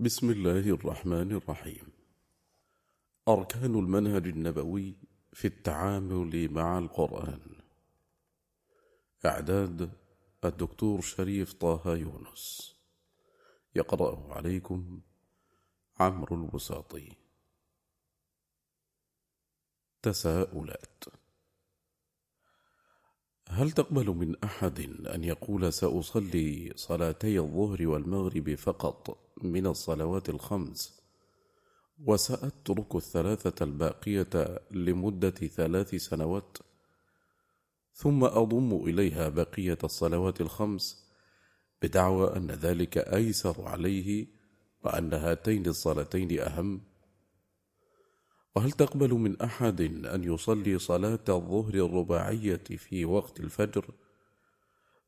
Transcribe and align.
بسم 0.00 0.30
الله 0.30 0.58
الرحمن 0.58 1.32
الرحيم. 1.32 1.92
أركان 3.28 3.74
المنهج 3.74 4.26
النبوي 4.26 4.96
في 5.32 5.46
التعامل 5.46 6.52
مع 6.52 6.78
القرآن. 6.78 7.40
إعداد 9.26 9.92
الدكتور 10.44 11.00
شريف 11.00 11.52
طه 11.52 11.96
يونس. 11.96 12.74
يقرأه 13.74 14.32
عليكم 14.32 15.00
عمرو 16.00 16.36
البساطي. 16.36 17.12
تساؤلات. 20.02 21.04
هل 23.50 23.70
تقبل 23.70 24.06
من 24.10 24.36
أحد 24.44 24.80
أن 25.06 25.24
يقول 25.24 25.72
سأصلي 25.72 26.72
صلاتي 26.76 27.38
الظهر 27.38 27.86
والمغرب 27.86 28.54
فقط 28.54 29.18
من 29.42 29.66
الصلوات 29.66 30.28
الخمس؟ 30.28 30.98
وسأترك 32.04 32.96
الثلاثة 32.96 33.64
الباقية 33.64 34.60
لمدة 34.70 35.30
ثلاث 35.30 35.94
سنوات 35.94 36.58
ثم 37.92 38.24
أضم 38.24 38.76
إليها 38.86 39.28
بقية 39.28 39.78
الصلوات 39.84 40.40
الخمس 40.40 41.08
بدعوى 41.82 42.36
أن 42.36 42.50
ذلك 42.50 42.98
أيسر 42.98 43.62
عليه 43.68 44.26
وأن 44.84 45.12
هاتين 45.12 45.66
الصلاتين 45.66 46.40
أهم 46.40 46.80
وهل 48.56 48.72
تقبل 48.72 49.14
من 49.14 49.40
أحد 49.40 49.80
أن 50.06 50.24
يصلي 50.24 50.78
صلاة 50.78 51.24
الظهر 51.28 51.74
الرباعية 51.74 52.64
في 52.76 53.04
وقت 53.04 53.40
الفجر 53.40 53.84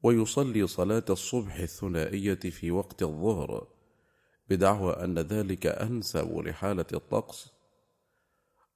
ويصلي 0.03 0.67
صلاة 0.67 1.05
الصبح 1.11 1.57
الثنائية 1.57 2.35
في 2.35 2.71
وقت 2.71 3.03
الظهر 3.03 3.67
بدعوى 4.49 4.93
أن 4.93 5.19
ذلك 5.19 5.67
أنسب 5.67 6.39
لحالة 6.39 6.87
الطقس 6.93 7.53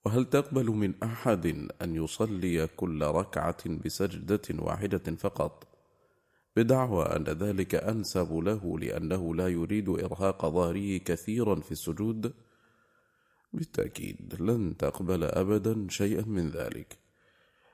وهل 0.04 0.24
تقبل 0.24 0.66
من 0.70 1.02
أحد 1.02 1.68
أن 1.82 1.94
يصلي 1.94 2.66
كل 2.66 3.02
ركعة 3.02 3.68
بسجدة 3.84 4.42
واحدة 4.58 5.16
فقط 5.16 5.68
بدعوى 6.56 7.04
أن 7.04 7.24
ذلك 7.24 7.74
أنسب 7.74 8.32
له 8.32 8.78
لأنه 8.78 9.34
لا 9.34 9.48
يريد 9.48 9.88
إرهاق 9.88 10.46
ظهره 10.46 10.96
كثيرا 10.96 11.54
في 11.54 11.72
السجود؟ 11.72 12.34
بالتأكيد 13.54 14.36
لن 14.40 14.76
تقبل 14.76 15.24
أبدا 15.24 15.86
شيئا 15.90 16.24
من 16.26 16.48
ذلك. 16.48 16.98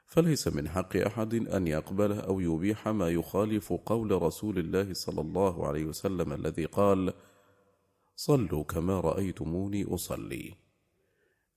فليس 0.07 0.49
من 0.49 0.69
حق 0.69 0.97
أحد 0.97 1.35
أن 1.35 1.67
يقبل 1.67 2.13
أو 2.13 2.41
يبيح 2.41 2.89
ما 2.89 3.09
يخالف 3.09 3.73
قول 3.73 4.23
رسول 4.23 4.59
الله 4.59 4.95
صلى 4.95 5.21
الله 5.21 5.67
عليه 5.67 5.85
وسلم 5.85 6.33
الذي 6.33 6.65
قال 6.65 7.13
صلوا 8.17 8.65
كما 8.65 9.01
رأيتموني 9.01 9.95
أصلي. 9.95 10.55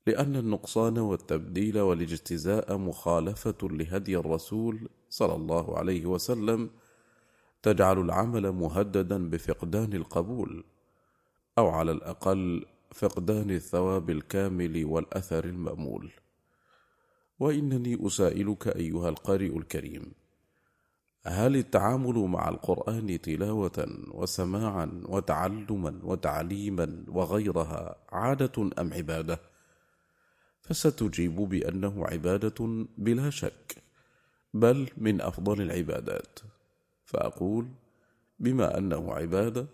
لأن 0.08 0.36
النقصان 0.36 0.98
والتبديل 0.98 1.80
والاجتزاء 1.80 2.78
مخالفة 2.78 3.58
لهدي 3.62 4.18
الرسول 4.18 4.90
صلى 5.10 5.36
الله 5.36 5.78
عليه 5.78 6.06
وسلم 6.06 6.70
تجعل 7.62 8.00
العمل 8.00 8.52
مهددا 8.52 9.30
بفقدان 9.30 9.94
القبول 9.94 10.64
أو 11.58 11.68
على 11.70 11.92
الأقل 11.92 12.66
فقدان 12.94 13.52
الثواب 13.52 14.10
الكامل 14.10 14.86
والأثر 14.86 15.46
المأمول 15.46 16.12
وإنني 17.40 18.08
أسائلك 18.08 18.68
أيها 18.68 19.10
القارئ 19.10 19.58
الكريم 19.58 20.12
هل 21.26 21.56
التعامل 21.56 22.16
مع 22.16 22.50
القرآن 22.50 23.22
تلاوة 23.22 23.88
وسماعا 24.12 25.02
وتعلما 25.06 26.00
وتعليما 26.04 27.06
وغيرها 27.08 27.96
عادة 28.12 28.70
أم 28.80 28.94
عبادة؟ 28.94 29.40
فستجيب 30.62 31.36
بأنه 31.36 32.06
عبادة 32.08 32.86
بلا 32.98 33.30
شك 33.30 33.76
بل 34.54 34.90
من 34.98 35.22
أفضل 35.22 35.62
العبادات 35.62 36.40
فأقول 37.06 37.68
بما 38.40 38.78
أنه 38.78 39.14
عبادة 39.14 39.66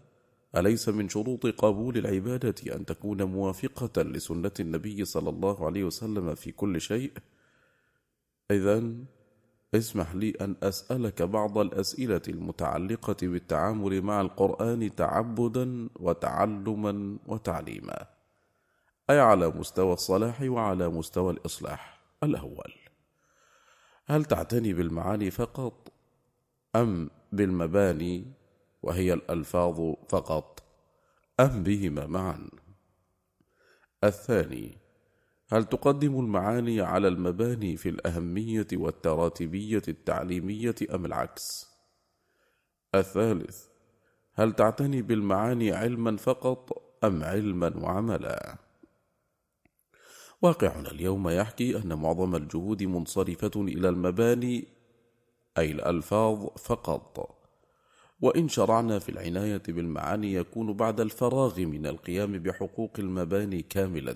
أليس 0.58 0.90
من 0.90 1.10
شروط 1.10 1.46
قبول 1.48 1.98
العبادة 1.98 2.76
أن 2.76 2.86
تكون 2.86 3.24
موافقة 3.24 4.02
لسنة 4.02 4.52
النبي 4.60 5.06
صلى 5.06 5.30
الله 5.30 5.66
عليه 5.66 5.84
وسلم 5.84 6.36
في 6.36 6.52
كل 6.52 6.82
شيء؟ 6.82 7.12
إذا 8.52 8.84
اسمح 9.76 10.16
لي 10.16 10.30
أن 10.42 10.56
أسألك 10.64 11.22
بعض 11.22 11.58
الأسئلة 11.58 12.22
المتعلقة 12.28 13.18
بالتعامل 13.22 14.02
مع 14.02 14.22
القرآن 14.22 14.96
تعبدا 14.96 15.90
وتعلما 16.00 17.18
وتعليما 17.28 18.08
أي 19.10 19.20
على 19.20 19.50
مستوى 19.50 19.94
الصلاح 19.94 20.42
وعلى 20.42 20.90
مستوى 20.90 21.34
الإصلاح 21.34 22.02
الأول 22.24 22.74
هل 24.06 24.26
تعتني 24.26 24.74
بالمعاني 24.74 25.32
فقط 25.32 25.92
أم 26.76 27.10
بالمباني 27.32 28.39
وهي 28.82 29.14
الألفاظ 29.14 29.94
فقط. 30.10 30.64
أم 31.40 31.64
بهما 31.64 32.06
معا. 32.06 32.50
الثاني 34.04 34.78
هل 35.52 35.66
تقدم 35.66 36.20
المعاني 36.20 36.82
على 36.82 37.08
المباني 37.08 37.78
في 37.78 37.90
الأهمية 37.90 38.68
والتراتبية 38.74 39.82
التعليمية 39.88 40.76
أم 40.94 41.06
العكس؟ 41.06 41.70
الثالث 42.96 43.68
هل 44.34 44.54
تعتني 44.54 45.02
بالمعاني 45.02 45.72
علما 45.72 46.18
فقط 46.18 46.84
أم 47.04 47.24
علما 47.24 47.78
وعملا؟ 47.78 48.58
واقعنا 50.42 50.92
اليوم 50.92 51.30
يحكي 51.30 51.78
أن 51.78 51.94
معظم 51.94 52.36
الجهود 52.36 52.84
منصرفة 52.84 53.52
إلى 53.56 53.90
المباني 53.90 54.68
أي 55.58 55.72
الألفاظ 55.72 56.46
فقط. 56.46 57.39
وإن 58.22 58.48
شرعنا 58.48 59.00
في 59.00 59.10
العناية 59.10 59.62
بالمعاني 59.68 60.34
يكون 60.34 60.74
بعد 60.74 61.00
الفراغ 61.00 61.60
من 61.60 61.86
القيام 61.86 62.32
بحقوق 62.32 62.92
المباني 63.00 63.62
كاملة 63.62 64.16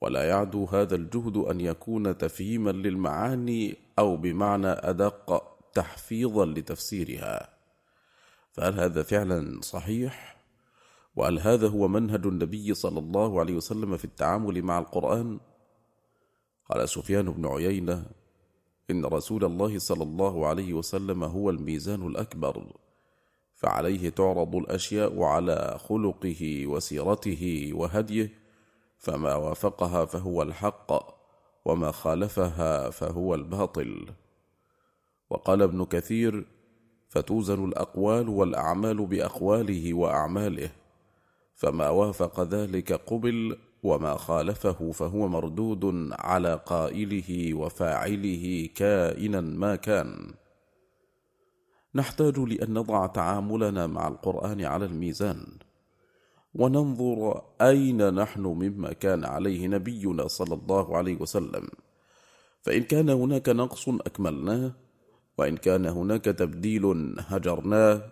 ولا 0.00 0.28
يعدو 0.28 0.64
هذا 0.64 0.94
الجهد 0.94 1.36
أن 1.36 1.60
يكون 1.60 2.18
تفهيما 2.18 2.70
للمعاني 2.70 3.76
أو 3.98 4.16
بمعنى 4.16 4.68
أدق 4.68 5.42
تحفيظا 5.74 6.46
لتفسيرها 6.46 7.48
فهل 8.52 8.80
هذا 8.80 9.02
فعلا 9.02 9.60
صحيح؟ 9.60 10.36
وهل 11.16 11.38
هذا 11.38 11.68
هو 11.68 11.88
منهج 11.88 12.26
النبي 12.26 12.74
صلى 12.74 12.98
الله 12.98 13.40
عليه 13.40 13.54
وسلم 13.54 13.96
في 13.96 14.04
التعامل 14.04 14.62
مع 14.62 14.78
القرآن؟ 14.78 15.40
قال 16.70 16.88
سفيان 16.88 17.30
بن 17.30 17.46
عيينة 17.46 18.06
إن 18.90 19.04
رسول 19.04 19.44
الله 19.44 19.78
صلى 19.78 20.02
الله 20.02 20.46
عليه 20.46 20.74
وسلم 20.74 21.24
هو 21.24 21.50
الميزان 21.50 22.06
الأكبر 22.06 22.64
فعليه 23.54 24.08
تعرض 24.08 24.56
الأشياء 24.56 25.22
على 25.22 25.78
خلقه 25.88 26.66
وسيرته 26.66 27.70
وهديه 27.74 28.32
فما 28.98 29.34
وافقها 29.34 30.04
فهو 30.04 30.42
الحق 30.42 31.20
وما 31.64 31.90
خالفها 31.90 32.90
فهو 32.90 33.34
الباطل. 33.34 34.06
وقال 35.30 35.62
ابن 35.62 35.84
كثير 35.84 36.46
فتوزن 37.08 37.64
الأقوال 37.64 38.28
والأعمال 38.28 39.06
بأقواله 39.06 39.94
وأعماله 39.94 40.70
فما 41.54 41.88
وافق 41.88 42.40
ذلك 42.40 42.92
قبل 42.92 43.58
وما 43.82 44.16
خالفه 44.16 44.92
فهو 44.92 45.28
مردود 45.28 46.10
على 46.12 46.60
قائله 46.66 47.54
وفاعله 47.54 48.68
كائنا 48.74 49.40
ما 49.40 49.76
كان. 49.76 50.34
نحتاج 51.94 52.38
لأن 52.38 52.74
نضع 52.74 53.06
تعاملنا 53.06 53.86
مع 53.86 54.08
القرآن 54.08 54.64
على 54.64 54.84
الميزان 54.84 55.46
وننظر 56.54 57.42
أين 57.60 58.14
نحن 58.14 58.40
مما 58.40 58.92
كان 58.92 59.24
عليه 59.24 59.68
نبينا 59.68 60.28
صلى 60.28 60.54
الله 60.54 60.96
عليه 60.96 61.16
وسلم. 61.20 61.68
فإن 62.62 62.82
كان 62.82 63.10
هناك 63.10 63.48
نقص 63.48 63.88
أكملناه 63.88 64.72
وإن 65.38 65.56
كان 65.56 65.86
هناك 65.86 66.24
تبديل 66.24 67.14
هجرناه 67.18 68.02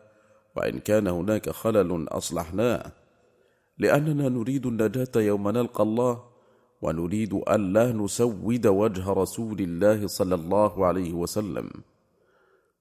وإن 0.56 0.78
كان 0.78 1.06
هناك 1.06 1.50
خلل 1.50 2.08
أصلحناه 2.08 2.92
لأننا 3.78 4.28
نريد 4.28 4.66
النجاة 4.66 5.14
يوم 5.16 5.48
نلقى 5.48 5.82
الله 5.82 6.24
ونريد 6.82 7.34
أن 7.34 7.72
لا 7.72 7.92
نسود 7.92 8.66
وجه 8.66 9.04
رسول 9.12 9.60
الله 9.60 10.06
صلى 10.06 10.34
الله 10.34 10.86
عليه 10.86 11.12
وسلم. 11.12 11.70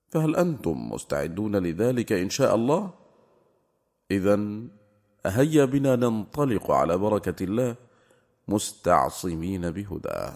فهل 0.10 0.36
أنتم 0.36 0.92
مستعدون 0.92 1.56
لذلك 1.56 2.12
إن 2.12 2.30
شاء 2.30 2.56
الله؟ 2.56 2.94
إذا 4.12 4.40
هيا 5.26 5.66
بنا 5.66 5.96
ننطلق 5.96 6.72
على 6.72 6.98
بركة 6.98 7.44
الله 7.44 7.76
مستعصمين 8.48 9.72
بهداه 9.72 10.34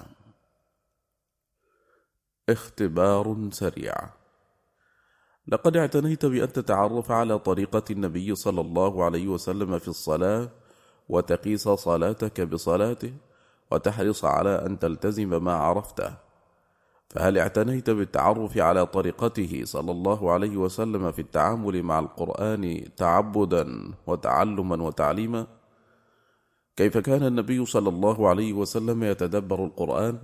اختبار 2.49 3.49
سريع. 3.51 4.20
لقد 5.51 5.77
اعتنيت 5.77 6.25
بأن 6.25 6.53
تتعرف 6.53 7.11
على 7.11 7.39
طريقة 7.39 7.83
النبي 7.91 8.35
صلى 8.35 8.61
الله 8.61 9.03
عليه 9.03 9.27
وسلم 9.27 9.79
في 9.79 9.87
الصلاة 9.87 10.49
وتقيس 11.09 11.69
صلاتك 11.69 12.41
بصلاته 12.41 13.13
وتحرص 13.71 14.25
على 14.25 14.65
أن 14.65 14.79
تلتزم 14.79 15.43
ما 15.43 15.53
عرفته 15.53 16.13
فهل 17.09 17.37
اعتنيت 17.37 17.89
بالتعرف 17.89 18.57
على 18.57 18.85
طريقته 18.85 19.61
صلى 19.65 19.91
الله 19.91 20.31
عليه 20.31 20.57
وسلم 20.57 21.11
في 21.11 21.19
التعامل 21.21 21.83
مع 21.83 21.99
القرآن 21.99 22.95
تعبدا 22.97 23.93
وتعلما 24.07 24.83
وتعليما؟ 24.83 25.47
كيف 26.75 26.97
كان 26.97 27.23
النبي 27.23 27.65
صلى 27.65 27.89
الله 27.89 28.29
عليه 28.29 28.53
وسلم 28.53 29.03
يتدبر 29.03 29.65
القرآن؟ 29.65 30.17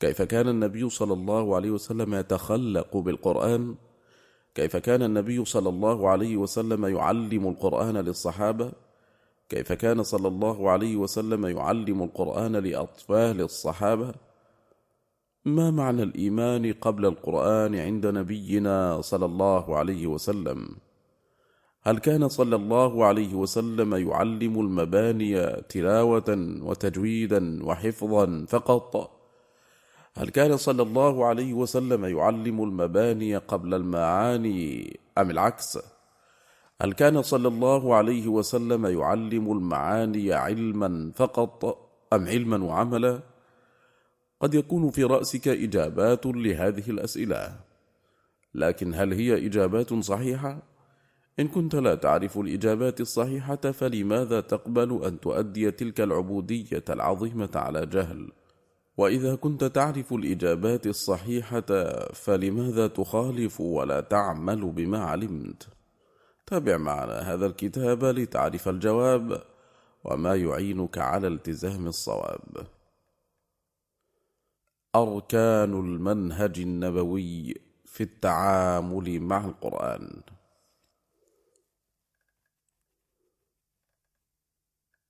كيف 0.00 0.22
كان 0.22 0.48
النبي 0.48 0.90
صلى 0.90 1.12
الله 1.12 1.56
عليه 1.56 1.70
وسلم 1.70 2.14
يتخلق 2.14 2.96
بالقرآن؟ 2.96 3.74
كيف 4.54 4.76
كان 4.76 5.02
النبي 5.02 5.44
صلى 5.44 5.68
الله 5.68 6.08
عليه 6.08 6.36
وسلم 6.36 6.86
يعلم 6.86 7.48
القرآن 7.48 7.96
للصحابة؟ 7.96 8.72
كيف 9.48 9.72
كان 9.72 10.02
صلى 10.02 10.28
الله 10.28 10.70
عليه 10.70 10.96
وسلم 10.96 11.46
يعلم 11.46 12.02
القرآن 12.02 12.56
لأطفال 12.56 13.40
الصحابة؟ 13.40 14.14
ما 15.44 15.70
معنى 15.70 16.02
الإيمان 16.02 16.72
قبل 16.72 17.06
القرآن 17.06 17.74
عند 17.74 18.06
نبينا 18.06 19.00
صلى 19.00 19.24
الله 19.24 19.76
عليه 19.76 20.06
وسلم؟ 20.06 20.68
هل 21.82 21.98
كان 21.98 22.28
صلى 22.28 22.56
الله 22.56 23.04
عليه 23.04 23.34
وسلم 23.34 23.94
يعلم 23.94 24.60
المباني 24.60 25.50
تلاوة 25.50 26.58
وتجويدا 26.62 27.64
وحفظا 27.64 28.44
فقط؟ 28.48 29.10
هل 30.16 30.28
كان 30.28 30.56
صلى 30.56 30.82
الله 30.82 31.26
عليه 31.26 31.52
وسلم 31.54 32.04
يعلم 32.04 32.62
المباني 32.62 33.36
قبل 33.36 33.74
المعاني 33.74 34.98
أم 35.18 35.30
العكس؟ 35.30 35.78
هل 36.82 36.92
كان 36.92 37.22
صلى 37.22 37.48
الله 37.48 37.94
عليه 37.94 38.28
وسلم 38.28 38.86
يعلم 38.86 39.52
المعاني 39.52 40.32
علما 40.32 41.12
فقط 41.16 41.64
أم 42.12 42.26
علما 42.26 42.64
وعملا؟ 42.64 43.20
قد 44.40 44.54
يكون 44.54 44.90
في 44.90 45.04
رأسك 45.04 45.48
إجابات 45.48 46.26
لهذه 46.26 46.90
الأسئلة 46.90 47.56
لكن 48.54 48.94
هل 48.94 49.12
هي 49.12 49.46
إجابات 49.46 49.94
صحيحة؟ 49.94 50.62
إن 51.40 51.48
كنت 51.48 51.74
لا 51.74 51.94
تعرف 51.94 52.38
الإجابات 52.38 53.00
الصحيحة 53.00 53.56
فلماذا 53.56 54.40
تقبل 54.40 55.04
أن 55.04 55.20
تؤدي 55.20 55.70
تلك 55.70 56.00
العبودية 56.00 56.84
العظيمة 56.90 57.50
على 57.54 57.86
جهل؟ 57.86 58.32
وإذا 58.96 59.34
كنت 59.34 59.64
تعرف 59.64 60.12
الإجابات 60.12 60.86
الصحيحة 60.86 61.66
فلماذا 62.12 62.86
تخالف 62.86 63.60
ولا 63.60 64.00
تعمل 64.00 64.72
بما 64.72 65.04
علمت؟ 65.04 65.68
تابع 66.46 66.76
معنا 66.76 67.34
هذا 67.34 67.46
الكتاب 67.46 68.04
لتعرف 68.04 68.68
الجواب 68.68 69.42
وما 70.04 70.34
يعينك 70.34 70.98
على 70.98 71.28
التزام 71.28 71.86
الصواب. 71.86 72.66
أركان 74.94 75.72
المنهج 75.72 76.60
النبوي 76.60 77.54
في 77.84 78.02
التعامل 78.02 79.20
مع 79.20 79.44
القرآن 79.44 80.22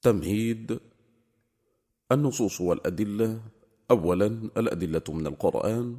تمهيد 0.03 0.81
النصوص 2.13 2.61
والأدلة 2.61 3.41
أولا 3.91 4.27
الأدلة 4.57 5.03
من 5.09 5.27
القرآن. 5.27 5.99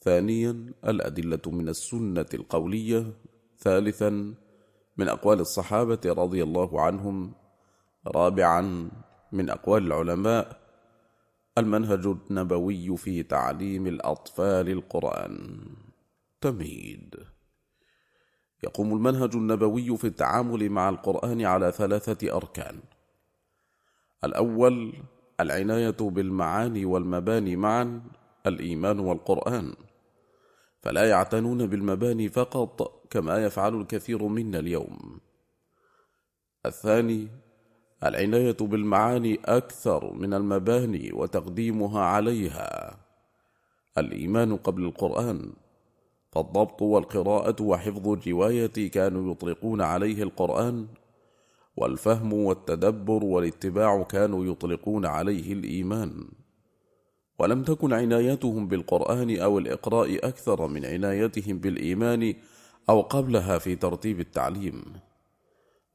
ثانيا 0.00 0.72
الأدلة 0.84 1.40
من 1.46 1.68
السنة 1.68 2.26
القولية. 2.34 3.12
ثالثا 3.58 4.34
من 4.96 5.08
أقوال 5.08 5.40
الصحابة 5.40 6.00
رضي 6.06 6.42
الله 6.42 6.80
عنهم. 6.80 7.32
رابعا 8.06 8.90
من 9.32 9.50
أقوال 9.50 9.86
العلماء. 9.86 10.60
المنهج 11.58 12.06
النبوي 12.06 12.96
في 12.96 13.22
تعليم 13.22 13.86
الأطفال 13.86 14.68
القرآن. 14.68 15.58
تمهيد. 16.40 17.14
يقوم 18.64 18.92
المنهج 18.92 19.34
النبوي 19.34 19.96
في 19.96 20.06
التعامل 20.06 20.70
مع 20.70 20.88
القرآن 20.88 21.42
على 21.42 21.72
ثلاثة 21.72 22.36
أركان. 22.36 22.80
الأول 24.24 24.94
العناية 25.40 25.96
بالمعاني 26.00 26.84
والمباني 26.84 27.56
معا 27.56 28.02
الإيمان 28.46 28.98
والقرآن. 28.98 29.74
فلا 30.82 31.08
يعتنون 31.08 31.66
بالمباني 31.66 32.28
فقط 32.28 33.06
كما 33.10 33.44
يفعل 33.44 33.80
الكثير 33.80 34.22
منا 34.22 34.58
اليوم. 34.58 35.20
الثاني 36.66 37.28
العناية 38.04 38.56
بالمعاني 38.60 39.38
أكثر 39.44 40.12
من 40.12 40.34
المباني 40.34 41.12
وتقديمها 41.12 42.00
عليها. 42.00 42.96
الإيمان 43.98 44.56
قبل 44.56 44.84
القرآن 44.84 45.52
فالضبط 46.32 46.82
والقراءة 46.82 47.62
وحفظ 47.62 48.08
الرواية 48.08 48.90
كانوا 48.90 49.32
يطلقون 49.32 49.80
عليه 49.80 50.22
القرآن 50.22 50.86
والفهم 51.76 52.32
والتدبر 52.32 53.24
والاتباع 53.24 54.02
كانوا 54.02 54.44
يطلقون 54.44 55.06
عليه 55.06 55.52
الإيمان. 55.52 56.28
ولم 57.38 57.62
تكن 57.62 57.92
عنايتهم 57.92 58.68
بالقرآن 58.68 59.38
أو 59.38 59.58
الإقراء 59.58 60.28
أكثر 60.28 60.66
من 60.66 60.84
عنايتهم 60.84 61.58
بالإيمان 61.58 62.34
أو 62.88 63.00
قبلها 63.00 63.58
في 63.58 63.76
ترتيب 63.76 64.20
التعليم. 64.20 64.82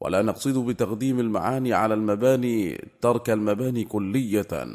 ولا 0.00 0.22
نقصد 0.22 0.58
بتقديم 0.58 1.20
المعاني 1.20 1.72
على 1.72 1.94
المباني 1.94 2.84
ترك 3.00 3.30
المباني 3.30 3.84
كلية 3.84 4.66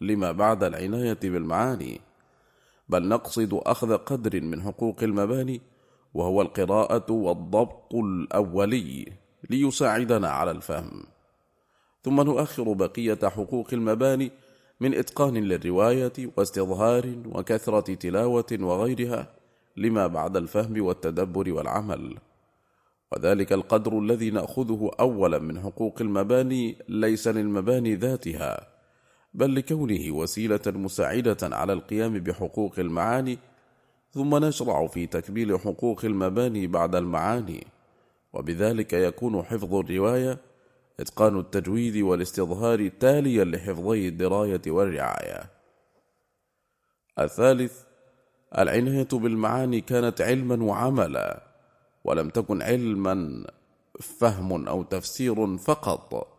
لما 0.00 0.32
بعد 0.32 0.64
العناية 0.64 1.18
بالمعاني 1.22 2.00
بل 2.88 3.08
نقصد 3.08 3.60
أخذ 3.66 3.96
قدر 3.96 4.40
من 4.40 4.62
حقوق 4.62 5.02
المباني 5.02 5.60
وهو 6.14 6.42
القراءة 6.42 7.12
والضبط 7.12 7.94
الأولي. 7.94 9.25
ليساعدنا 9.50 10.28
على 10.28 10.50
الفهم. 10.50 11.04
ثم 12.02 12.20
نؤخر 12.20 12.72
بقية 12.72 13.18
حقوق 13.24 13.68
المباني 13.72 14.30
من 14.80 14.94
إتقان 14.94 15.34
للرواية 15.34 16.12
واستظهار 16.36 17.14
وكثرة 17.26 17.94
تلاوة 17.94 18.58
وغيرها 18.60 19.32
لما 19.76 20.06
بعد 20.06 20.36
الفهم 20.36 20.84
والتدبر 20.84 21.52
والعمل. 21.52 22.18
وذلك 23.12 23.52
القدر 23.52 23.98
الذي 23.98 24.30
نأخذه 24.30 24.90
اولا 25.00 25.38
من 25.38 25.60
حقوق 25.60 26.00
المباني 26.00 26.78
ليس 26.88 27.28
للمباني 27.28 27.94
ذاتها 27.94 28.66
بل 29.34 29.54
لكونه 29.54 30.10
وسيلة 30.10 30.60
مساعدة 30.66 31.36
على 31.42 31.72
القيام 31.72 32.18
بحقوق 32.18 32.78
المعاني 32.78 33.38
ثم 34.10 34.44
نشرع 34.44 34.86
في 34.86 35.06
تكميل 35.06 35.60
حقوق 35.60 36.04
المباني 36.04 36.66
بعد 36.66 36.94
المعاني. 36.94 37.66
وبذلك 38.32 38.92
يكون 38.92 39.42
حفظ 39.42 39.74
الرواية 39.74 40.38
إتقان 41.00 41.38
التجويد 41.38 41.96
والاستظهار 41.96 42.88
تاليا 42.88 43.44
لحفظي 43.44 44.08
الدراية 44.08 44.62
والرعاية. 44.66 45.50
الثالث 47.18 47.84
العناية 48.58 49.08
بالمعاني 49.12 49.80
كانت 49.80 50.20
علما 50.20 50.64
وعملا 50.64 51.42
ولم 52.04 52.28
تكن 52.30 52.62
علما 52.62 53.46
فهم 54.00 54.68
أو 54.68 54.82
تفسير 54.82 55.56
فقط 55.56 56.38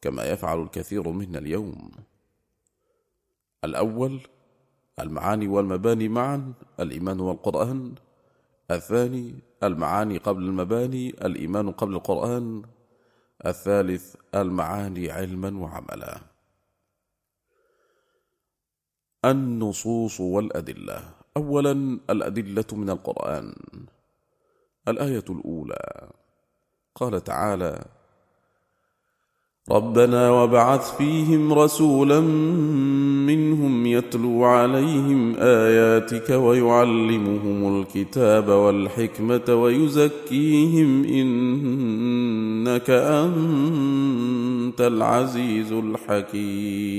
كما 0.00 0.24
يفعل 0.24 0.62
الكثير 0.62 1.08
منا 1.08 1.38
اليوم. 1.38 1.90
الأول 3.64 4.20
المعاني 5.00 5.48
والمباني 5.48 6.08
معا 6.08 6.52
الإيمان 6.80 7.20
والقرآن. 7.20 7.94
الثاني 8.70 9.34
المعاني 9.66 10.18
قبل 10.18 10.42
المباني 10.42 11.08
الإيمان 11.08 11.70
قبل 11.70 11.94
القرآن 11.94 12.62
الثالث 13.46 14.16
المعاني 14.34 15.10
علما 15.10 15.60
وعملا. 15.62 16.20
النصوص 19.24 20.20
والأدلة. 20.20 21.14
أولا 21.36 22.00
الأدلة 22.10 22.64
من 22.72 22.90
القرآن. 22.90 23.54
الآية 24.88 25.24
الأولى. 25.30 26.10
قال 26.94 27.24
تعالى 27.24 27.84
ربنا 29.70 30.30
وبعث 30.30 30.96
فيهم 30.96 31.52
رسولا 31.52 32.20
منهم 32.20 33.86
يتلو 33.86 34.44
عليهم 34.44 35.34
آياتك 35.38 36.30
ويعلمهم 36.30 37.80
الكتاب 37.80 38.48
والحكمة 38.48 39.54
ويزكيهم 39.54 41.04
إنك 41.04 42.90
أنت 42.90 44.80
العزيز 44.80 45.72
الحكيم. 45.72 46.96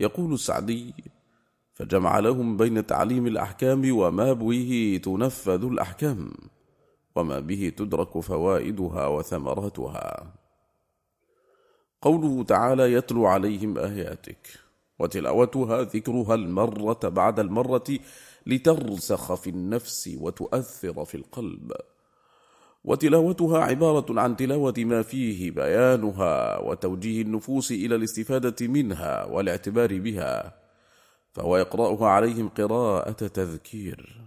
يقول 0.00 0.32
السعدي 0.32 0.94
فجمع 1.74 2.18
لهم 2.18 2.56
بين 2.56 2.86
تعليم 2.86 3.26
الأحكام 3.26 3.92
وما 3.92 4.32
به 4.32 5.00
تنفذ 5.04 5.64
الأحكام. 5.64 6.30
وما 7.16 7.40
به 7.40 7.72
تدرك 7.76 8.18
فوائدها 8.18 9.06
وثمراتها. 9.06 10.34
قوله 12.02 12.44
تعالى 12.44 12.92
يتلو 12.92 13.26
عليهم 13.26 13.78
آياتك. 13.78 14.48
وتلاوتها 14.98 15.82
ذكرها 15.82 16.34
المرة 16.34 17.00
بعد 17.02 17.40
المرة 17.40 17.84
لترسخ 18.46 19.34
في 19.34 19.50
النفس 19.50 20.10
وتؤثر 20.20 21.04
في 21.04 21.14
القلب. 21.14 21.72
وتلاوتها 22.84 23.58
عبارة 23.58 24.20
عن 24.20 24.36
تلاوة 24.36 24.74
ما 24.78 25.02
فيه 25.02 25.50
بيانها 25.50 26.58
وتوجيه 26.58 27.22
النفوس 27.22 27.72
إلى 27.72 27.94
الاستفادة 27.94 28.66
منها 28.66 29.24
والاعتبار 29.24 29.98
بها 29.98 30.54
فهو 31.32 31.56
يقرأها 31.56 32.06
عليهم 32.08 32.48
قراءة 32.48 33.26
تذكير. 33.26 34.25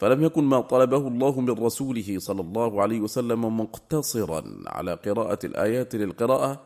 فلم 0.00 0.24
يكن 0.24 0.44
ما 0.44 0.60
طلبه 0.60 1.08
الله 1.08 1.40
من 1.40 1.50
رسوله 1.50 2.18
صلى 2.18 2.40
الله 2.40 2.82
عليه 2.82 3.00
وسلم 3.00 3.60
مقتصرا 3.60 4.44
على 4.66 4.94
قراءة 4.94 5.38
الآيات 5.44 5.94
للقراءة 5.94 6.60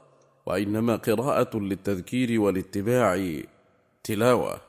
وإنما 0.46 0.96
قراءة 0.96 1.58
للتذكير 1.58 2.40
والاتباع 2.40 3.40
تلاوة. 4.04 4.60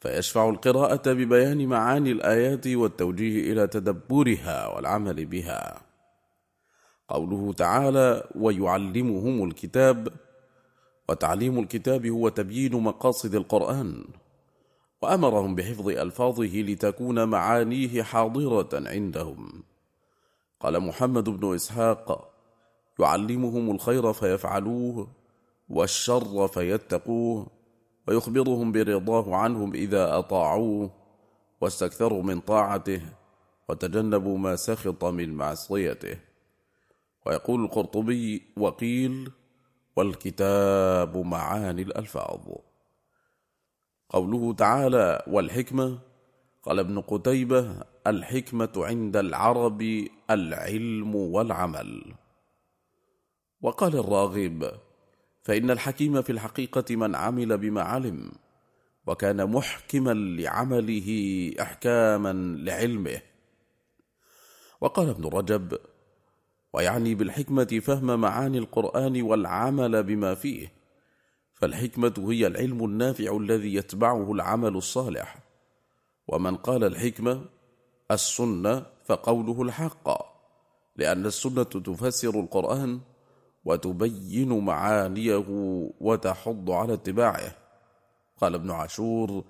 فيشفع 0.00 0.48
القراءة 0.48 1.12
ببيان 1.12 1.66
معاني 1.66 2.12
الآيات 2.12 2.66
والتوجيه 2.66 3.52
إلى 3.52 3.66
تدبرها 3.66 4.66
والعمل 4.66 5.26
بها. 5.26 5.80
قوله 7.08 7.52
تعالى 7.52 8.28
ويعلمهم 8.34 9.44
الكتاب 9.48 10.08
وتعليم 11.08 11.58
الكتاب 11.58 12.06
هو 12.06 12.28
تبيين 12.28 12.72
مقاصد 12.72 13.34
القرآن. 13.34 14.04
وأمرهم 15.04 15.54
بحفظ 15.54 15.88
ألفاظه 15.88 16.62
لتكون 16.62 17.28
معانيه 17.28 18.02
حاضرة 18.02 18.68
عندهم. 18.74 19.62
قال 20.60 20.80
محمد 20.80 21.28
بن 21.28 21.54
إسحاق 21.54 22.30
يعلمهم 23.00 23.70
الخير 23.70 24.12
فيفعلوه 24.12 25.08
والشر 25.68 26.48
فيتقوه 26.48 27.46
ويخبرهم 28.08 28.72
برضاه 28.72 29.34
عنهم 29.36 29.74
إذا 29.74 30.18
أطاعوه 30.18 30.90
واستكثروا 31.60 32.22
من 32.22 32.40
طاعته 32.40 33.02
وتجنبوا 33.68 34.38
ما 34.38 34.56
سخط 34.56 35.04
من 35.04 35.34
معصيته. 35.34 36.16
ويقول 37.26 37.64
القرطبي 37.64 38.42
وقيل 38.56 39.30
والكتاب 39.96 41.16
معاني 41.16 41.82
الألفاظ. 41.82 42.40
قوله 44.08 44.52
تعالى 44.52 45.22
والحكمة 45.26 45.98
قال 46.62 46.78
ابن 46.78 47.00
قتيبة 47.00 47.80
الحكمة 48.06 48.72
عند 48.76 49.16
العرب 49.16 50.06
العلم 50.30 51.14
والعمل. 51.14 52.14
وقال 53.60 53.96
الراغب 53.96 54.70
فإن 55.42 55.70
الحكيم 55.70 56.22
في 56.22 56.32
الحقيقة 56.32 56.96
من 56.96 57.14
عمل 57.14 57.58
بما 57.58 57.82
علم 57.82 58.32
وكان 59.06 59.50
محكما 59.50 60.14
لعمله 60.14 61.50
إحكاما 61.60 62.32
لعلمه. 62.58 63.20
وقال 64.80 65.08
ابن 65.08 65.24
رجب 65.24 65.78
ويعني 66.72 67.14
بالحكمة 67.14 67.80
فهم 67.82 68.20
معاني 68.20 68.58
القرآن 68.58 69.22
والعمل 69.22 70.02
بما 70.02 70.34
فيه 70.34 70.83
فالحكمة 71.64 72.14
هي 72.28 72.46
العلم 72.46 72.84
النافع 72.84 73.36
الذي 73.36 73.74
يتبعه 73.74 74.32
العمل 74.32 74.76
الصالح. 74.76 75.38
ومن 76.28 76.56
قال 76.56 76.84
الحكمة 76.84 77.44
السنة 78.10 78.86
فقوله 79.04 79.62
الحق. 79.62 80.08
لأن 80.96 81.26
السنة 81.26 81.62
تفسر 81.62 82.40
القرآن 82.40 83.00
وتبين 83.64 84.58
معانيه 84.58 85.44
وتحض 86.00 86.70
على 86.70 86.92
اتباعه. 86.94 87.56
قال 88.40 88.54
ابن 88.54 88.70
عاشور 88.70 89.44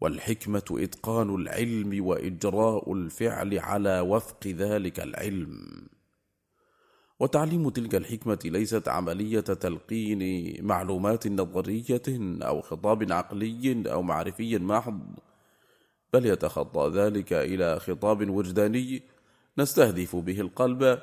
والحكمة 0.00 0.64
إتقان 0.70 1.34
العلم 1.34 2.06
وإجراء 2.06 2.92
الفعل 2.92 3.58
على 3.58 4.00
وفق 4.00 4.46
ذلك 4.46 5.00
العلم. 5.00 5.66
وتعليم 7.20 7.68
تلك 7.68 7.94
الحكمة 7.94 8.38
ليست 8.44 8.88
عملية 8.88 9.40
تلقين 9.40 10.54
معلومات 10.66 11.26
نظرية 11.26 12.02
أو 12.42 12.60
خطاب 12.60 13.12
عقلي 13.12 13.82
أو 13.92 14.02
معرفي 14.02 14.58
محض 14.58 15.00
بل 16.12 16.26
يتخطى 16.26 16.90
ذلك 16.94 17.32
إلى 17.32 17.80
خطاب 17.80 18.30
وجداني 18.30 19.02
نستهدف 19.58 20.16
به 20.16 20.40
القلب 20.40 21.02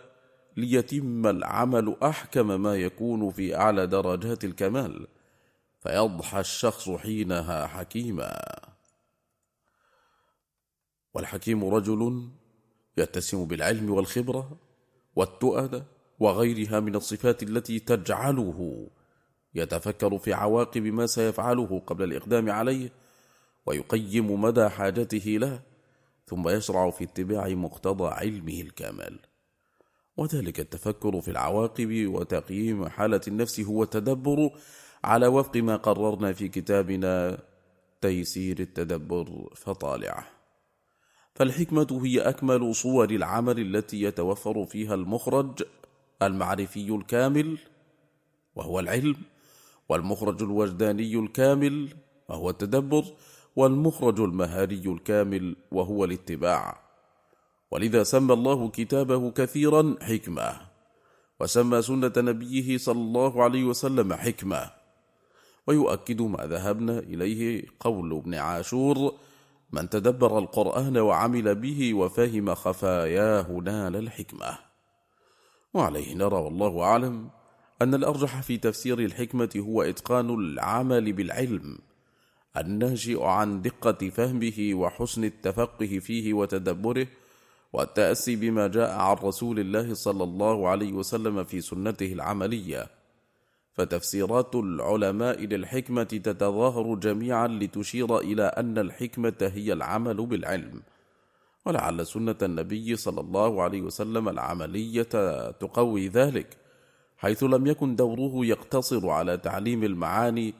ليتم 0.57 1.27
العمل 1.27 1.95
أحكم 2.03 2.61
ما 2.61 2.75
يكون 2.75 3.31
في 3.31 3.55
أعلى 3.55 3.87
درجات 3.87 4.43
الكمال 4.43 5.07
فيضحى 5.79 6.39
الشخص 6.39 6.89
حينها 6.89 7.67
حكيما. 7.67 8.39
والحكيم 11.13 11.65
رجل 11.65 12.29
يتسم 12.97 13.45
بالعلم 13.45 13.89
والخبرة 13.89 14.57
والتؤدة 15.15 15.92
وغيرها 16.19 16.79
من 16.79 16.95
الصفات 16.95 17.43
التي 17.43 17.79
تجعله 17.79 18.87
يتفكر 19.55 20.17
في 20.17 20.33
عواقب 20.33 20.81
ما 20.81 21.05
سيفعله 21.05 21.79
قبل 21.87 22.03
الإقدام 22.03 22.49
عليه 22.49 22.91
ويقيم 23.65 24.41
مدى 24.41 24.69
حاجته 24.69 25.25
له 25.25 25.59
ثم 26.25 26.49
يشرع 26.49 26.89
في 26.89 27.03
اتباع 27.03 27.49
مقتضى 27.49 28.07
علمه 28.07 28.61
الكامل. 28.61 29.19
وذلك 30.17 30.59
التفكر 30.59 31.21
في 31.21 31.31
العواقب 31.31 32.07
وتقييم 32.07 32.89
حالة 32.89 33.21
النفس 33.27 33.59
هو 33.59 33.83
التدبر 33.83 34.49
على 35.03 35.27
وفق 35.27 35.57
ما 35.57 35.75
قررنا 35.75 36.33
في 36.33 36.47
كتابنا 36.47 37.39
تيسير 38.01 38.59
التدبر 38.59 39.49
فطالعه 39.55 40.27
فالحكمة 41.35 42.01
هي 42.03 42.19
أكمل 42.19 42.75
صور 42.75 43.09
العمل 43.09 43.59
التي 43.59 44.01
يتوفر 44.01 44.65
فيها 44.65 44.95
المخرج 44.95 45.63
المعرفي 46.27 46.89
الكامل 46.89 47.57
وهو 48.55 48.79
العلم 48.79 49.15
والمخرج 49.89 50.43
الوجداني 50.43 51.15
الكامل 51.19 51.89
وهو 52.29 52.49
التدبر 52.49 53.05
والمخرج 53.55 54.19
المهاري 54.19 54.81
الكامل 54.85 55.55
وهو 55.71 56.05
الاتباع. 56.05 56.83
ولذا 57.71 58.03
سمى 58.03 58.33
الله 58.33 58.69
كتابه 58.69 59.31
كثيرا 59.31 59.95
حكمة 60.01 60.61
وسمى 61.39 61.81
سنة 61.81 62.13
نبيه 62.17 62.77
صلى 62.77 63.01
الله 63.01 63.43
عليه 63.43 63.63
وسلم 63.63 64.13
حكمة. 64.13 64.71
ويؤكد 65.67 66.21
ما 66.21 66.45
ذهبنا 66.45 66.99
إليه 66.99 67.65
قول 67.79 68.13
ابن 68.13 68.35
عاشور 68.35 69.13
من 69.71 69.89
تدبر 69.89 70.39
القرآن 70.39 70.97
وعمل 70.97 71.55
به 71.55 71.93
وفهم 71.93 72.53
خفاياه 72.55 73.51
نال 73.51 73.95
الحكمة. 73.95 74.72
وعليه 75.73 76.15
نرى 76.15 76.35
والله 76.35 76.81
أعلم 76.81 77.29
أن 77.81 77.93
الأرجح 77.93 78.41
في 78.41 78.57
تفسير 78.57 78.99
الحكمة 78.99 79.49
هو 79.57 79.81
إتقان 79.81 80.29
العمل 80.29 81.13
بالعلم 81.13 81.77
الناشئ 82.57 83.23
عن 83.23 83.61
دقة 83.61 84.09
فهمه 84.09 84.69
وحسن 84.73 85.23
التفقه 85.23 85.99
فيه 85.99 86.33
وتدبره 86.33 87.07
والتأسي 87.73 88.35
بما 88.35 88.67
جاء 88.67 88.91
عن 88.91 89.15
رسول 89.15 89.59
الله 89.59 89.93
صلى 89.93 90.23
الله 90.23 90.67
عليه 90.69 90.93
وسلم 90.93 91.43
في 91.43 91.61
سنته 91.61 92.13
العملية. 92.13 92.87
فتفسيرات 93.73 94.55
العلماء 94.55 95.45
للحكمة 95.45 96.03
تتظاهر 96.03 96.95
جميعا 96.95 97.47
لتشير 97.47 98.17
إلى 98.17 98.43
أن 98.43 98.77
الحكمة 98.77 99.51
هي 99.53 99.73
العمل 99.73 100.25
بالعلم. 100.25 100.81
ولعل 101.65 102.07
سنة 102.07 102.35
النبي 102.41 102.95
صلى 102.95 103.21
الله 103.21 103.61
عليه 103.61 103.81
وسلم 103.81 104.29
العملية 104.29 105.03
تقوي 105.51 106.07
ذلك 106.07 106.57
حيث 107.17 107.43
لم 107.43 107.67
يكن 107.67 107.95
دوره 107.95 108.45
يقتصر 108.45 109.09
على 109.09 109.37
تعليم 109.37 109.83
المعاني 109.83 110.53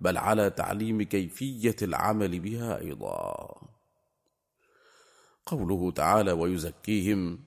بل 0.00 0.18
على 0.18 0.50
تعليم 0.50 1.02
كيفية 1.02 1.76
العمل 1.82 2.40
بها 2.40 2.80
أيضا. 2.80 3.54
قوله 5.46 5.90
تعالى 5.90 6.32
ويزكيهم 6.32 7.38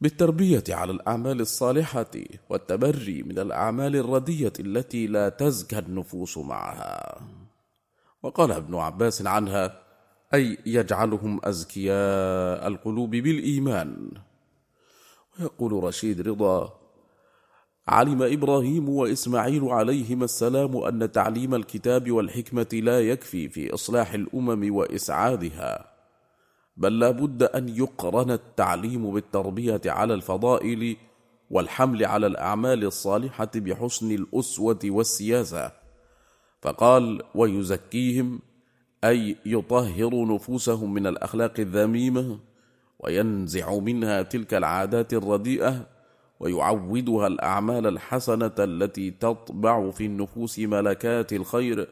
بالتربية 0.00 0.64
على 0.68 0.92
الأعمال 0.92 1.40
الصالحة 1.40 2.10
والتبري 2.50 3.22
من 3.22 3.38
الأعمال 3.38 3.96
الردية 3.96 4.52
التي 4.60 5.06
لا 5.06 5.28
تزكى 5.28 5.78
النفوس 5.78 6.38
معها 6.38 7.20
وقال 8.22 8.52
ابن 8.52 8.74
عباس 8.74 9.26
عنها 9.26 9.85
أي 10.36 10.58
يجعلهم 10.66 11.40
أزكياء 11.44 12.66
القلوب 12.68 13.10
بالإيمان. 13.10 14.10
ويقول 15.40 15.84
رشيد 15.84 16.28
رضا 16.28 16.72
علم 17.88 18.22
إبراهيم 18.22 18.88
وإسماعيل 18.88 19.64
عليهما 19.64 20.24
السلام 20.24 20.76
أن 20.76 21.12
تعليم 21.12 21.54
الكتاب 21.54 22.10
والحكمة 22.10 22.68
لا 22.72 23.00
يكفي 23.00 23.48
في 23.48 23.74
إصلاح 23.74 24.14
الأمم 24.14 24.74
وإسعادها 24.74 25.92
بل 26.76 26.98
لا 26.98 27.10
بد 27.10 27.42
أن 27.42 27.68
يقرن 27.68 28.30
التعليم 28.30 29.14
بالتربية 29.14 29.80
على 29.86 30.14
الفضائل 30.14 30.96
والحمل 31.50 32.04
على 32.04 32.26
الأعمال 32.26 32.84
الصالحة 32.84 33.50
بحسن 33.54 34.10
الأسوة 34.10 34.78
والسياسة. 34.84 35.72
فقال 36.62 37.22
ويزكيهم 37.34 38.40
أي 39.06 39.36
يطهر 39.46 40.34
نفوسهم 40.34 40.94
من 40.94 41.06
الأخلاق 41.06 41.54
الذميمة 41.58 42.38
وينزع 42.98 43.78
منها 43.78 44.22
تلك 44.22 44.54
العادات 44.54 45.12
الرديئة 45.12 45.86
ويعودها 46.40 47.26
الأعمال 47.26 47.86
الحسنة 47.86 48.54
التي 48.58 49.10
تطبع 49.10 49.90
في 49.90 50.06
النفوس 50.06 50.58
ملكات 50.58 51.32
الخير 51.32 51.88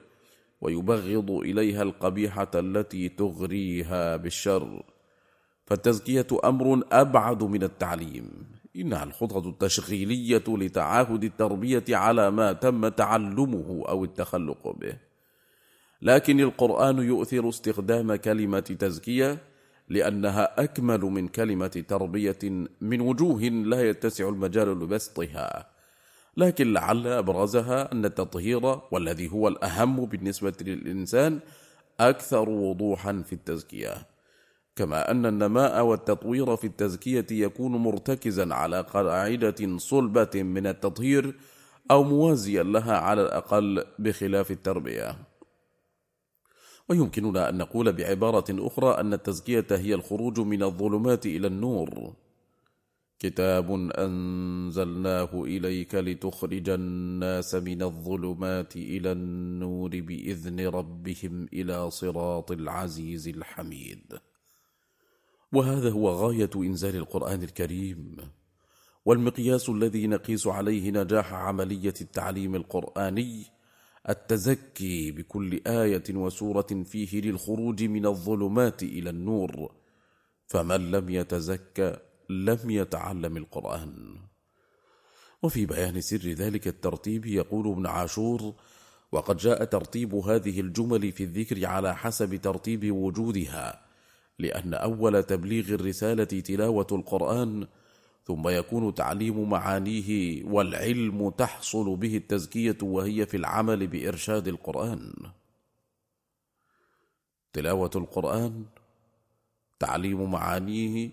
ويبغض 0.61 1.31
إليها 1.31 1.83
القبيحة 1.83 2.51
التي 2.55 3.09
تغريها 3.09 4.17
بالشر. 4.17 4.83
فالتزكية 5.67 6.27
أمر 6.45 6.85
أبعد 6.93 7.43
من 7.43 7.63
التعليم. 7.63 8.31
إنها 8.77 9.05
الخطط 9.05 9.47
التشغيلية 9.47 10.45
لتعاهد 10.49 11.25
التربية 11.25 11.85
على 11.91 12.31
ما 12.31 12.53
تم 12.53 12.89
تعلمه 12.89 13.85
أو 13.89 14.05
التخلق 14.05 14.77
به. 14.81 15.14
لكن 16.05 16.41
القرآن 16.41 16.99
يؤثر 16.99 17.49
استخدام 17.49 18.15
كلمة 18.15 18.61
تزكية 18.61 19.39
لأنها 19.89 20.65
أكمل 20.65 21.01
من 21.01 21.29
كلمة 21.29 21.85
تربية 21.89 22.39
من 22.81 23.01
وجوه 23.01 23.41
لا 23.43 23.89
يتسع 23.89 24.29
المجال 24.29 24.69
لبسطها. 24.69 25.67
لكن 26.37 26.73
لعل 26.73 27.07
أبرزها 27.07 27.93
أن 27.93 28.05
التطهير 28.05 28.81
والذي 28.91 29.33
هو 29.33 29.49
الأهم 29.49 30.05
بالنسبة 30.05 30.53
للإنسان 30.61 31.41
أكثر 32.01 32.49
وضوحا 32.49 33.23
في 33.27 33.33
التزكية. 33.33 34.07
كما 34.77 35.11
أن 35.11 35.27
النماء 35.27 35.85
والتطوير 35.85 36.57
في 36.57 36.67
التزكية 36.67 37.27
يكون 37.31 37.73
مرتكزا 37.73 38.55
على 38.55 38.81
قاعدة 38.81 39.79
صلبة 39.79 40.43
من 40.43 40.67
التطهير 40.67 41.35
أو 41.91 42.03
موازيا 42.03 42.63
لها 42.63 42.97
على 42.99 43.23
الأقل 43.23 43.85
بخلاف 43.99 44.51
التربية. 44.51 45.17
ويمكننا 46.89 47.49
أن 47.49 47.59
نقول 47.59 47.93
بعبارة 47.93 48.45
أخرى 48.51 49.01
أن 49.01 49.13
التزكية 49.13 49.67
هي 49.71 49.95
الخروج 49.95 50.41
من 50.41 50.63
الظلمات 50.63 51.27
إلى 51.27 51.47
النور. 51.47 52.15
كتاب 53.19 53.71
أنزلناه 53.99 55.43
إليك 55.45 55.95
لتخرج 55.95 56.69
الناس 56.69 57.55
من 57.55 57.83
الظلمات 57.83 58.77
إلى 58.77 59.13
النور 59.13 60.01
بإذن 60.01 60.69
ربهم 60.69 61.49
إلى 61.53 61.91
صراط 61.91 62.51
العزيز 62.53 63.29
الحميد. 63.29 64.19
وهذا 65.53 65.91
هو 65.91 66.09
غاية 66.11 66.51
إنزال 66.57 66.97
القرآن 66.97 67.43
الكريم. 67.43 68.17
والمقياس 69.05 69.69
الذي 69.69 70.07
نقيس 70.07 70.47
عليه 70.47 70.91
نجاح 70.91 71.33
عملية 71.33 71.95
التعليم 72.01 72.55
القرآني 72.55 73.45
التزكي 74.09 75.11
بكل 75.11 75.61
آية 75.67 76.15
وسورة 76.15 76.83
فيه 76.85 77.21
للخروج 77.21 77.85
من 77.85 78.07
الظلمات 78.07 78.83
إلى 78.83 79.11
النور. 79.11 79.73
فمن 80.47 80.91
لم 80.91 81.11
يتزكى 81.11 81.97
لم 82.31 82.71
يتعلم 82.71 83.37
القرآن. 83.37 84.17
وفي 85.43 85.67
بيان 85.67 86.01
سر 86.01 86.29
ذلك 86.29 86.69
الترتيب 86.69 87.27
يقول 87.27 87.69
ابن 87.69 87.87
عاشور 87.87 88.55
وقد 89.13 89.37
جاء 89.37 89.65
ترتيب 89.65 90.15
هذه 90.15 90.61
الجمل 90.61 91.13
في 91.13 91.25
الذكر 91.25 91.67
على 91.67 91.97
حسب 91.97 92.37
ترتيب 92.37 92.93
وجودها 92.93 93.85
لأن 94.39 94.75
أول 94.75 95.23
تبليغ 95.23 95.75
الرسالة 95.75 96.25
تلاوة 96.25 96.87
القرآن 96.93 97.67
ثم 98.27 98.49
يكون 98.49 98.95
تعليم 98.95 99.51
معانيه 99.51 100.45
والعلم 100.45 101.31
تحصل 101.31 101.97
به 101.97 102.17
التزكية 102.17 102.79
وهي 102.83 103.27
في 103.27 103.37
العمل 103.37 103.87
بإرشاد 103.87 104.49
القرآن. 104.49 105.13
تلاوة 107.53 107.91
القرآن 107.97 108.65
تعليم 109.79 110.31
معانيه 110.31 111.11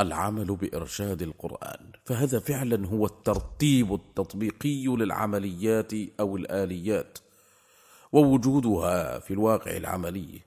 العمل 0.00 0.56
بإرشاد 0.56 1.22
القرآن. 1.22 1.92
فهذا 2.04 2.38
فعلا 2.38 2.86
هو 2.86 3.06
الترتيب 3.06 3.94
التطبيقي 3.94 4.86
للعمليات 4.86 5.92
أو 6.20 6.36
الآليات 6.36 7.18
ووجودها 8.12 9.18
في 9.18 9.30
الواقع 9.34 9.76
العملي. 9.76 10.40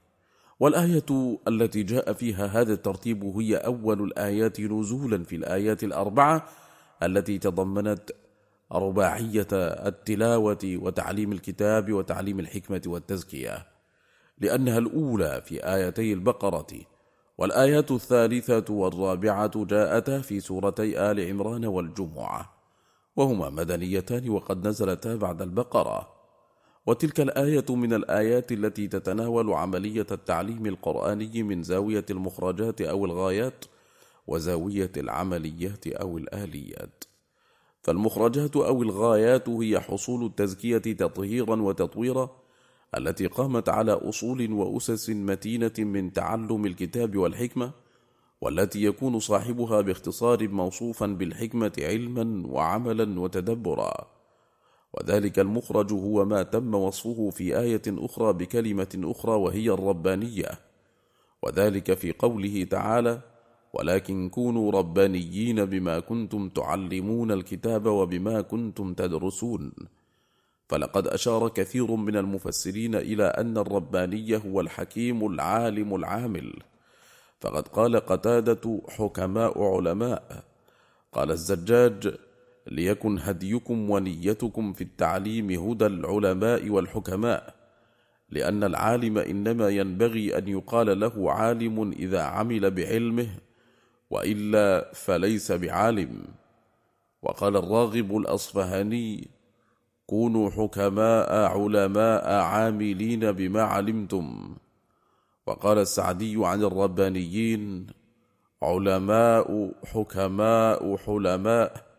والآية 0.63 1.39
التي 1.47 1.83
جاء 1.83 2.13
فيها 2.13 2.45
هذا 2.45 2.73
الترتيب 2.73 3.23
هي 3.23 3.57
أول 3.57 4.03
الآيات 4.03 4.61
نزولا 4.61 5.23
في 5.23 5.35
الآيات 5.35 5.83
الأربعة 5.83 6.45
التي 7.03 7.37
تضمنت 7.37 8.11
رباعية 8.71 9.47
التلاوة 9.87 10.59
وتعليم 10.63 11.31
الكتاب 11.31 11.93
وتعليم 11.93 12.39
الحكمة 12.39 12.81
والتزكية 12.87 13.65
لأنها 14.39 14.77
الأولى 14.77 15.41
في 15.45 15.73
آيتي 15.75 16.13
البقرة. 16.13 16.67
والآيات 17.37 17.91
الثالثة 17.91 18.73
والرابعة 18.73 19.65
جاءتا 19.65 20.21
في 20.21 20.39
سورتي 20.39 21.11
آل 21.11 21.29
عمران 21.29 21.65
والجمعة 21.65 22.53
وهما 23.15 23.49
مدنيتان 23.49 24.29
وقد 24.29 24.67
نزلتا 24.67 25.15
بعد 25.15 25.41
البقرة. 25.41 26.12
وتلك 26.87 27.19
الآية 27.19 27.65
من 27.69 27.93
الآيات 27.93 28.51
التي 28.51 28.87
تتناول 28.87 29.53
عملية 29.53 30.07
التعليم 30.11 30.65
القرآني 30.65 31.43
من 31.43 31.63
زاوية 31.63 32.05
المخرجات 32.09 32.81
أو 32.81 33.05
الغايات 33.05 33.65
وزاوية 34.27 34.91
العمليات 34.97 35.87
أو 35.87 36.17
الآليات. 36.17 37.03
فالمخرجات 37.81 38.55
أو 38.55 38.83
الغايات 38.83 39.49
هي 39.49 39.79
حصول 39.79 40.25
التزكية 40.25 40.77
تطهيرا 40.77 41.61
وتطويرا 41.61 42.29
التي 42.97 43.27
قامت 43.27 43.69
على 43.69 43.91
أصول 43.91 44.51
وأسس 44.51 45.09
متينة 45.09 45.73
من 45.79 46.13
تعلم 46.13 46.65
الكتاب 46.65 47.17
والحكمة 47.17 47.71
والتي 48.41 48.83
يكون 48.83 49.19
صاحبها 49.19 49.81
باختصار 49.81 50.47
موصوفا 50.47 51.05
بالحكمة 51.05 51.71
علما 51.79 52.47
وعملا 52.47 53.19
وتدبرا. 53.19 54.12
وذلك 54.93 55.39
المخرج 55.39 55.93
هو 55.93 56.25
ما 56.25 56.43
تم 56.43 56.75
وصفه 56.75 57.29
في 57.29 57.59
آية 57.59 57.81
أخرى 57.87 58.33
بكلمة 58.33 59.01
أخرى 59.03 59.31
وهي 59.31 59.69
الربانية. 59.69 60.49
وذلك 61.43 61.93
في 61.93 62.11
قوله 62.11 62.63
تعالى 62.63 63.21
ولكن 63.73 64.29
كونوا 64.29 64.71
ربانيين 64.71 65.65
بما 65.65 65.99
كنتم 65.99 66.49
تعلمون 66.49 67.31
الكتاب 67.31 67.85
وبما 67.85 68.41
كنتم 68.41 68.93
تدرسون 68.93 69.71
فلقد 70.69 71.07
أشار 71.07 71.49
كثير 71.49 71.95
من 71.95 72.17
المفسرين 72.17 72.95
إلى 72.95 73.23
أن 73.23 73.57
الربانية 73.57 74.37
هو 74.37 74.61
الحكيم 74.61 75.27
العالم 75.27 75.95
العامل. 75.95 76.53
فقد 77.41 77.67
قال 77.67 77.95
قتادة 77.95 78.81
حكماء 78.89 79.63
علماء. 79.63 80.43
قال 81.13 81.31
الزجاج 81.31 82.15
ليكن 82.67 83.19
هديكم 83.19 83.89
ونيتكم 83.89 84.73
في 84.73 84.83
التعليم 84.83 85.51
هدى 85.51 85.85
العلماء 85.85 86.69
والحكماء 86.69 87.53
لأن 88.29 88.63
العالم 88.63 89.17
إنما 89.17 89.69
ينبغي 89.69 90.37
أن 90.37 90.47
يقال 90.47 90.99
له 90.99 91.31
عالم 91.31 91.91
إذا 91.91 92.21
عمل 92.21 92.71
بعلمه 92.71 93.27
وإلا 94.09 94.91
فليس 94.93 95.51
بعالم. 95.51 96.23
وقال 97.23 97.57
الراغب 97.57 98.17
الأصفهاني 98.17 99.27
كونوا 100.05 100.49
حكماء 100.49 101.33
علماء 101.33 102.33
عاملين 102.33 103.31
بما 103.31 103.61
علمتم 103.61 104.55
وقال 105.47 105.77
السعدي 105.77 106.35
عن 106.45 106.63
الربانيين 106.63 107.87
علماء 108.63 109.71
حكماء 109.85 110.97
حلماء 110.97 111.92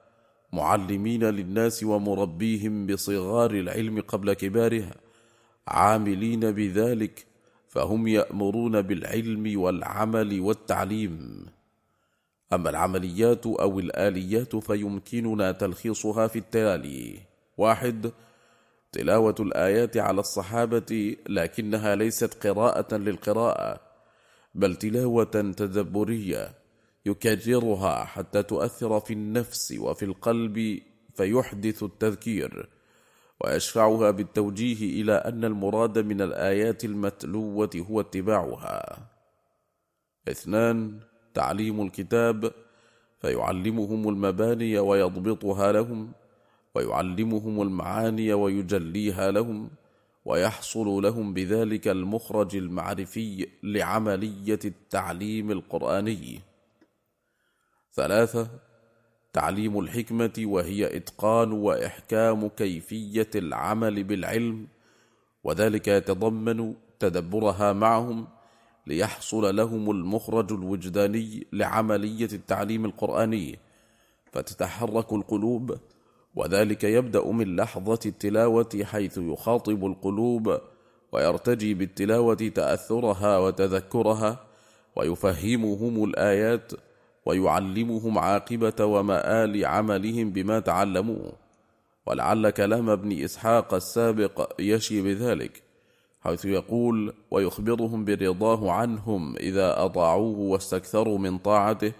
معلمين 0.55 1.25
للناس 1.25 1.85
ومربيهم 1.85 2.87
بصغار 2.87 3.51
العلم 3.51 4.01
قبل 4.01 4.33
كبارها 4.33 4.95
عاملين 5.69 6.41
بذلك 6.41 7.27
فهم 7.69 8.07
يأمرون 8.09 8.83
بالعلم 8.83 9.61
والعمل 9.61 10.41
والتعليم. 10.41 11.47
أما 12.53 12.71
العمليات 12.71 13.47
أو 13.47 13.79
الآليات 13.79 14.57
فيمكننا 14.57 15.53
تلخيصها 15.53 16.27
في 16.27 16.39
التالي. 16.39 17.19
واحد 17.59 18.13
تلاوة 18.93 19.35
الآيات 19.41 19.97
على 19.97 20.21
الصحابة 20.21 21.17
لكنها 21.29 21.95
ليست 21.95 22.47
قراءة 22.47 22.97
للقراءة 22.97 23.81
بل 24.55 24.77
تلاوة 24.77 25.25
تدبرية. 25.57 26.64
يكررها 27.07 28.05
حتى 28.05 28.43
تؤثر 28.43 29.01
في 29.01 29.13
النفس 29.13 29.75
وفي 29.79 30.05
القلب 30.05 30.81
فيحدث 31.15 31.83
التذكير. 31.83 32.69
ويشفعها 33.41 34.11
بالتوجيه 34.11 35.03
إلى 35.03 35.13
أن 35.13 35.45
المراد 35.45 35.99
من 35.99 36.21
الآيات 36.23 36.85
المتلوة 36.85 37.71
هو 37.77 38.01
اتباعها. 38.01 39.11
اثنان 40.29 41.01
تعليم 41.35 41.83
الكتاب 41.83 42.53
فيعلمهم 43.21 44.09
المباني 44.09 44.79
ويضبطها 44.79 45.73
لهم 45.73 46.13
ويعلمهم 46.75 47.63
المعاني 47.63 48.33
ويجليها 48.33 49.31
لهم 49.31 49.71
ويحصل 50.25 50.87
لهم 51.03 51.35
بذلك 51.35 51.89
المخرج 51.89 52.57
المعرفي 52.57 53.47
لعملية 53.63 54.59
التعليم 54.65 55.51
القرآني. 55.51 56.41
ثلاثة 57.95 58.49
تعليم 59.33 59.79
الحكمة 59.79 60.33
وهي 60.39 60.97
إتقان 60.97 61.53
وإحكام 61.53 62.49
كيفية 62.49 63.31
العمل 63.35 64.05
بالعلم 64.05 64.67
وذلك 65.45 65.89
يتضمن 65.89 66.75
تدبرها 66.99 67.73
معهم 67.73 68.27
ليحصل 68.87 69.57
لهم 69.57 69.91
المخرج 69.91 70.53
الوجداني 70.53 71.47
لعملية 71.53 72.29
التعليم 72.33 72.85
القرآني 72.85 73.59
فتتحرك 74.33 75.13
القلوب 75.13 75.79
وذلك 76.35 76.85
يبدأ 76.85 77.27
من 77.27 77.57
لحظة 77.57 78.01
التلاوة 78.07 78.85
حيث 78.85 79.19
يخاطب 79.19 79.87
القلوب 79.87 80.61
ويرتجي 81.13 81.75
بالتلاوة 81.75 82.35
تأثرها 82.35 83.39
وتذكرها 83.39 84.41
ويفهمهم 84.97 86.05
الآيات 86.05 86.73
ويعلمهم 87.27 88.19
عاقبة 88.19 88.85
ومآل 88.85 89.65
عملهم 89.65 90.31
بما 90.31 90.61
تعلموه. 90.61 91.33
ولعل 92.07 92.51
كلام 92.51 92.91
ابن 92.91 93.13
إسحاق 93.25 93.75
السابق 93.75 94.53
يشي 94.61 95.03
بذلك 95.03 95.63
حيث 96.21 96.45
يقول 96.45 97.15
ويخبرهم 97.31 98.05
برضاه 98.05 98.73
عنهم 98.73 99.37
إذا 99.37 99.85
أطاعوه 99.85 100.39
واستكثروا 100.39 101.19
من 101.19 101.39
طاعته 101.39 101.93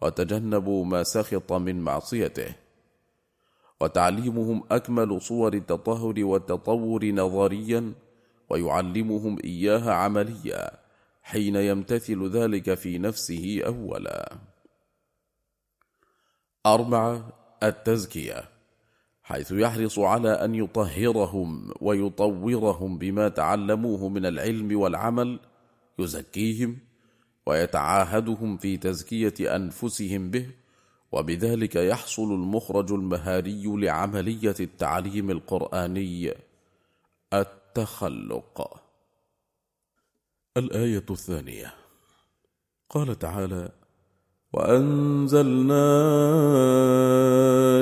وتجنبوا 0.00 0.84
ما 0.84 1.02
سخط 1.02 1.52
من 1.52 1.80
معصيته. 1.80 2.54
وتعليمهم 3.80 4.62
أكمل 4.70 5.22
صور 5.22 5.54
التطهر 5.54 6.24
والتطور 6.24 7.04
نظريا 7.04 7.92
ويعلمهم 8.50 9.38
إياها 9.44 9.92
عمليا 9.92 10.70
حين 11.22 11.56
يمتثل 11.56 12.28
ذلك 12.28 12.74
في 12.74 12.98
نفسه 12.98 13.62
أولا. 13.66 14.51
أربعة 16.66 17.32
التزكية 17.62 18.48
حيث 19.22 19.52
يحرص 19.52 19.98
على 19.98 20.30
أن 20.30 20.54
يطهرهم 20.54 21.74
ويطورهم 21.80 22.98
بما 22.98 23.28
تعلموه 23.28 24.08
من 24.08 24.26
العلم 24.26 24.80
والعمل 24.80 25.40
يزكيهم 25.98 26.78
ويتعاهدهم 27.46 28.56
في 28.56 28.76
تزكية 28.76 29.56
أنفسهم 29.56 30.30
به 30.30 30.50
وبذلك 31.12 31.76
يحصل 31.76 32.32
المخرج 32.34 32.92
المهاري 32.92 33.62
لعملية 33.66 34.54
التعليم 34.60 35.30
القرآني 35.30 36.34
التخلق. 37.32 38.82
الآية 40.56 41.04
الثانية 41.10 41.74
قال 42.90 43.18
تعالى 43.18 43.72
وأنزلنا 44.52 45.88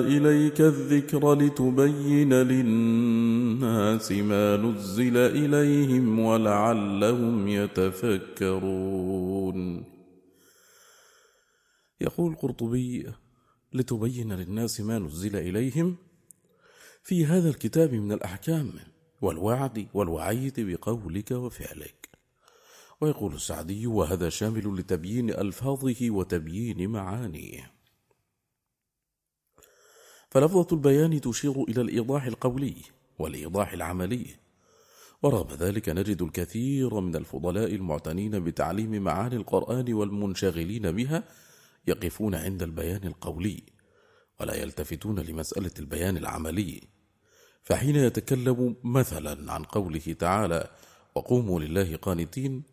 إليك 0.00 0.61
الذكر 0.61 1.35
لتبين 1.35 2.35
للناس 2.35 4.12
ما 4.12 4.56
نزل 4.56 5.16
إليهم 5.16 6.20
ولعلهم 6.20 7.48
يتفكرون. 7.48 9.00
يقول 12.00 12.33
القرطبي 12.33 13.12
لتبين 13.72 14.33
للناس 14.33 14.80
ما 14.80 14.98
نزل 14.98 15.37
إليهم 15.37 15.96
في 17.02 17.26
هذا 17.26 17.48
الكتاب 17.48 17.94
من 17.94 18.12
الأحكام 18.12 18.72
والوعد 19.22 19.87
والوعيد 19.94 20.61
بقولك 20.61 21.30
وفعلك. 21.30 22.00
ويقول 23.01 23.35
السعدي 23.35 23.87
وهذا 23.87 24.29
شامل 24.29 24.77
لتبيين 24.79 25.31
ألفاظه 25.31 26.11
وتبيين 26.11 26.91
معانيه. 26.91 27.73
فلفظة 30.31 30.67
البيان 30.73 31.21
تشير 31.21 31.63
إلى 31.63 31.81
الإيضاح 31.81 32.25
القولي 32.25 32.75
والإيضاح 33.19 33.73
العملي. 33.73 34.27
ورغم 35.23 35.57
ذلك 35.57 35.89
نجد 35.89 36.23
الكثير 36.23 37.01
من 37.01 37.17
الفضلاء 37.17 37.75
المعتنين 37.75 38.45
بتعليم 38.45 39.03
معاني 39.03 39.37
القرآن 39.37 39.93
والمنشغلين 39.93 40.93
بها 40.93 41.25
يقفون 41.87 42.35
عند 42.35 42.63
البيان 42.63 43.05
القولي 43.05 43.63
ولا 44.41 44.55
يلتفتون 44.55 45.19
لمسألة 45.21 45.71
البيان 45.79 46.17
العملي. 46.17 46.83
فحين 47.63 47.97
يتكلم 47.97 48.77
مثلا 48.85 49.53
عن 49.53 49.63
قوله 49.63 50.17
تعالى 50.19 50.71
وقوموا 51.15 51.61
لله 51.61 51.97
قانتين 51.97 52.69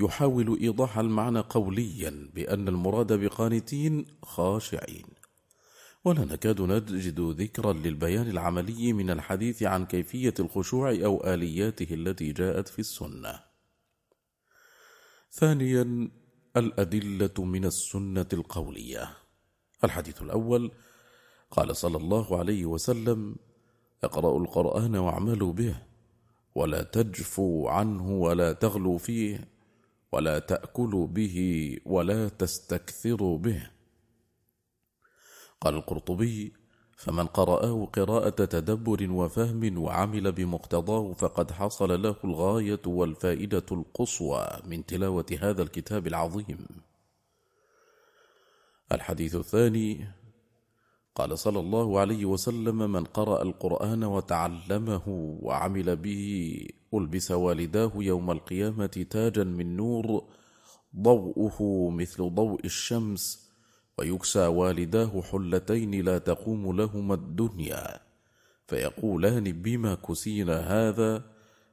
يحاول 0.00 0.58
إيضاح 0.60 0.98
المعنى 0.98 1.40
قوليا 1.40 2.30
بأن 2.34 2.68
المراد 2.68 3.12
بقانتين 3.12 4.06
خاشعين. 4.22 5.06
ولا 6.04 6.24
نكاد 6.24 6.60
نجد 6.60 7.20
ذكرا 7.20 7.72
للبيان 7.72 8.30
العملي 8.30 8.92
من 8.92 9.10
الحديث 9.10 9.62
عن 9.62 9.86
كيفية 9.86 10.34
الخشوع 10.40 10.90
أو 10.90 11.24
آلياته 11.34 11.94
التي 11.94 12.32
جاءت 12.32 12.68
في 12.68 12.78
السنة. 12.78 13.40
ثانيا 15.30 16.10
الأدلة 16.56 17.44
من 17.44 17.64
السنة 17.64 18.26
القولية. 18.32 19.16
الحديث 19.84 20.22
الأول 20.22 20.72
قال 21.50 21.76
صلى 21.76 21.96
الله 21.96 22.38
عليه 22.38 22.66
وسلم 22.66 23.36
اقرأوا 24.04 24.40
القرآن 24.40 24.96
واعملوا 24.96 25.52
به 25.52 25.76
ولا 26.54 26.82
تجفوا 26.82 27.70
عنه 27.70 28.10
ولا 28.10 28.52
تغلوا 28.52 28.98
فيه. 28.98 29.53
ولا 30.14 30.38
تأكلوا 30.38 31.06
به 31.06 31.36
ولا 31.86 32.28
تستكثروا 32.28 33.38
به. 33.38 33.70
قال 35.60 35.74
القرطبي 35.74 36.52
فمن 36.96 37.26
قرأه 37.26 37.86
قراءة 37.86 38.44
تدبر 38.44 39.10
وفهم 39.10 39.78
وعمل 39.78 40.32
بمقتضاه 40.32 41.12
فقد 41.12 41.50
حصل 41.50 42.02
له 42.02 42.16
الغاية 42.24 42.84
والفائدة 42.86 43.66
القصوى 43.72 44.46
من 44.64 44.86
تلاوة 44.86 45.26
هذا 45.40 45.62
الكتاب 45.62 46.06
العظيم. 46.06 46.66
الحديث 48.92 49.34
الثاني 49.34 50.08
قال 51.14 51.38
صلى 51.38 51.60
الله 51.60 52.00
عليه 52.00 52.24
وسلم 52.24 52.78
من 52.92 53.04
قرأ 53.04 53.42
القرآن 53.42 54.04
وتعلمه 54.04 55.02
وعمل 55.42 55.96
به 55.96 56.22
ألبس 56.98 57.30
والداه 57.30 57.92
يوم 57.96 58.30
القيامة 58.30 59.06
تاجا 59.10 59.44
من 59.44 59.76
نور 59.76 60.24
ضوءه 60.96 61.90
مثل 61.90 62.30
ضوء 62.34 62.60
الشمس 62.64 63.50
ويكسى 63.98 64.46
والداه 64.46 65.22
حلتين 65.22 66.04
لا 66.04 66.18
تقوم 66.18 66.76
لهما 66.76 67.14
الدنيا. 67.14 68.00
فيقولان 68.66 69.62
بما 69.62 69.94
كسينا 69.94 70.56
هذا؟ 70.60 71.24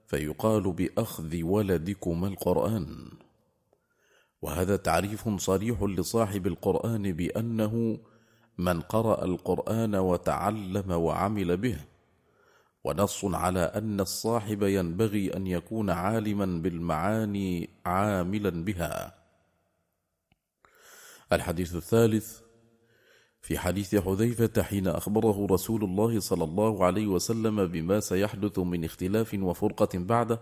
فيقال 0.08 0.72
بأخذ 0.72 1.44
ولدكما 1.44 2.28
القرآن. 2.28 3.12
وهذا 4.42 4.76
تعريف 4.76 5.30
صريح 5.30 5.84
لصاحب 5.84 6.48
القرآن 6.48 7.12
بأنه 7.12 8.00
من 8.58 8.82
قرأ 8.82 9.26
القرآن 9.26 9.96
وتعلم 9.96 10.92
وعمل 10.92 11.58
به. 11.58 11.91
ونص 12.84 13.26
على 13.26 13.60
أن 13.60 14.00
الصاحب 14.00 14.64
ينبغي 14.64 15.36
أن 15.36 15.48
يكون 15.48 15.90
عالما 15.90 16.46
بالمعاني 16.46 17.70
عاملا 17.86 18.50
بها. 18.50 19.16
الحديث 21.34 21.76
الثالث 21.76 22.40
في 23.42 23.60
حديث 23.60 23.96
حذيفة 23.96 24.64
حين 24.64 24.88
أخبره 24.88 25.48
رسول 25.52 25.84
الله 25.84 26.20
صلى 26.20 26.44
الله 26.44 26.86
عليه 26.86 27.08
وسلم 27.08 27.66
بما 27.66 28.00
سيحدث 28.00 28.60
من 28.60 28.86
اختلاف 28.86 29.34
وفرقة 29.34 29.90
بعده 29.94 30.42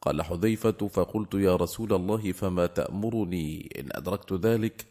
قال 0.00 0.22
حذيفة 0.22 0.88
فقلت 0.88 1.34
يا 1.34 1.56
رسول 1.56 1.92
الله 1.92 2.32
فما 2.32 2.66
تأمرني 2.66 3.68
إن 3.78 3.88
أدركت 3.92 4.32
ذلك؟ 4.32 4.86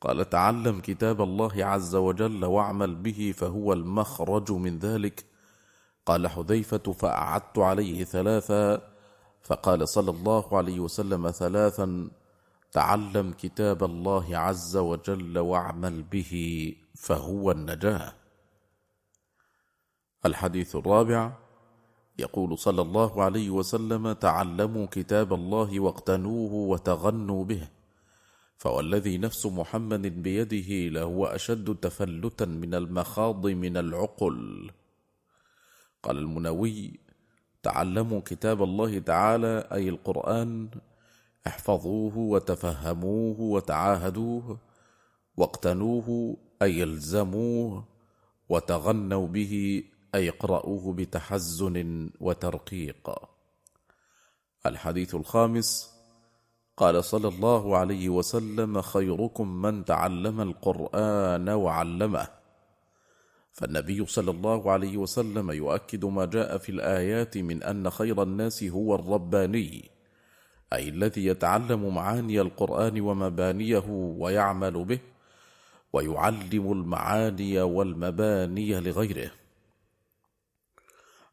قال 0.00 0.30
تعلم 0.30 0.80
كتاب 0.80 1.22
الله 1.22 1.64
عز 1.64 1.94
وجل 1.94 2.44
واعمل 2.44 2.94
به 2.94 3.34
فهو 3.36 3.72
المخرج 3.72 4.52
من 4.52 4.78
ذلك. 4.78 5.24
قال 6.08 6.28
حذيفة 6.28 6.92
فأعدت 6.92 7.58
عليه 7.58 8.04
ثلاثا 8.04 8.82
فقال 9.42 9.88
صلى 9.88 10.10
الله 10.10 10.56
عليه 10.56 10.80
وسلم 10.80 11.30
ثلاثا 11.30 12.10
تعلم 12.72 13.32
كتاب 13.32 13.84
الله 13.84 14.36
عز 14.36 14.76
وجل 14.76 15.38
واعمل 15.38 16.02
به 16.02 16.32
فهو 16.94 17.50
النجاة. 17.50 18.12
الحديث 20.26 20.76
الرابع 20.76 21.32
يقول 22.18 22.58
صلى 22.58 22.82
الله 22.82 23.22
عليه 23.22 23.50
وسلم 23.50 24.12
تعلموا 24.12 24.86
كتاب 24.86 25.32
الله 25.32 25.80
واقتنوه 25.80 26.52
وتغنوا 26.52 27.44
به 27.44 27.68
فوالذي 28.56 29.18
نفس 29.18 29.46
محمد 29.46 30.02
بيده 30.02 30.70
لهو 31.00 31.26
أشد 31.26 31.74
تفلتا 31.74 32.44
من 32.44 32.74
المخاض 32.74 33.46
من 33.46 33.76
العقل. 33.76 34.70
قال 36.08 36.18
المنوي 36.18 37.00
تعلموا 37.62 38.20
كتاب 38.20 38.62
الله 38.62 38.98
تعالى 38.98 39.68
أي 39.72 39.88
القرآن 39.88 40.68
احفظوه 41.46 42.18
وتفهموه 42.18 43.40
وتعاهدوه 43.40 44.58
واقتنوه 45.36 46.36
أي 46.62 46.82
الزموه 46.82 47.84
وتغنوا 48.48 49.26
به 49.26 49.84
أي 50.14 50.28
اقرأوه 50.28 50.92
بتحزن 50.92 52.10
وترقيق. 52.20 53.10
الحديث 54.66 55.14
الخامس 55.14 55.94
قال 56.76 57.04
صلى 57.04 57.28
الله 57.28 57.76
عليه 57.76 58.08
وسلم 58.08 58.80
خيركم 58.82 59.62
من 59.62 59.84
تعلم 59.84 60.40
القرآن 60.40 61.48
وعلمه. 61.48 62.37
فالنبي 63.58 64.06
صلى 64.06 64.30
الله 64.30 64.70
عليه 64.72 64.96
وسلم 64.96 65.50
يؤكد 65.50 66.04
ما 66.04 66.24
جاء 66.24 66.58
في 66.58 66.68
الآيات 66.68 67.38
من 67.38 67.62
أن 67.62 67.90
خير 67.90 68.22
الناس 68.22 68.64
هو 68.64 68.94
الرباني 68.94 69.90
أي 70.72 70.88
الذي 70.88 71.26
يتعلم 71.26 71.94
معاني 71.94 72.40
القرآن 72.40 73.00
ومبانيه 73.00 73.84
ويعمل 74.22 74.84
به 74.84 74.98
ويعلم 75.92 76.72
المعاني 76.72 77.60
والمباني 77.60 78.80
لغيره. 78.80 79.30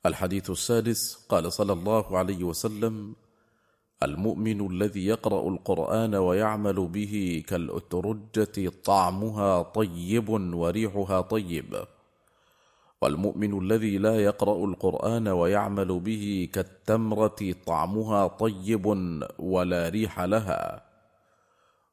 الحديث 0.06 0.50
السادس 0.50 1.26
قال 1.30 1.54
صلى 1.54 1.74
الله 1.74 2.18
عليه 2.18 2.44
وسلم 2.44 3.16
المؤمن 4.04 4.72
الذي 4.72 5.06
يقرأ 5.06 5.50
القرآن 5.50 6.16
ويعمل 6.16 6.88
به 6.88 7.44
كالأترجة 7.48 8.72
طعمها 8.84 9.62
طيب 9.62 10.30
وريحها 10.30 11.22
طيب. 11.22 11.86
والمؤمن 13.06 13.54
الذي 13.62 13.98
لا 13.98 14.18
يقرأ 14.18 14.66
القرآن 14.66 15.28
ويعمل 15.28 16.00
به 16.00 16.50
كالتمرة 16.54 17.40
طعمها 17.66 18.28
طيب 18.28 18.86
ولا 19.40 19.90
ريح 19.90 20.22
لها. 20.22 20.86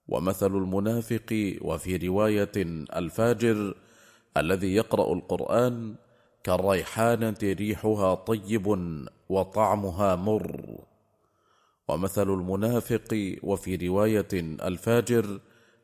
ومثل 0.09 0.53
المنافق 0.57 1.31
وفي 1.61 1.97
رواية 1.97 2.57
الفاجر 2.97 3.75
الذي 4.37 4.75
يقرأ 4.75 5.13
القرآن 5.13 5.95
كالريحانة 6.45 7.43
ريحها 7.43 8.15
طيب 8.15 8.67
وطعمها 9.29 10.17
مر. 10.17 10.79
ومثل 11.89 12.29
المنافق 12.31 13.37
وفي 13.43 13.77
رواية 13.77 14.33
الفاجر 14.69 15.41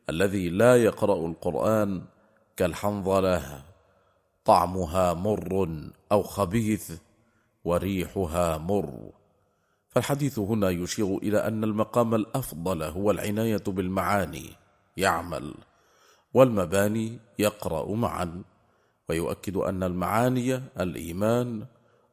الذي 0.09 0.49
لا 0.49 0.83
يقرأ 0.83 1.25
القرآن 1.27 2.01
كالحنظلة. 2.57 3.68
طعمها 4.45 5.13
مر 5.13 5.89
أو 6.11 6.23
خبيث 6.23 6.91
وريحها 7.63 8.57
مر. 8.57 9.11
فالحديث 9.89 10.39
هنا 10.39 10.69
يشير 10.69 11.17
إلى 11.17 11.47
أن 11.47 11.63
المقام 11.63 12.15
الأفضل 12.15 12.83
هو 12.83 13.11
العناية 13.11 13.63
بالمعاني 13.67 14.49
يعمل 14.97 15.53
والمباني 16.33 17.19
يقرأ 17.39 17.95
معا. 17.95 18.43
ويؤكد 19.09 19.57
أن 19.57 19.83
المعاني 19.83 20.55
الإيمان 20.55 21.65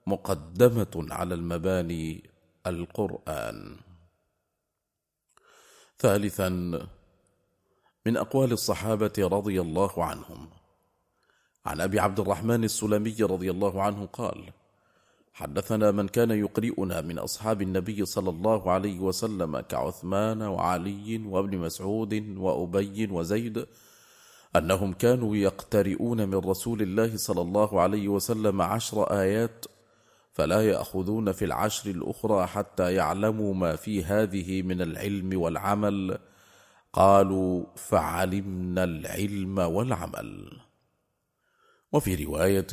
مقدمة 0.07 1.07
على 1.11 1.35
المباني 1.35 2.31
القرآن. 2.67 3.77
ثالثا 5.99 6.49
من 8.07 8.17
أقوال 8.17 8.53
الصحابة 8.53 9.13
رضي 9.19 9.61
الله 9.61 10.05
عنهم 10.05 10.49
عن 11.67 11.81
أبي 11.81 12.01
عبد 12.01 12.21
الرحمن 12.21 12.65
السلمي 12.65 13.17
رضي 13.21 13.51
الله 13.51 13.83
عنه 13.83 14.07
قال 14.07 14.45
حدثنا 15.33 15.91
من 15.91 16.09
كان 16.09 16.31
يقرئنا 16.31 17.01
من 17.01 17.19
أصحاب 17.19 17.63
النبي 17.63 18.05
صلى 18.05 18.31
الله 18.31 18.71
عليه 18.71 19.01
وسلم 19.01 19.61
كعثمان 19.61 20.43
وعلي 20.43 21.23
وابن 21.27 21.59
مسعود 21.59 22.37
وأبي 22.39 23.07
وزيد 23.11 23.67
أنهم 24.57 24.93
كانوا 24.93 25.37
يقترئون 25.37 26.29
من 26.29 26.35
رسول 26.35 26.83
الله 26.83 27.17
صلى 27.17 27.41
الله 27.41 27.81
عليه 27.81 28.09
وسلم 28.09 28.63
عشر 28.63 29.03
آيات 29.21 29.65
فلا 30.33 30.61
يأخذون 30.69 31.33
في 31.33 31.45
العشر 31.45 31.91
الأخرى 31.91 32.47
حتى 32.47 32.95
يعلموا 32.95 33.55
ما 33.55 33.77
في 33.77 34.05
هذه 34.05 34.63
من 34.63 34.83
العلم 34.83 35.41
والعمل. 35.41 36.19
قالوا 36.93 37.65
فعلمنا 37.77 38.85
العلم 38.85 39.59
والعمل. 39.59 40.66
وفي 41.97 42.25
رواية 42.25 42.67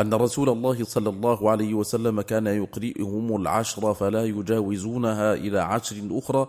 أن 0.00 0.14
رسول 0.14 0.48
الله 0.48 0.84
صلى 0.84 1.10
الله 1.10 1.50
عليه 1.50 1.74
وسلم 1.74 2.20
كان 2.20 2.46
يقرئهم 2.46 3.36
العشر 3.36 3.94
فلا 3.94 4.24
يجاوزونها 4.24 5.34
إلى 5.34 5.58
عشر 5.58 5.96
أخرى 6.10 6.48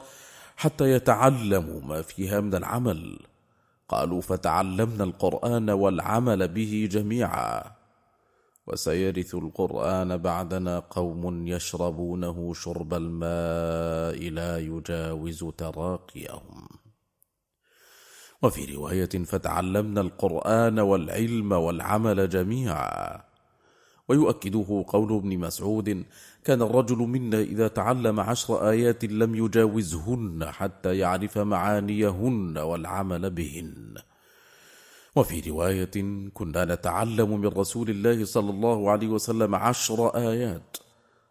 حتى 0.55 0.91
يتعلموا 0.91 1.81
ما 1.81 2.01
فيها 2.01 2.39
من 2.39 2.55
العمل. 2.55 3.19
قالوا 3.89 4.21
فتعلمنا 4.21 5.03
القرآن 5.03 5.69
والعمل 5.69 6.47
به 6.47 6.89
جميعا. 6.91 7.63
وسيرث 8.67 9.35
القرآن 9.35 10.17
بعدنا 10.17 10.79
قوم 10.79 11.47
يشربونه 11.47 12.53
شرب 12.53 12.93
الماء 12.93 14.29
لا 14.29 14.57
يجاوز 14.57 15.43
تراقيهم. 15.57 16.84
وفي 18.45 18.75
رواية 18.75 19.09
فتعلمنا 19.09 20.01
القرآن 20.01 20.79
والعلم 20.79 21.51
والعمل 21.51 22.29
جميعا. 22.29 23.21
ويؤكده 24.07 24.85
قول 24.87 25.15
ابن 25.15 25.37
مسعود 25.37 26.03
كان 26.43 26.61
الرجل 26.61 26.97
منا 26.97 27.41
إذا 27.41 27.67
تعلم 27.67 28.19
عشر 28.19 28.69
آيات 28.69 29.05
لم 29.05 29.35
يجاوزهن 29.35 30.45
حتى 30.51 30.97
يعرف 30.97 31.37
معانيهن 31.37 32.57
والعمل 32.57 33.29
بهن. 33.29 33.95
وفي 35.15 35.49
رواية 35.49 36.29
كنا 36.33 36.65
نتعلم 36.65 37.41
من 37.41 37.47
رسول 37.47 37.89
الله 37.89 38.25
صلى 38.25 38.49
الله 38.49 38.91
عليه 38.91 39.07
وسلم 39.07 39.55
عشر 39.55 40.07
آيات 40.07 40.77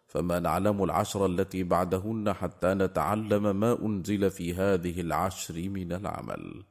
فما 0.07 0.39
نعلم 0.39 0.83
العشر 0.83 1.25
التي 1.25 1.63
بعدهن 1.63 2.33
حتى 2.33 2.73
نتعلم 2.73 3.55
ما 3.55 3.85
أنزل 3.85 4.31
في 4.31 4.53
هذه 4.53 5.01
العشر 5.01 5.69
من 5.69 5.93
العمل. 5.93 6.63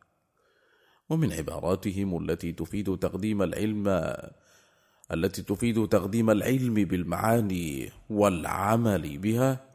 ومن 1.10 1.32
عباراتهم 1.32 2.22
التي 2.22 2.52
تفيد 2.52 2.98
تقديم 2.98 3.42
العلم 3.42 3.88
التي 5.12 5.42
تفيد 5.42 5.88
تقديم 5.88 6.30
العلم 6.30 6.74
بالمعاني 6.74 7.92
والعمل 8.10 9.18
بها 9.18 9.66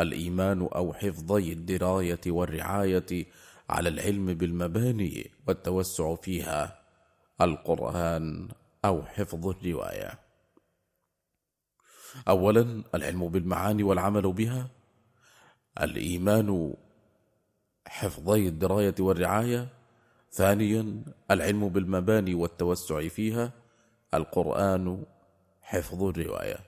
الإيمان 0.00 0.60
أو 0.62 0.92
حفظي 0.92 1.52
الدراية 1.52 2.20
والرعاية 2.26 3.26
على 3.70 3.88
العلم 3.88 4.34
بالمباني 4.34 5.30
والتوسع 5.48 6.14
فيها 6.14 6.78
القرآن 7.40 8.48
أو 8.84 9.02
حفظ 9.02 9.46
الرواية. 9.46 10.18
أولا 12.28 12.82
العلم 12.94 13.28
بالمعاني 13.28 13.82
والعمل 13.82 14.32
بها 14.32 14.70
الإيمان 15.80 16.74
حفظي 17.86 18.48
الدراية 18.48 18.94
والرعاية 19.00 19.68
ثانيا 20.34 21.02
العلم 21.30 21.68
بالمباني 21.68 22.34
والتوسع 22.34 23.08
فيها 23.08 23.52
القرآن 24.14 25.04
حفظ 25.62 26.02
الرواية. 26.02 26.58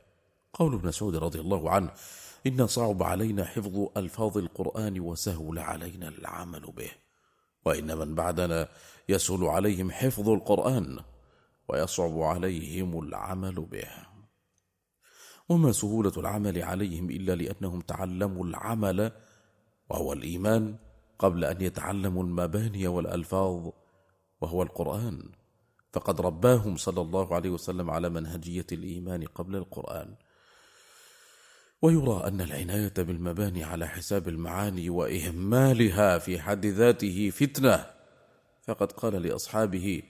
قول 0.52 0.74
ابن 0.74 0.88
مسعود 0.88 1.16
رضي 1.16 1.40
الله 1.40 1.70
عنه 1.70 1.90
إن 2.46 2.66
صعب 2.66 3.02
علينا 3.02 3.44
حفظ 3.44 3.86
ألفاظ 3.96 4.38
القرآن 4.38 5.00
وسهل 5.00 5.58
علينا 5.58 6.08
العمل 6.08 6.60
به. 6.60 6.90
وإن 7.64 7.98
من 7.98 8.14
بعدنا 8.14 8.68
يسهل 9.08 9.44
عليهم 9.44 9.90
حفظ 9.90 10.28
القرآن 10.28 10.98
ويصعب 11.68 12.20
عليهم 12.20 12.98
العمل 12.98 13.54
به. 13.54 13.88
وما 15.48 15.72
سهولة 15.72 16.12
العمل 16.16 16.62
عليهم 16.62 17.10
إلا 17.10 17.34
لأنهم 17.34 17.80
تعلموا 17.80 18.44
العمل 18.44 19.12
وهو 19.90 20.12
الإيمان 20.12 20.76
قبل 21.18 21.44
أن 21.44 21.60
يتعلموا 21.60 22.22
المباني 22.24 22.86
والألفاظ 22.86 23.70
وهو 24.40 24.62
القرآن. 24.62 25.22
فقد 25.92 26.20
رباهم 26.20 26.76
صلى 26.76 27.00
الله 27.00 27.34
عليه 27.34 27.50
وسلم 27.50 27.90
على 27.90 28.08
منهجية 28.08 28.66
الإيمان 28.72 29.24
قبل 29.24 29.56
القرآن. 29.56 30.14
ويرى 31.82 32.24
أن 32.24 32.40
العناية 32.40 32.94
بالمباني 32.98 33.64
على 33.64 33.88
حساب 33.88 34.28
المعاني 34.28 34.90
وإهمالها 34.90 36.18
في 36.18 36.40
حد 36.40 36.66
ذاته 36.66 37.30
فتنة. 37.30 37.86
فقد 38.62 38.92
قال 38.92 39.22
لأصحابه 39.22 40.02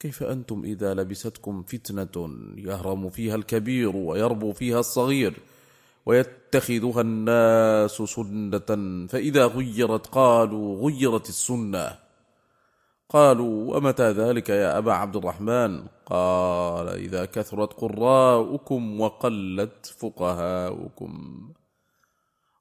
كيف 0.00 0.22
أنتم 0.22 0.64
إذا 0.64 0.94
لبستكم 0.94 1.62
فتنة 1.62 2.28
يهرم 2.56 3.10
فيها 3.10 3.34
الكبير 3.34 3.96
ويربو 3.96 4.52
فيها 4.52 4.80
الصغير؟ 4.80 5.42
ويتخذها 6.06 7.00
الناس 7.00 7.90
سنة 7.90 9.06
فإذا 9.06 9.46
غيرت 9.46 10.06
قالوا 10.06 10.90
غيرت 10.90 11.28
السنة. 11.28 11.98
قالوا 13.08 13.76
ومتى 13.76 14.10
ذلك 14.10 14.48
يا 14.48 14.78
أبا 14.78 14.92
عبد 14.92 15.16
الرحمن؟ 15.16 15.86
قال 16.06 16.88
إذا 16.88 17.24
كثرت 17.24 17.72
قراؤكم 17.72 19.00
وقلت 19.00 19.86
فقهاؤكم. 19.98 21.12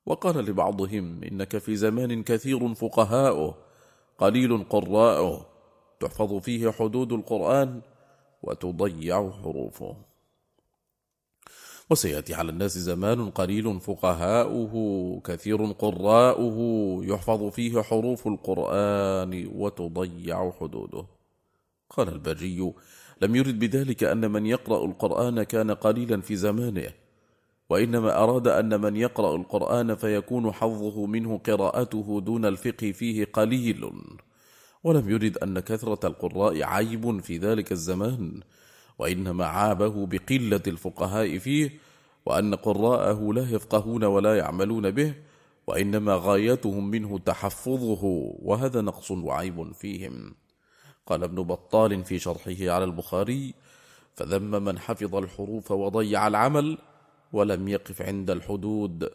وقال 0.05 0.37
لبعضهم 0.37 1.23
إنك 1.23 1.57
في 1.57 1.75
زمان 1.75 2.23
كثير 2.23 2.73
فقهاؤه 2.73 3.57
قليل 4.17 4.63
قراؤه. 4.69 5.45
تحفظ 5.99 6.33
فيه 6.33 6.71
حدود 6.71 7.13
القرآن 7.13 7.81
وتضيع 8.43 9.31
حروفه. 9.31 10.14
وسيأتي 11.89 12.33
على 12.33 12.49
الناس 12.51 12.77
زمان 12.77 13.29
قليل 13.29 13.79
فقهاؤه 13.79 14.73
كثير 15.23 15.65
قراؤه 15.65 16.57
يحفظ 17.05 17.49
فيه 17.49 17.81
حروف 17.81 18.27
القرآن 18.27 19.49
وتضيع 19.55 20.51
حدوده. 20.51 21.05
قال 21.89 22.09
البري 22.09 22.73
لم 23.21 23.35
يرد 23.35 23.59
بذلك 23.59 24.03
أن 24.03 24.31
من 24.31 24.45
يقرأ 24.45 24.85
القرآن 24.85 25.43
كان 25.43 25.71
قليلا 25.71 26.21
في 26.21 26.35
زمانه 26.35 26.91
وإنما 27.69 28.23
أراد 28.23 28.47
أن 28.47 28.81
من 28.81 28.95
يقرأ 28.95 29.35
القرآن 29.35 29.95
فيكون 29.95 30.51
حظه 30.51 31.05
منه 31.05 31.37
قراءته 31.37 32.21
دون 32.21 32.45
الفقه 32.45 32.91
فيه 32.91 33.25
قليل. 33.25 33.91
ولم 34.83 35.09
يرد 35.09 35.37
أن 35.37 35.59
كثرة 35.59 36.07
القراء 36.07 36.63
عيب 36.63 37.19
في 37.19 37.37
ذلك 37.37 37.71
الزمان 37.71 38.41
وإنما 38.99 39.45
عابه 39.45 40.05
بقلة 40.05 40.61
الفقهاء 40.67 41.37
فيه 41.37 41.79
وأن 42.25 42.55
قراءه 42.55 43.33
لا 43.33 43.41
يفقهون 43.41 44.03
ولا 44.03 44.37
يعملون 44.37 44.91
به 44.91 45.13
وإنما 45.67 46.15
غايتهم 46.15 46.89
منه 46.89 47.19
تحفظه 47.19 48.03
وهذا 48.39 48.81
نقص 48.81 49.11
وعيب 49.11 49.71
فيهم. 49.71 50.35
قال 51.05 51.23
ابن 51.23 51.43
بطال 51.43 52.03
في 52.03 52.19
شرحه 52.19 52.55
على 52.59 52.83
البخاري 52.83 53.53
فذم 54.13 54.63
من 54.63 54.79
حفظ 54.79 55.15
الحروف 55.15 55.71
وضيع 55.71 56.27
العمل 56.27 56.77
ولم 57.33 57.67
يقف 57.67 58.01
عند 58.01 58.29
الحدود 58.29 59.09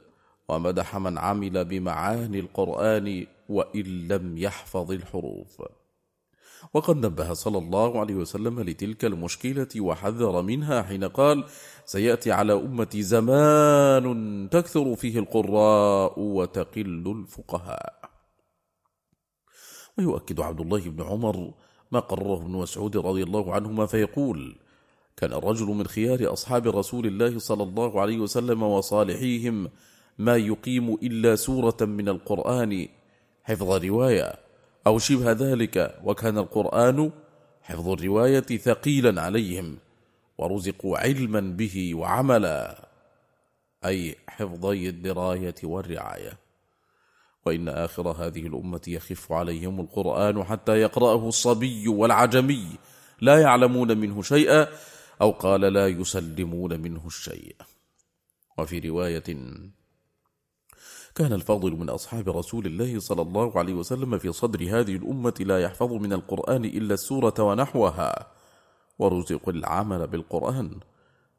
ومدح 0.49 0.97
من 0.97 1.19
عمل 1.19 1.65
بمعاني 1.65 2.41
القرآن 2.41 3.27
وإن 3.49 4.09
لم 4.09 4.39
يحفظ 4.39 4.91
الحروف. 4.93 5.63
وقد 6.75 6.97
نبه 7.07 7.33
صلى 7.33 7.59
الله 7.59 8.01
عليه 8.01 8.15
وسلم 8.15 8.61
لتلك 8.61 9.05
المشكلة 9.05 9.69
وحذر 9.81 10.43
منها 10.43 10.83
حين 10.83 11.05
قال 11.05 11.45
سيأتي 11.85 12.33
على 12.33 12.53
أمتي 12.53 13.03
زمان 13.03 14.49
تكثر 14.51 14.97
فيه 14.97 15.19
القراء 15.19 16.21
وتقل 16.21 17.05
الفقهاء. 17.17 18.01
ويؤكد 19.99 20.41
عبد 20.41 20.61
الله 20.61 20.81
بن 20.81 21.03
عمر 21.03 21.55
ما 21.93 22.01
قرره 22.01 22.37
ابن 22.37 22.51
مسعود 22.51 22.97
رضي 22.97 23.23
الله 23.23 23.55
عنهما 23.55 23.87
فيقول 23.87 24.57
كان 25.17 25.33
الرجل 25.33 25.67
من 25.67 25.87
خيار 25.87 26.33
أصحاب 26.33 26.69
رسول 26.69 27.07
الله 27.07 27.39
صلى 27.39 27.63
الله 27.63 28.01
عليه 28.01 28.19
وسلم 28.19 28.63
وصالحيهم 28.63 29.69
ما 30.19 30.37
يقيم 30.37 30.95
إلا 30.95 31.37
سورة 31.37 31.77
من 31.81 32.09
القرآن. 32.09 32.89
حفظ 33.45 33.85
رواية. 33.85 34.50
أو 34.87 34.99
شبه 34.99 35.33
ذلك 35.33 36.01
وكان 36.05 36.39
القرآن 36.39 37.11
حفظ 37.63 37.89
الرواية 37.89 38.41
ثقيلا 38.41 39.23
عليهم 39.23 39.79
ورزقوا 40.39 40.99
علما 40.99 41.41
به 41.41 41.95
وعملا 41.95 42.89
أي 43.85 44.17
حفظي 44.29 44.89
الدراية 44.89 45.55
والرعاية. 45.63 46.39
وإن 47.47 47.69
آخر 47.69 48.09
هذه 48.09 48.47
الأمة 48.47 48.81
يخف 48.89 49.33
عليهم 49.33 49.81
القرآن 49.81 50.45
حتى 50.45 50.73
يقرأه 50.73 51.29
الصبي 51.29 51.89
والعجمي 51.89 52.67
لا 53.21 53.41
يعلمون 53.41 53.99
منه 53.99 54.23
شيئا 54.23 54.69
أو 55.21 55.31
قال 55.31 55.61
لا 55.61 55.89
يسلمون 55.89 56.81
منه 56.81 57.07
الشيء. 57.07 57.57
وفي 58.59 58.79
رواية 58.79 59.25
كان 61.21 61.33
الفاضل 61.33 61.73
من 61.77 61.91
أصحاب 61.91 62.29
رسول 62.29 62.67
الله 62.67 63.01
صلى 63.01 63.23
الله 63.23 63.59
عليه 63.59 63.75
وسلم 63.75 64.19
في 64.19 64.33
صدر 64.33 64.61
هذه 64.63 64.97
الأمة 64.97 65.35
لا 65.41 65.61
يحفظ 65.61 65.93
من 65.93 66.13
القرآن 66.13 66.65
إلا 66.65 66.95
السورة 66.95 67.35
ونحوها. 67.39 68.27
ورزق 68.99 69.49
العمل 69.49 70.07
بالقرآن. 70.07 70.81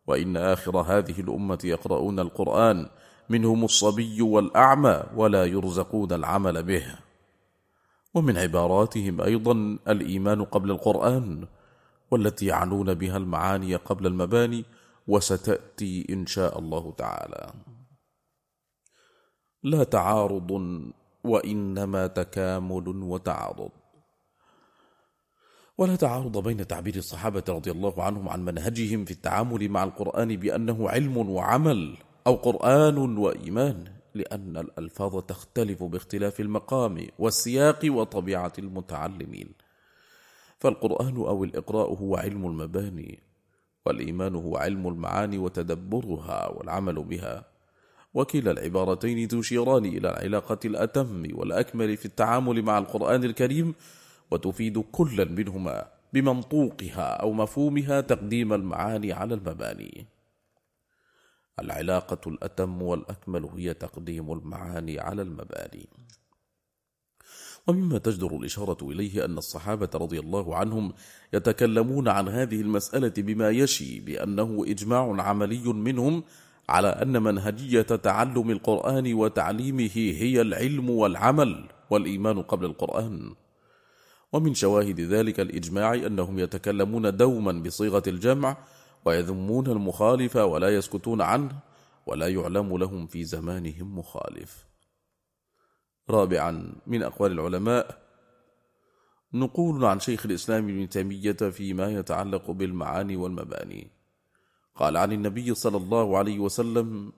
وإن 0.07 0.37
آخر 0.37 0.77
هذه 0.77 1.19
الأمة 1.19 1.59
يقرؤون 1.63 2.19
القرآن 2.19 2.89
منهم 3.29 3.63
الصبي 3.63 4.21
والأعمى 4.21 5.03
ولا 5.15 5.45
يرزقون 5.45 6.13
العمل 6.13 6.63
به. 6.63 6.85
ومن 8.13 8.37
عباراتهم 8.37 9.21
أيضا 9.21 9.77
الإيمان 9.87 10.43
قبل 10.43 10.71
القرآن 10.71 11.47
والتي 12.11 12.45
يعنون 12.45 12.93
بها 12.93 13.17
المعاني 13.17 13.75
قبل 13.75 14.07
المباني 14.07 14.65
وستأتي 15.07 16.05
إن 16.09 16.25
شاء 16.25 16.59
الله 16.59 16.93
تعالى. 16.97 17.70
لا 19.63 19.83
تعارض 19.83 20.51
وإنما 21.23 22.07
تكامل 22.07 22.87
وتعارض 22.87 23.71
ولا 25.77 25.95
تعارض 25.95 26.37
بين 26.43 26.67
تعبير 26.67 26.95
الصحابة 26.95 27.43
رضي 27.49 27.71
الله 27.71 28.03
عنهم 28.03 28.29
عن 28.29 28.45
منهجهم 28.45 29.05
في 29.05 29.11
التعامل 29.11 29.69
مع 29.69 29.83
القرآن 29.83 30.35
بأنه 30.35 30.89
علم 30.89 31.17
وعمل 31.17 31.97
أو 32.27 32.35
قرآن 32.35 33.17
وإيمان 33.17 33.85
لأن 34.13 34.57
الألفاظ 34.57 35.21
تختلف 35.21 35.83
باختلاف 35.83 36.39
المقام 36.39 37.07
والسياق 37.19 37.79
وطبيعة 37.85 38.53
المتعلمين. 38.59 39.49
فالقرآن 40.59 41.15
أو 41.15 41.43
الإقراء 41.43 41.93
هو 41.93 42.15
علم 42.15 42.45
المباني 42.45 43.19
والإيمان 43.85 44.35
هو 44.35 44.57
علم 44.57 44.87
المعاني 44.87 45.37
وتدبرها 45.37 46.47
والعمل 46.47 47.03
بها. 47.03 47.50
وكلا 48.13 48.51
العبارتين 48.51 49.27
تشيران 49.27 49.85
إلى 49.85 50.09
العلاقة 50.09 50.59
الأتم 50.65 51.27
والأكمل 51.33 51.97
في 51.97 52.05
التعامل 52.05 52.61
مع 52.61 52.77
القرآن 52.77 53.23
الكريم 53.23 53.73
وتفيد 54.31 54.79
كلا 54.91 55.25
منهما 55.25 55.87
بمنطوقها 56.13 57.07
أو 57.13 57.33
مفهومها 57.33 58.01
تقديم 58.01 58.53
المعاني 58.53 59.13
على 59.13 59.33
المباني. 59.33 60.05
العلاقة 61.59 62.29
الأتم 62.29 62.81
والأكمل 62.81 63.45
هي 63.45 63.73
تقديم 63.73 64.31
المعاني 64.31 64.99
على 64.99 65.21
المباني. 65.21 65.89
ومما 67.67 67.97
تجدر 67.97 68.37
الإشارة 68.37 68.77
إليه 68.81 69.25
أن 69.25 69.37
الصحابة 69.37 69.89
رضي 69.95 70.19
الله 70.19 70.55
عنهم 70.55 70.93
يتكلمون 71.33 72.07
عن 72.07 72.27
هذه 72.27 72.61
المسألة 72.61 73.13
بما 73.17 73.49
يشي 73.49 73.99
بأنه 73.99 74.65
إجماع 74.67 75.21
عملي 75.21 75.73
منهم 75.73 76.23
على 76.71 76.87
أن 76.87 77.23
منهجية 77.23 77.81
تعلم 77.81 78.51
القرآن 78.51 79.13
وتعليمه 79.13 79.91
هي 79.95 80.41
العلم 80.41 80.89
والعمل 80.89 81.69
والإيمان 81.89 82.41
قبل 82.41 82.65
القرآن. 82.65 83.35
ومن 84.33 84.53
شواهد 84.53 84.99
ذلك 85.01 85.39
الإجماع 85.39 85.93
أنهم 85.93 86.39
يتكلمون 86.39 87.17
دوما 87.17 87.51
بصيغة 87.51 88.03
الجمع 88.07 88.57
ويذمون 89.05 89.67
المخالف 89.67 90.35
ولا 90.35 90.69
يسكتون 90.75 91.21
عنه 91.21 91.59
ولا 92.05 92.27
يعلم 92.27 92.77
لهم 92.77 93.07
في 93.07 93.23
زمانهم 93.23 93.97
مخالف. 93.99 94.65
رابعا 96.09 96.73
من 96.87 97.03
أقوال 97.03 97.31
العلماء 97.31 98.01
نقول 99.33 99.85
عن 99.85 99.99
شيخ 99.99 100.25
الإسلام 100.25 100.69
ابن 100.69 100.89
تيمية 100.89 101.31
فيما 101.31 101.87
يتعلق 101.91 102.51
بالمعاني 102.51 103.15
والمباني. 103.15 104.00
قال 104.81 104.97
عن 104.97 105.11
النبي 105.11 105.55
صلى 105.55 105.77
الله 105.77 106.17
عليه 106.17 106.39
وسلم 106.39 107.11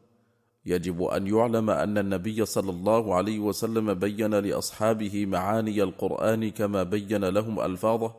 يجب 0.66 1.04
أن 1.04 1.28
يعلم 1.28 1.70
أن 1.70 1.98
النبي 1.98 2.46
صلى 2.46 2.72
الله 2.72 3.16
عليه 3.16 3.40
وسلم 3.40 3.94
بين 3.94 4.34
لأصحابه 4.36 5.26
معاني 5.26 5.84
القرآن 5.84 6.52
كما 6.52 6.84
بين 6.84 7.26
لهم 7.26 7.60
ألفاظه 7.60 8.16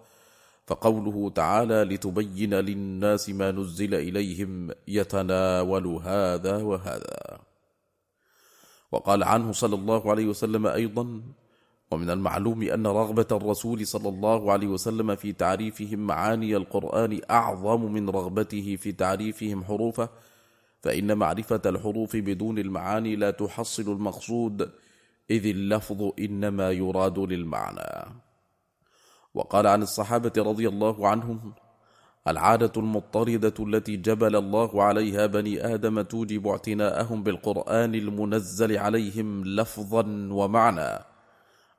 فقوله 0.66 1.30
تعالى 1.30 1.84
لتبين 1.84 2.54
للناس 2.54 3.30
ما 3.30 3.50
نزل 3.50 3.94
إليهم 3.94 4.70
يتناول 4.88 5.86
هذا 5.86 6.56
وهذا. 6.56 7.38
وقال 8.92 9.24
عنه 9.24 9.52
صلى 9.52 9.74
الله 9.74 10.10
عليه 10.10 10.26
وسلم 10.26 10.66
أيضا 10.66 11.22
ومن 11.94 12.10
المعلوم 12.10 12.62
أن 12.62 12.86
رغبة 12.86 13.26
الرسول 13.32 13.86
صلى 13.86 14.08
الله 14.08 14.52
عليه 14.52 14.66
وسلم 14.66 15.14
في 15.14 15.32
تعريفهم 15.32 15.98
معاني 15.98 16.56
القرآن 16.56 17.20
أعظم 17.30 17.92
من 17.92 18.08
رغبته 18.08 18.76
في 18.76 18.92
تعريفهم 18.92 19.64
حروفه 19.64 20.08
فإن 20.82 21.18
معرفة 21.18 21.60
الحروف 21.66 22.16
بدون 22.16 22.58
المعاني 22.58 23.16
لا 23.16 23.30
تحصل 23.30 23.82
المقصود 23.82 24.70
إذ 25.30 25.46
اللفظ 25.46 26.10
إنما 26.18 26.70
يراد 26.70 27.18
للمعنى. 27.18 28.14
وقال 29.34 29.66
عن 29.66 29.82
الصحابة 29.82 30.32
رضي 30.36 30.68
الله 30.68 31.08
عنهم 31.08 31.54
العادة 32.28 32.72
المضطردة 32.76 33.54
التي 33.60 33.96
جبل 33.96 34.36
الله 34.36 34.82
عليها 34.82 35.26
بني 35.26 35.74
آدم 35.74 36.02
توجب 36.02 36.48
اعتناءهم 36.48 37.22
بالقرآن 37.22 37.94
المنزل 37.94 38.78
عليهم 38.78 39.44
لفظا 39.44 40.28
ومعنى. 40.30 41.13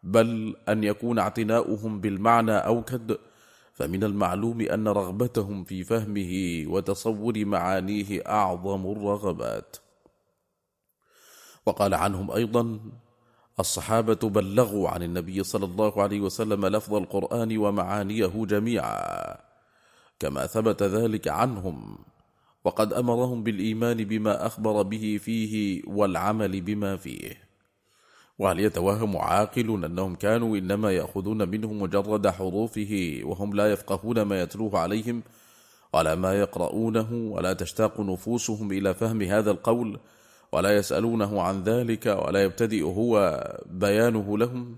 بل 0.06 0.56
أن 0.70 0.84
يكون 0.84 1.20
اعتناؤهم 1.20 2.01
بالمعنى 2.01 2.51
أوكد 2.51 3.18
فمن 3.74 4.03
المعلوم 4.03 4.62
أن 4.62 4.88
رغبتهم 4.88 5.64
في 5.64 5.84
فهمه 5.84 6.64
وتصور 6.68 7.45
معانيه 7.45 8.22
أعظم 8.28 8.91
الرغبات. 8.91 9.78
وقال 11.66 11.93
عنهم 11.93 12.32
أيضا 12.32 12.80
الصحابة 13.60 14.30
بلغوا 14.30 14.89
عن 14.89 15.03
النبي 15.03 15.43
صلى 15.43 15.66
الله 15.66 16.01
عليه 16.01 16.22
وسلم 16.22 16.66
لفظ 16.66 16.93
القرآن 16.93 17.58
ومعانيه 17.58 18.45
جميعا 18.45 19.38
كما 20.20 20.45
ثبت 20.45 20.84
ذلك 20.84 21.28
عنهم 21.28 21.97
وقد 22.64 22.93
أمرهم 22.93 23.43
بالإيمان 23.43 23.97
بما 23.97 24.45
أخبر 24.45 24.82
به 24.82 25.20
فيه 25.22 25.82
والعمل 25.88 26.62
بما 26.62 26.97
فيه. 26.97 27.45
وهل 28.40 28.60
يتوهم 28.60 29.18
عاقل 29.18 29.86
أنهم 29.86 30.16
كانوا 30.16 30.58
إنما 30.58 30.92
يأخذون 30.92 31.50
منه 31.50 31.74
مجرد 31.74 32.28
حروفه 32.28 33.22
وهم 33.24 33.54
لا 33.54 33.72
يفقهون 33.72 34.22
ما 34.22 34.42
يتلوه 34.42 34.80
عليهم؟ 34.80 35.24
ولا 35.94 36.16
ما 36.16 36.34
يقرؤونه 36.34 37.14
ولا 37.14 37.54
تشتاق 37.54 38.00
نفوسهم 38.00 38.72
إلى 38.72 38.94
فهم 38.94 39.22
هذا 39.22 39.52
القول 39.52 40.00
ولا 40.52 40.78
يسألونه 40.78 41.42
عن 41.42 41.64
ذلك 41.64 42.06
ولا 42.06 42.44
يبتدئ 42.44 42.84
هو 42.84 43.42
بيانه 43.66 44.38
لهم 44.38 44.76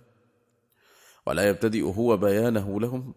ولا 1.26 1.50
يبتدئ 1.50 1.84
هو 1.84 2.18
بيانه 2.18 2.80
لهم. 2.80 3.14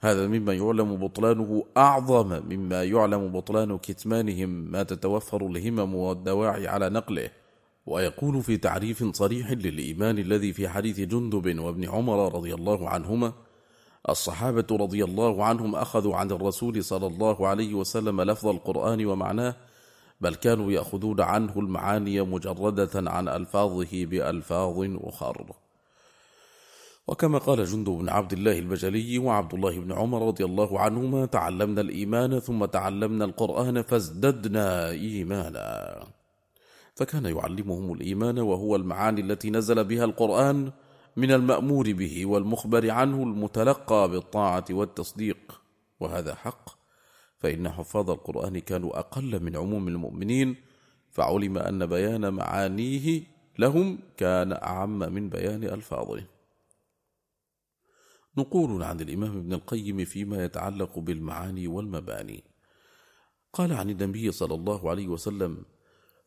هذا 0.00 0.26
مما 0.26 0.52
يعلم 0.52 0.96
بطلانه 0.96 1.64
أعظم 1.76 2.42
مما 2.50 2.84
يعلم 2.84 3.32
بطلان 3.32 3.78
كتمانهم 3.78 4.48
ما 4.48 4.82
تتوفر 4.82 5.46
الهمم 5.46 5.94
والدواعي 5.94 6.68
على 6.68 6.88
نقله. 6.88 7.41
ويقول 7.86 8.42
في 8.42 8.56
تعريف 8.56 9.04
صريح 9.04 9.50
للإيمان 9.50 10.18
الذي 10.18 10.52
في 10.52 10.68
حديث 10.68 11.00
جندب 11.00 11.58
وابن 11.58 11.88
عمر 11.88 12.34
رضي 12.34 12.54
الله 12.54 12.88
عنهما 12.88 13.32
الصحابة 14.08 14.66
رضي 14.70 15.04
الله 15.04 15.44
عنهم 15.44 15.74
أخذوا 15.74 16.16
عن 16.16 16.30
الرسول 16.30 16.84
صلى 16.84 17.06
الله 17.06 17.48
عليه 17.48 17.74
وسلم 17.74 18.20
لفظ 18.20 18.46
القرآن 18.46 19.06
ومعناه 19.06 19.56
بل 20.20 20.34
كانوا 20.34 20.72
يأخذون 20.72 21.20
عنه 21.20 21.52
المعاني 21.56 22.20
مجردة 22.20 23.10
عن 23.10 23.28
ألفاظه 23.28 24.06
بألفاظ 24.06 24.76
أخر. 24.94 25.46
وكما 27.06 27.38
قال 27.38 27.64
جند 27.64 27.88
بن 27.88 28.08
عبد 28.08 28.32
الله 28.32 28.58
البجلي 28.58 29.18
وعبد 29.18 29.54
الله 29.54 29.80
بن 29.80 29.92
عمر 29.92 30.26
رضي 30.26 30.44
الله 30.44 30.80
عنهما 30.80 31.26
تعلمنا 31.26 31.80
الإيمان 31.80 32.38
ثم 32.38 32.64
تعلمنا 32.64 33.24
القرآن 33.24 33.82
فازددنا 33.82 34.90
إيمانا. 34.90 36.21
فكان 36.94 37.24
يعلمهم 37.24 37.92
الإيمان 37.92 38.38
وهو 38.38 38.76
المعاني 38.76 39.20
التي 39.20 39.50
نزل 39.50 39.84
بها 39.84 40.04
القرآن 40.04 40.72
من 41.16 41.30
المأمور 41.30 41.92
به 41.92 42.26
والمخبر 42.26 42.90
عنه 42.90 43.22
المتلقى 43.22 44.08
بالطاعة 44.08 44.64
والتصديق 44.70 45.62
وهذا 46.00 46.34
حق 46.34 46.70
فإن 47.38 47.70
حفاظ 47.70 48.10
القرآن 48.10 48.58
كانوا 48.58 48.98
أقل 48.98 49.42
من 49.42 49.56
عموم 49.56 49.88
المؤمنين 49.88 50.56
فعلم 51.10 51.58
أن 51.58 51.86
بيان 51.86 52.34
معانيه 52.34 53.22
لهم 53.58 53.98
كان 54.16 54.52
أعم 54.52 54.98
من 54.98 55.28
بيان 55.28 55.64
ألفاظه. 55.64 56.24
نقول 58.38 58.82
عن 58.82 59.00
الإمام 59.00 59.36
ابن 59.36 59.52
القيم 59.52 60.04
فيما 60.04 60.44
يتعلق 60.44 60.98
بالمعاني 60.98 61.66
والمباني. 61.66 62.44
قال 63.52 63.72
عن 63.72 63.90
النبي 63.90 64.32
صلى 64.32 64.54
الله 64.54 64.90
عليه 64.90 65.08
وسلم 65.08 65.64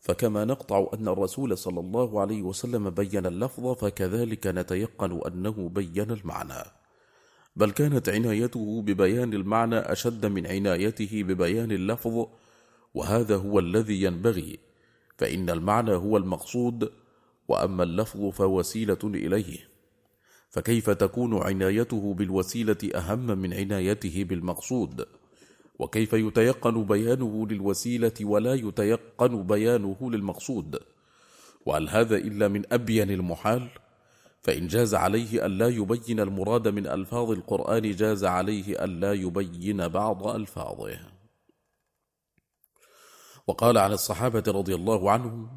فكما 0.06 0.46
نقطع 0.46 0.88
أن 0.94 1.08
الرسول 1.08 1.58
صلى 1.58 1.80
الله 1.80 2.22
عليه 2.22 2.42
وسلم 2.42 2.90
بين 2.90 3.26
اللفظ 3.26 3.74
فكذلك 3.74 4.48
نتيقن 4.48 5.22
أنه 5.28 5.70
بين 5.70 6.12
المعنى 6.12 6.64
بل 7.56 7.72
كانت 7.72 8.10
عنايته 8.10 8.82
ببيان 8.82 9.34
المعنى 9.34 9.78
أشد 9.78 10.26
من 10.26 10.48
عنايته 10.48 11.24
ببيان 11.24 11.72
اللفظ 11.72 12.28
وهذا 12.94 13.36
هو 13.36 13.60
الذي 13.60 14.02
ينبغي 14.04 14.60
فإن 15.18 15.50
المعنى 15.50 15.96
هو 15.96 16.18
المقصود 16.18 16.92
وأما 17.48 17.84
اللفظ 17.84 18.30
فوسيلة 18.30 19.00
إليه 19.04 19.58
فكيف 20.50 20.90
تكون 20.90 21.44
عنايته 21.44 22.14
بالوسيلة 22.14 22.90
أهم 22.96 23.26
من 23.38 23.54
عنايته 23.54 24.24
بالمقصود؟ 24.24 25.06
وكيف 25.80 26.14
يتيقن 26.14 26.84
بيانه 26.84 27.48
للوسيلة 27.48 28.14
ولا 28.22 28.54
يتيقن 28.54 29.44
بيانه 29.44 29.98
للمقصود؟ 30.02 30.80
وهل 31.66 31.90
هذا 31.90 32.18
إلا 32.18 32.48
من 32.48 32.74
أبين 32.74 33.12
المحال؟ 33.12 33.70
فإن 34.42 34.68
جاز 34.68 34.96
عليه 34.96 35.46
أن 35.46 35.58
لا 35.58 35.68
يبين 35.68 36.20
المراد 36.20 36.68
من 36.68 36.88
ألفاظ 36.88 37.32
القرآن 37.32 37.92
جاز 37.92 38.26
عليه 38.26 38.84
أن 38.84 39.00
لا 39.00 39.14
يبين 39.14 39.88
بعض 39.88 40.28
ألفاظه. 40.28 41.00
وقال 43.48 43.78
عن 43.78 43.92
الصحابة 43.92 44.44
رضي 44.48 44.76
الله 44.76 45.12
عنهم 45.12 45.50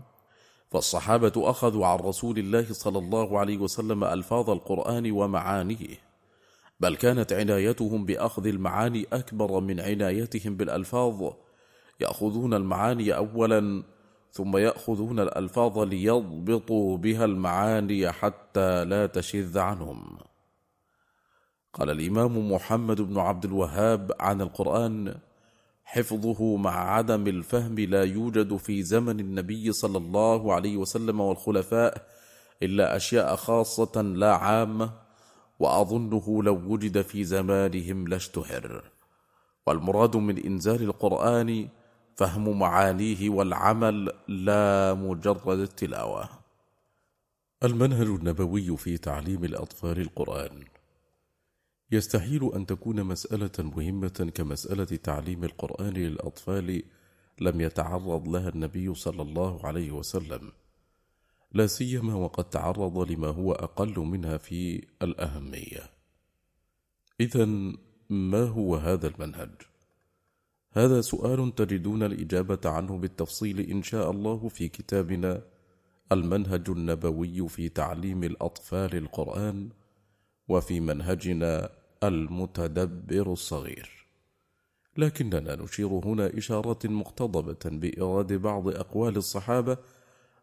فالصحابة 0.71 1.33
أخذوا 1.37 1.87
عن 1.87 1.99
رسول 1.99 2.39
الله 2.39 2.73
صلى 2.73 2.99
الله 2.99 3.39
عليه 3.39 3.59
وسلم 3.59 4.05
ألفاظ 4.05 4.51
القرآن 4.51 5.11
ومعانيه 5.11 6.08
بل 6.81 6.97
كانت 6.97 7.33
عنايتهم 7.33 8.05
بأخذ 8.05 8.47
المعاني 8.47 9.07
أكبر 9.13 9.61
من 9.61 9.81
عنايتهم 9.81 10.57
بالألفاظ. 10.57 11.33
يأخذون 12.01 12.55
المعاني 12.55 13.17
أولا 13.17 13.83
ثم 14.33 14.57
يأخذون 14.57 15.21
الألفاظ 15.21 15.79
ليضبطوا 15.79 16.97
بها 16.97 17.25
المعاني 17.25 18.13
حتى 18.13 18.85
لا 18.85 19.07
تشذ 19.07 19.59
عنهم. 19.59 20.19
قال 21.73 21.91
الإمام 21.91 22.53
محمد 22.53 23.01
بن 23.01 23.19
عبد 23.19 23.45
الوهاب 23.45 24.13
عن 24.21 24.41
القرآن 24.41 25.15
حفظه 25.85 26.57
مع 26.57 26.95
عدم 26.95 27.27
الفهم 27.27 27.79
لا 27.79 28.05
يوجد 28.05 28.57
في 28.57 28.83
زمن 28.83 29.21
النبي 29.21 29.73
صلى 29.73 29.99
الله 29.99 30.55
عليه 30.55 30.77
وسلم 30.77 31.21
والخلفاء 31.21 32.07
إلا 32.63 32.97
أشياء 32.97 33.37
خاصة 33.37 34.03
لا 34.03 34.35
عامة 34.35 35.08
وأظنه 35.59 36.43
لو 36.43 36.55
وجد 36.55 37.03
في 37.03 37.25
زمانهم 37.25 38.09
لاشتهر 38.09 38.91
والمراد 39.67 40.17
من 40.17 40.39
إنزال 40.39 40.83
القرآن 40.83 41.69
فهم 42.17 42.59
معانيه 42.59 43.31
والعمل 43.31 44.13
لا 44.29 44.95
مجرد 44.95 45.59
التلاوة. 45.59 46.29
المنهج 47.65 48.07
النبوي 48.07 48.77
في 48.77 48.99
تعليم 48.99 49.45
الأطفال 49.45 50.01
القرآن. 50.01 50.65
يستحيل 51.91 52.51
أن 52.55 52.67
تكون 52.67 53.05
مسألة 53.05 53.51
مهمة 53.59 54.33
كمسألة 54.35 54.85
تعليم 54.85 55.45
القرآن 55.45 55.93
للأطفال 55.93 56.83
لم 57.41 57.61
يتعرض 57.61 58.29
لها 58.29 58.49
النبي 58.49 58.95
صلى 58.95 59.23
الله 59.23 59.67
عليه 59.67 59.93
وسلم. 59.93 60.53
لا 61.53 61.67
سيما 61.67 62.15
وقد 62.15 62.45
تعرض 62.51 63.11
لما 63.11 63.29
هو 63.29 63.53
أقل 63.53 63.99
منها 63.99 64.37
في 64.37 64.87
الأهمية 65.03 65.91
إذا 67.21 67.45
ما 68.11 68.43
هو 68.43 68.77
هذا 68.77 69.07
المنهج؟ 69.07 69.51
هذا 70.73 71.01
سؤال 71.01 71.55
تجدون 71.55 72.03
الإجابة 72.03 72.61
عنه 72.65 72.99
بالتفصيل 72.99 73.61
إن 73.61 73.83
شاء 73.83 74.11
الله 74.11 74.49
في 74.49 74.69
كتابنا 74.69 75.43
المنهج 76.13 76.71
النبوي 76.71 77.49
في 77.49 77.69
تعليم 77.69 78.25
الأطفال 78.25 78.97
القرآن 78.97 79.69
وفي 80.49 80.81
منهجنا 80.81 81.71
المتدبر 82.03 83.33
الصغير 83.33 84.07
لكننا 84.97 85.57
نشير 85.57 85.89
هنا 85.89 86.39
إشارة 86.39 86.79
مقتضبة 86.85 87.59
بإراد 87.65 88.33
بعض 88.33 88.69
أقوال 88.69 89.17
الصحابة 89.17 89.79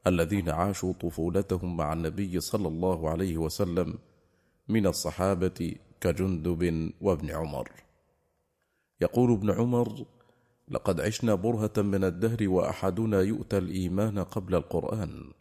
الذين 0.08 0.50
عاشوا 0.50 0.94
طفولتهم 0.94 1.78
مع 1.78 1.94
النبي 1.94 2.40
صلى 2.40 2.68
الله 2.68 3.10
عليه 3.10 3.38
وسلم 3.38 3.94
من 4.68 4.88
الصحابة 4.88 5.76
كجندب 6.02 6.92
وابن 7.02 7.32
عمر. 7.32 7.70
يقول 9.02 9.32
ابن 9.32 9.52
عمر 9.52 10.06
لقد 10.68 11.02
عشنا 11.02 11.36
برهة 11.36 11.74
من 11.78 12.04
الدهر 12.04 12.50
وأحدنا 12.50 13.22
يؤتى 13.22 13.58
الإيمان 13.58 14.20
قبل 14.20 14.56
القرآن. 14.56 15.32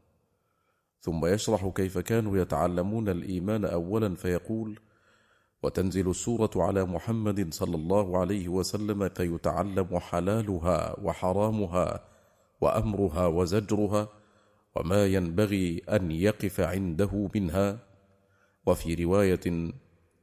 ثم 1.00 1.26
يشرح 1.26 1.68
كيف 1.68 1.98
كانوا 1.98 2.38
يتعلمون 2.38 3.08
الإيمان 3.08 3.64
أولا 3.64 4.14
فيقول 4.14 4.80
وتنزل 5.62 6.10
السورة 6.10 6.50
على 6.56 6.84
محمد 6.84 7.54
صلى 7.54 7.76
الله 7.76 8.18
عليه 8.18 8.48
وسلم 8.48 9.08
فيتعلم 9.08 9.98
حلالها 9.98 11.00
وحرامها 11.00 12.04
وأمرها 12.60 13.26
وزجرها 13.26 14.08
وما 14.76 15.06
ينبغي 15.06 15.82
أن 15.88 16.10
يقف 16.10 16.60
عنده 16.60 17.28
منها. 17.34 17.78
وفي 18.66 18.94
رواية 18.94 19.72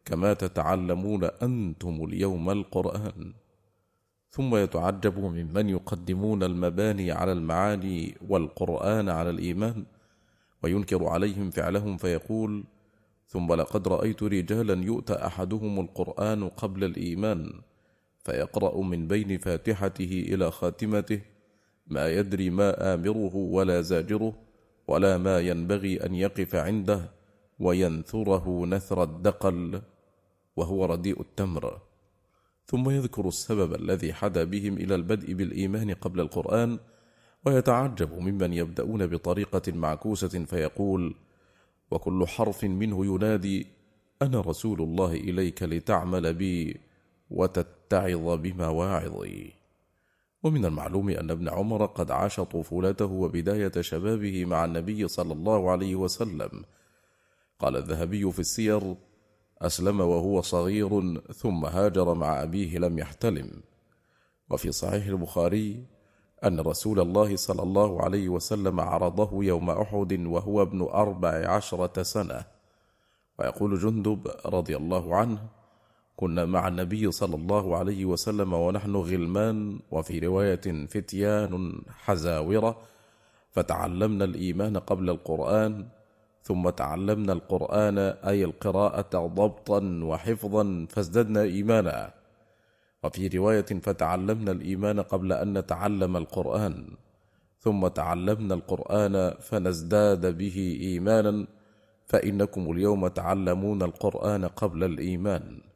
كما 0.05 0.33
تتعلمون 0.33 1.23
أنتم 1.23 2.03
اليوم 2.03 2.49
القرآن. 2.49 3.33
ثم 4.31 4.55
يتعجب 4.55 5.19
ممن 5.19 5.69
يقدمون 5.69 6.43
المباني 6.43 7.11
على 7.11 7.31
المعاني 7.31 8.17
والقرآن 8.29 9.09
على 9.09 9.29
الإيمان 9.29 9.85
وينكر 10.63 11.07
عليهم 11.07 11.49
فعلهم 11.49 11.97
فيقول 11.97 12.63
ثم 13.27 13.53
لقد 13.53 13.87
رأيت 13.87 14.23
رجالا 14.23 14.85
يؤتى 14.85 15.13
أحدهم 15.13 15.79
القرآن 15.79 16.49
قبل 16.49 16.83
الإيمان 16.83 17.51
فيقرأ 18.23 18.81
من 18.81 19.07
بين 19.07 19.37
فاتحته 19.37 20.25
إلى 20.27 20.51
خاتمته 20.51 21.21
ما 21.91 22.09
يدري 22.09 22.49
ما 22.49 22.93
آمره 22.93 23.35
ولا 23.35 23.81
زاجره 23.81 24.33
ولا 24.87 25.17
ما 25.17 25.39
ينبغي 25.39 26.05
أن 26.05 26.15
يقف 26.15 26.55
عنده 26.55 27.11
وينثره 27.59 28.65
نثر 28.65 29.03
الدقل 29.03 29.81
وهو 30.55 30.85
رديء 30.85 31.21
التمر. 31.21 31.81
ثم 32.65 32.89
يذكر 32.89 33.27
السبب 33.27 33.75
الذي 33.75 34.13
حدا 34.13 34.43
بهم 34.43 34.73
إلى 34.77 34.95
البدء 34.95 35.33
بالإيمان 35.33 35.93
قبل 35.93 36.19
القرآن 36.19 36.79
ويتعجب 37.45 38.19
ممن 38.19 38.53
يبدأون 38.53 39.07
بطريقة 39.07 39.71
معكوسة 39.71 40.45
فيقول 40.45 41.15
وكل 41.91 42.27
حرف 42.27 42.63
منه 42.63 43.05
ينادي 43.05 43.67
أنا 44.21 44.41
رسول 44.41 44.81
الله 44.81 45.13
إليك 45.13 45.63
لتعمل 45.63 46.33
بي 46.33 46.79
وتتعظ 47.31 48.39
بمواعظي. 48.39 49.60
ومن 50.43 50.65
المعلوم 50.65 51.09
أن 51.09 51.31
ابن 51.31 51.49
عمر 51.49 51.85
قد 51.85 52.11
عاش 52.11 52.39
طفولته 52.39 53.05
وبداية 53.05 53.81
شبابه 53.81 54.45
مع 54.45 54.65
النبي 54.65 55.07
صلى 55.07 55.33
الله 55.33 55.71
عليه 55.71 55.95
وسلم. 55.95 56.65
قال 57.59 57.77
الذهبي 57.77 58.31
في 58.31 58.39
السير 58.39 58.95
أسلم 59.61 59.99
وهو 60.01 60.41
صغير 60.41 61.21
ثم 61.33 61.65
هاجر 61.65 62.13
مع 62.13 62.43
أبيه 62.43 62.77
لم 62.77 62.99
يحتلم. 62.99 63.51
وفي 64.49 64.71
صحيح 64.71 65.05
البخاري 65.05 65.85
أن 66.43 66.59
رسول 66.59 66.99
الله 66.99 67.35
صلى 67.35 67.63
الله 67.63 68.01
عليه 68.01 68.29
وسلم 68.29 68.79
عرضه 68.79 69.43
يوم 69.43 69.69
أحد 69.69 70.25
وهو 70.25 70.61
ابن 70.61 70.81
أربع 70.81 71.49
عشرة 71.49 72.03
سنة. 72.03 72.45
ويقول 73.39 73.79
جندب 73.79 74.27
رضي 74.45 74.77
الله 74.77 75.15
عنه 75.15 75.60
كنا 76.21 76.45
مع 76.45 76.67
النبي 76.67 77.11
صلى 77.11 77.35
الله 77.35 77.77
عليه 77.77 78.05
وسلم 78.05 78.53
ونحن 78.53 78.95
غلمان 78.95 79.79
وفي 79.91 80.19
رواية 80.19 80.85
فتيان 80.93 81.81
حزاورة 82.05 82.77
فتعلمنا 83.51 84.25
الإيمان 84.25 84.77
قبل 84.77 85.09
القرآن 85.09 85.85
ثم 86.43 86.69
تعلمنا 86.69 87.33
القرآن 87.33 87.97
أي 88.31 88.43
القراءة 88.43 89.13
ضبطا 89.27 89.79
وحفظا 90.03 90.85
فازددنا 90.89 91.41
إيمانا. 91.41 92.13
وفي 93.03 93.27
رواية 93.27 93.65
فتعلمنا 93.81 94.51
الإيمان 94.51 94.99
قبل 95.01 95.33
أن 95.33 95.57
نتعلم 95.57 96.17
القرآن 96.17 96.75
ثم 97.59 97.87
تعلمنا 97.87 98.53
القرآن 98.53 99.33
فنزداد 99.41 100.37
به 100.37 100.57
إيمانا 100.81 101.47
فإنكم 102.05 102.71
اليوم 102.71 103.07
تعلمون 103.07 103.81
القرآن 103.81 104.45
قبل 104.45 104.83
الإيمان. 104.83 105.70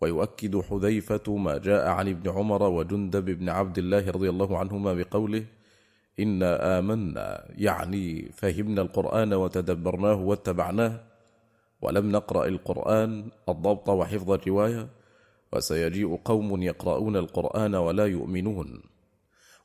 ويؤكد 0.00 0.60
حذيفة 0.60 1.36
ما 1.36 1.58
جاء 1.58 1.88
عن 1.88 2.08
ابن 2.08 2.30
عمر 2.30 2.62
وجندب 2.62 3.24
بن 3.24 3.48
عبد 3.48 3.78
الله 3.78 4.10
رضي 4.10 4.28
الله 4.30 4.58
عنهما 4.58 4.94
بقوله 4.94 5.44
إنا 6.20 6.78
آمنا 6.78 7.44
يعني 7.56 8.32
فهمنا 8.32 8.82
القرآن 8.82 9.34
وتدبرناه 9.34 10.14
واتبعناه 10.14 11.00
ولم 11.82 12.12
نقرأ 12.12 12.46
القرآن 12.46 13.30
الضبط 13.48 13.88
وحفظ 13.88 14.30
الرواية 14.30 14.88
وسيجيء 15.52 16.16
قوم 16.24 16.62
يقرؤون 16.62 17.16
القرآن 17.16 17.74
ولا 17.74 18.06
يؤمنون. 18.06 18.82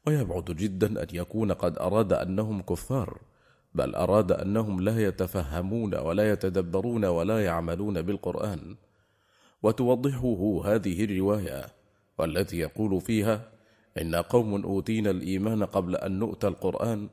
ويبعد 0.08 0.46
جدا 0.46 1.04
أن 1.04 1.08
يكون 1.14 1.52
قد 1.52 1.78
أراد 1.78 2.14
أنهم 2.14 2.62
كفار 2.62 3.20
بل 3.76 3.96
أراد 3.96 4.32
أنهم 4.32 4.82
لا 4.82 4.96
يتفهمون 5.08 5.96
ولا 5.96 6.32
يتدبرون 6.32 7.06
ولا 7.06 7.46
يعملون 7.46 8.02
بالقرآن. 8.02 8.76
وتوضحه 9.66 10.62
هذه 10.66 11.04
الرواية 11.04 11.66
والتي 12.18 12.58
يقول 12.58 13.02
فيها 13.02 13.52
إن 14.02 14.16
قوم 14.16 14.64
أوتينا 14.64 15.10
الإيمان 15.12 15.64
قبل 15.64 15.96
أن 15.96 16.20
نؤتى 16.20 16.48
القرآن 16.48 17.10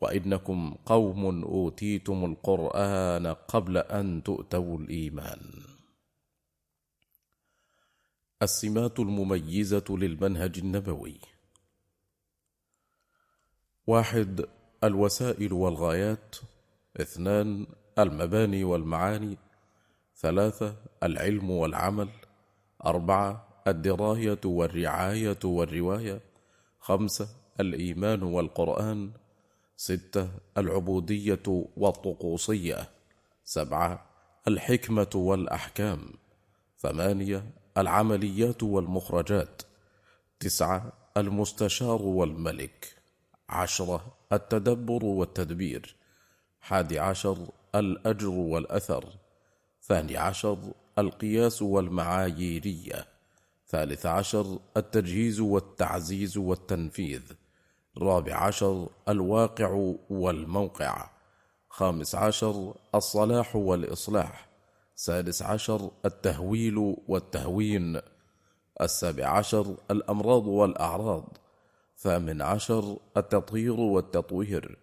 وإنكم 0.00 0.74
قوم 0.86 1.44
أوتيتم 1.44 2.24
القرآن 2.24 3.26
قبل 3.26 3.76
أن 3.76 4.22
تؤتوا 4.22 4.78
الإيمان. 4.78 5.40
السمات 8.42 9.00
المميزة 9.00 9.84
للمنهج 9.90 10.58
النبوي. 10.58 11.20
واحد 13.86 14.46
الوسائل 14.84 15.52
والغايات. 15.52 16.36
اثنان 17.00 17.66
المباني 17.98 18.64
والمعاني. 18.64 19.36
ثلاثة 20.22 20.74
العلم 21.02 21.50
والعمل. 21.50 22.08
أربعة 22.86 23.48
الدراية 23.66 24.40
والرعاية 24.44 25.38
والرواية. 25.44 26.20
خمسة 26.80 27.28
الإيمان 27.60 28.22
والقرآن. 28.22 29.10
ستة 29.76 30.28
العبودية 30.58 31.66
والطقوسية. 31.76 32.88
سبعة 33.44 34.06
الحكمة 34.48 35.10
والأحكام. 35.14 36.00
ثمانية 36.78 37.44
العمليات 37.78 38.62
والمخرجات. 38.62 39.62
تسعة 40.40 40.92
المستشار 41.16 42.02
والملك. 42.02 42.96
عشرة 43.48 44.14
التدبر 44.32 45.04
والتدبير. 45.04 45.96
حادي 46.60 46.98
عشر 46.98 47.38
الأجر 47.74 48.28
والأثر. 48.28 49.21
ثاني 49.92 50.16
عشر 50.16 50.58
القياس 50.98 51.62
والمعاييرية. 51.62 53.06
ثالث 53.68 54.06
عشر 54.06 54.58
التجهيز 54.76 55.40
والتعزيز 55.40 56.36
والتنفيذ. 56.36 57.22
رابع 57.98 58.34
عشر 58.34 58.88
الواقع 59.08 59.94
والموقع. 60.10 61.10
خامس 61.68 62.14
عشر 62.14 62.74
الصلاح 62.94 63.56
والإصلاح. 63.56 64.48
سادس 64.94 65.42
عشر 65.42 65.90
التهويل 66.04 66.96
والتهوين. 67.08 68.00
السابع 68.80 69.26
عشر 69.26 69.76
الأمراض 69.90 70.46
والأعراض. 70.46 71.36
ثامن 71.98 72.42
عشر 72.42 72.96
التطهير 73.16 73.80
والتطوير. 73.80 74.78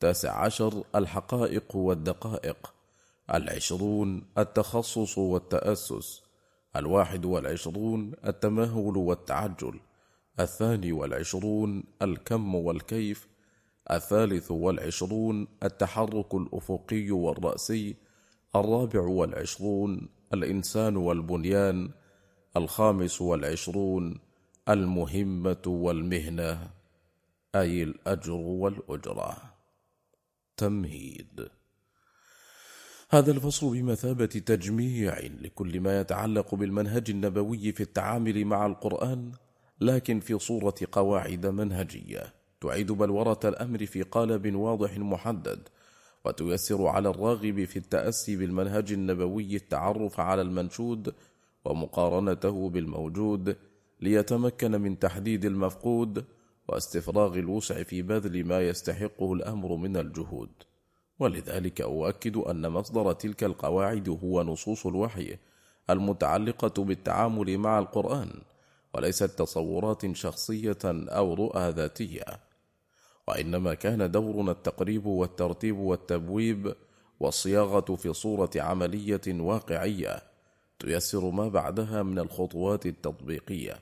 تاسع 0.00 0.44
عشر 0.44 0.84
الحقائق 0.94 1.76
والدقائق. 1.76 2.79
العشرون 3.34 4.22
التخصص 4.38 5.18
والتأسس 5.18 6.22
الواحد 6.76 7.24
والعشرون 7.24 8.12
التمهل 8.26 8.96
والتعجل 8.96 9.80
الثاني 10.40 10.92
والعشرون 10.92 11.84
الكم 12.02 12.54
والكيف 12.54 13.28
الثالث 13.90 14.50
والعشرون 14.50 15.48
التحرك 15.62 16.34
الأفقي 16.34 17.10
والرأسي 17.10 17.96
الرابع 18.56 19.00
والعشرون 19.00 20.08
الإنسان 20.34 20.96
والبنيان 20.96 21.90
الخامس 22.56 23.20
والعشرون 23.20 24.20
المهمة 24.68 25.62
والمهنة 25.66 26.70
أي 27.54 27.82
الأجر 27.82 28.32
والأجرة. 28.32 29.36
تمهيد. 30.56 31.59
هذا 33.12 33.30
الفصل 33.32 33.70
بمثابة 33.70 34.26
تجميع 34.26 35.18
لكل 35.18 35.80
ما 35.80 36.00
يتعلق 36.00 36.54
بالمنهج 36.54 37.10
النبوي 37.10 37.72
في 37.72 37.80
التعامل 37.80 38.44
مع 38.44 38.66
القرآن 38.66 39.32
لكن 39.80 40.20
في 40.20 40.38
صورة 40.38 40.74
قواعد 40.92 41.46
منهجية. 41.46 42.34
تعيد 42.60 42.92
بلورة 42.92 43.40
الأمر 43.44 43.86
في 43.86 44.02
قالب 44.02 44.54
واضح 44.54 44.98
محدد 44.98 45.68
وتيسر 46.24 46.86
على 46.86 47.08
الراغب 47.08 47.64
في 47.64 47.76
التأسي 47.76 48.36
بالمنهج 48.36 48.92
النبوي 48.92 49.56
التعرف 49.56 50.20
على 50.20 50.42
المنشود 50.42 51.14
ومقارنته 51.64 52.70
بالموجود 52.70 53.56
ليتمكن 54.00 54.80
من 54.80 54.98
تحديد 54.98 55.44
المفقود 55.44 56.24
واستفراغ 56.68 57.38
الوسع 57.38 57.82
في 57.82 58.02
بذل 58.02 58.44
ما 58.44 58.60
يستحقه 58.60 59.32
الأمر 59.32 59.76
من 59.76 59.96
الجهود. 59.96 60.69
ولذلك 61.20 61.80
أؤكد 61.80 62.36
أن 62.36 62.68
مصدر 62.68 63.12
تلك 63.12 63.44
القواعد 63.44 64.08
هو 64.08 64.42
نصوص 64.42 64.86
الوحي 64.86 65.36
المتعلقة 65.90 66.84
بالتعامل 66.84 67.58
مع 67.58 67.78
القرآن 67.78 68.30
وليست 68.94 69.24
تصورات 69.24 70.16
شخصية 70.16 70.78
أو 70.84 71.34
رؤى 71.34 71.70
ذاتية 71.70 72.24
وإنما 73.28 73.74
كان 73.74 74.10
دورنا 74.10 74.52
التقريب 74.52 75.06
والترتيب 75.06 75.78
والتبويب 75.78 76.74
والصياغة 77.20 77.94
في 77.96 78.12
صورة 78.12 78.50
عملية 78.56 79.20
واقعية 79.28 80.22
تيسر 80.78 81.30
ما 81.30 81.48
بعدها 81.48 82.02
من 82.02 82.18
الخطوات 82.18 82.86
التطبيقية. 82.86 83.80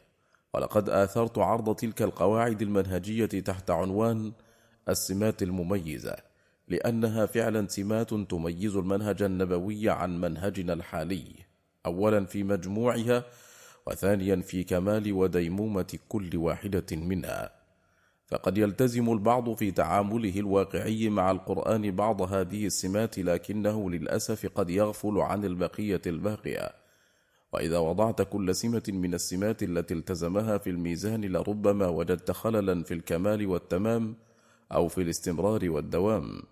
ولقد 0.55 0.91
آثرت 0.91 1.39
عرض 1.39 1.75
تلك 1.77 2.03
القواعد 2.03 2.63
المنهجية 2.63 3.27
تحت 3.27 3.71
عنوان 3.71 4.33
السمات 4.89 5.43
المميزة. 5.43 6.28
لأنها 6.69 7.27
فعلا 7.27 7.67
سمات 7.69 8.15
تميز 8.15 8.77
المنهج 8.77 9.23
النبوي 9.23 9.91
عن 9.91 10.21
منهجنا 10.21 10.73
الحالي 10.73 11.49
أولا 11.87 12.25
في 12.25 12.43
مجموعها 12.43 13.25
وثانيا 13.87 14.37
في 14.37 14.65
كمال 14.65 15.13
وديمومة 15.13 15.99
كل 16.09 16.37
واحدة 16.37 16.97
منها. 16.97 17.51
فقد 18.27 18.59
يلتزم 18.59 19.13
البعض 19.13 19.55
في 19.55 19.71
تعامله 19.71 20.41
الواقعي 20.41 21.09
مع 21.09 21.31
القرآن 21.31 21.91
بعض 21.91 22.23
هذه 22.23 22.67
السمات 22.67 23.19
لكنه 23.19 23.91
للأسف 23.91 24.47
قد 24.55 24.71
يغفل 24.71 25.19
عن 25.19 25.45
البقية 25.45 26.03
الباقية. 26.07 26.71
وإذا 27.53 27.79
وضعت 27.79 28.23
كل 28.23 28.55
سمة 28.55 28.83
من 28.89 29.15
السمات 29.15 29.63
التي 29.63 29.95
التزمها 29.95 30.59
في 30.59 30.71
الميزان 30.71 31.25
لربما 31.25 31.89
وجدت 31.89 32.31
خللا 32.31 32.83
في 32.83 32.95
الكمال 32.95 33.47
والتمام 33.47 34.17
أو 34.73 34.89
في 34.89 35.03
الاستمرار 35.03 35.71
والدوام. 35.71 36.43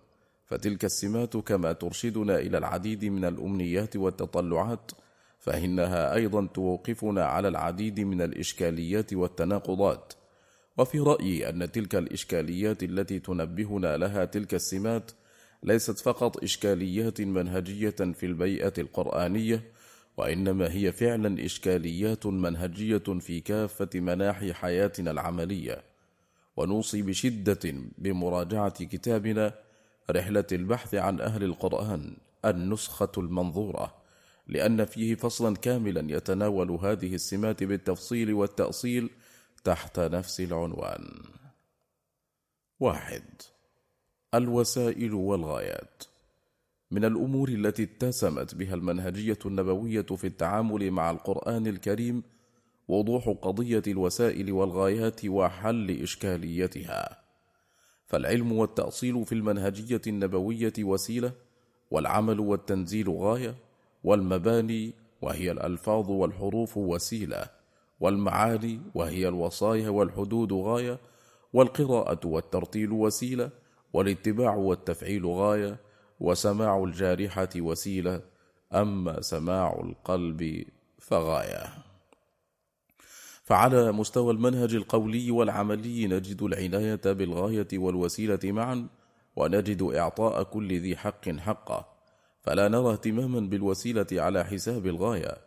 فتلك 0.47 0.85
السمات 0.85 1.37
كما 1.37 1.73
ترشدنا 1.73 2.39
إلى 2.39 2.57
العديد 2.57 3.05
من 3.05 3.25
الأمنيات 3.25 3.95
والتطلعات 3.95 4.91
فإنها 5.39 6.13
أيضا 6.15 6.47
توقفنا 6.47 7.25
على 7.25 7.47
العديد 7.47 7.99
من 7.99 8.21
الإشكاليات 8.21 9.13
والتناقضات. 9.13 10.13
وفي 10.77 10.99
رأيي 10.99 11.49
أن 11.49 11.71
تلك 11.71 11.95
الإشكاليات 11.95 12.83
التي 12.83 13.19
تنبهنا 13.19 13.97
لها 13.97 14.25
تلك 14.25 14.53
السمات 14.53 15.11
ليست 15.63 15.99
فقط 15.99 16.43
إشكاليات 16.43 17.21
منهجية 17.21 17.89
في 17.89 18.25
البيئة 18.25 18.73
القرآنية 18.77 19.63
وإنما 20.17 20.71
هي 20.71 20.91
فعلا 20.91 21.45
إشكاليات 21.45 22.25
منهجية 22.25 22.97
في 23.19 23.39
كافة 23.39 23.89
مناحي 23.95 24.53
حياتنا 24.53 25.11
العملية. 25.11 25.83
ونوصي 26.57 27.01
بشدة 27.01 27.73
بمراجعة 27.97 28.83
كتابنا 28.85 29.66
رحلة 30.11 30.45
البحث 30.51 30.95
عن 30.95 31.21
أهل 31.21 31.43
القرآن 31.43 32.17
النسخة 32.45 33.11
المنظورة 33.17 33.95
لأن 34.47 34.85
فيه 34.85 35.15
فصلا 35.15 35.55
كاملا 35.55 36.17
يتناول 36.17 36.71
هذه 36.71 37.15
السمات 37.15 37.63
بالتفصيل 37.63 38.33
والتأصيل 38.33 39.09
تحت 39.63 39.99
نفس 39.99 40.39
العنوان. 40.41 41.23
واحد. 42.79 43.23
الوسائل 44.33 45.13
والغايات. 45.13 46.03
من 46.91 47.05
الأمور 47.05 47.49
التي 47.49 47.83
اتسمت 47.83 48.55
بها 48.55 48.75
المنهجية 48.75 49.39
النبوية 49.45 50.01
في 50.01 50.27
التعامل 50.27 50.91
مع 50.91 51.11
القرآن 51.11 51.67
الكريم 51.67 52.23
وضوح 52.87 53.29
قضية 53.29 53.83
الوسائل 53.87 54.51
والغايات 54.51 55.25
وحل 55.25 55.91
إشكاليتها. 55.91 57.26
فالعلم 58.07 58.51
والتأصيل 58.51 59.25
في 59.25 59.31
المنهجية 59.35 60.01
النبوية 60.07 60.73
وسيلة 60.79 61.31
والعمل 61.91 62.39
والتنزيل 62.39 63.09
غاية 63.09 63.55
والمباني 64.03 64.93
وهي 65.21 65.51
الألفاظ 65.51 66.11
والحروف 66.11 66.77
وسيلة 66.77 67.45
والمعاني 67.99 68.81
وهي 68.95 69.27
الوصايا 69.27 69.89
والحدود 69.89 70.53
غاية 70.53 70.99
والقراءة 71.53 72.27
والترتيل 72.27 72.91
وسيلة 72.91 73.49
والاتباع 73.93 74.55
والتفعيل 74.55 75.25
غاية 75.25 75.79
وسماع 76.19 76.83
الجارحة 76.83 77.49
وسيلة 77.55 78.21
أما 78.73 79.21
سماع 79.21 79.79
القلب 79.83 80.63
فغاية. 80.99 81.86
فعلى 83.47 83.91
مستوى 83.91 84.33
المنهج 84.33 84.75
القولي 84.75 85.31
والعملي 85.31 86.07
نجد 86.07 86.41
العناية 86.41 87.01
بالغاية 87.05 87.67
والوسيلة 87.73 88.39
معا 88.43 88.87
ونجد 89.35 89.81
إعطاء 89.81 90.43
كل 90.43 90.79
ذي 90.79 90.97
حق 90.97 91.29
حقه. 91.29 91.85
فلا 92.41 92.67
نرى 92.67 92.91
اهتماما 92.91 93.39
بالوسيلة 93.39 94.07
على 94.11 94.45
حساب 94.45 94.87
الغاية 94.87 95.37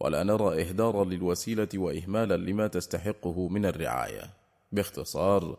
ولا 0.00 0.22
نرى 0.22 0.62
إهدارا 0.62 1.04
للوسيلة 1.04 1.68
وإهمالا 1.74 2.36
لما 2.36 2.66
تستحقه 2.66 3.48
من 3.48 3.66
الرعاية. 3.66 4.30
باختصار 4.72 5.58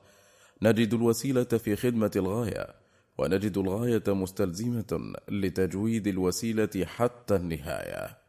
نجد 0.62 0.93
الوسيلة 0.93 1.43
في 1.43 1.76
خدمة 1.76 2.12
الغاية 2.16 2.68
ونجد 3.18 3.58
الغاية 3.58 4.04
مستلزمة 4.08 5.14
لتجويد 5.30 6.08
الوسيلة 6.08 6.86
حتى 6.86 7.36
النهاية. 7.36 8.20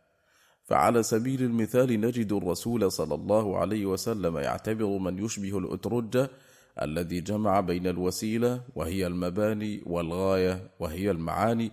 فعلى 0.65 1.03
سبيل 1.03 1.43
المثال 1.43 2.01
نجد 2.01 2.33
الرسول 2.33 2.93
صلى 2.93 3.15
الله 3.15 3.59
عليه 3.59 3.87
وسلم 3.87 4.39
يعتبر 4.39 4.99
من 4.99 5.25
يشبه 5.25 5.59
الأترجة 5.59 6.31
الذي 6.83 7.21
جمع 7.21 7.61
بين 7.61 7.87
الوسيلة 7.87 8.63
وهي 8.75 9.07
المباني 9.07 9.83
والغاية 9.87 10.71
وهي 10.81 11.11
المعاني 11.11 11.73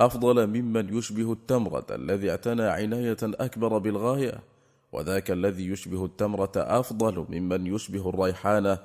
أفضل 0.00 0.46
ممن 0.46 0.98
يشبه 0.98 1.32
التمرة 1.32 1.86
الذي 1.90 2.30
اعتنى 2.30 2.62
عناية 2.62 3.16
أكبر 3.22 3.78
بالغاية 3.78 4.42
وذاك 4.92 5.30
الذي 5.30 5.66
يشبه 5.66 6.04
التمرة 6.04 6.52
أفضل 6.56 7.26
ممن 7.28 7.66
يشبه 7.66 8.08
الريحانة 8.08 8.78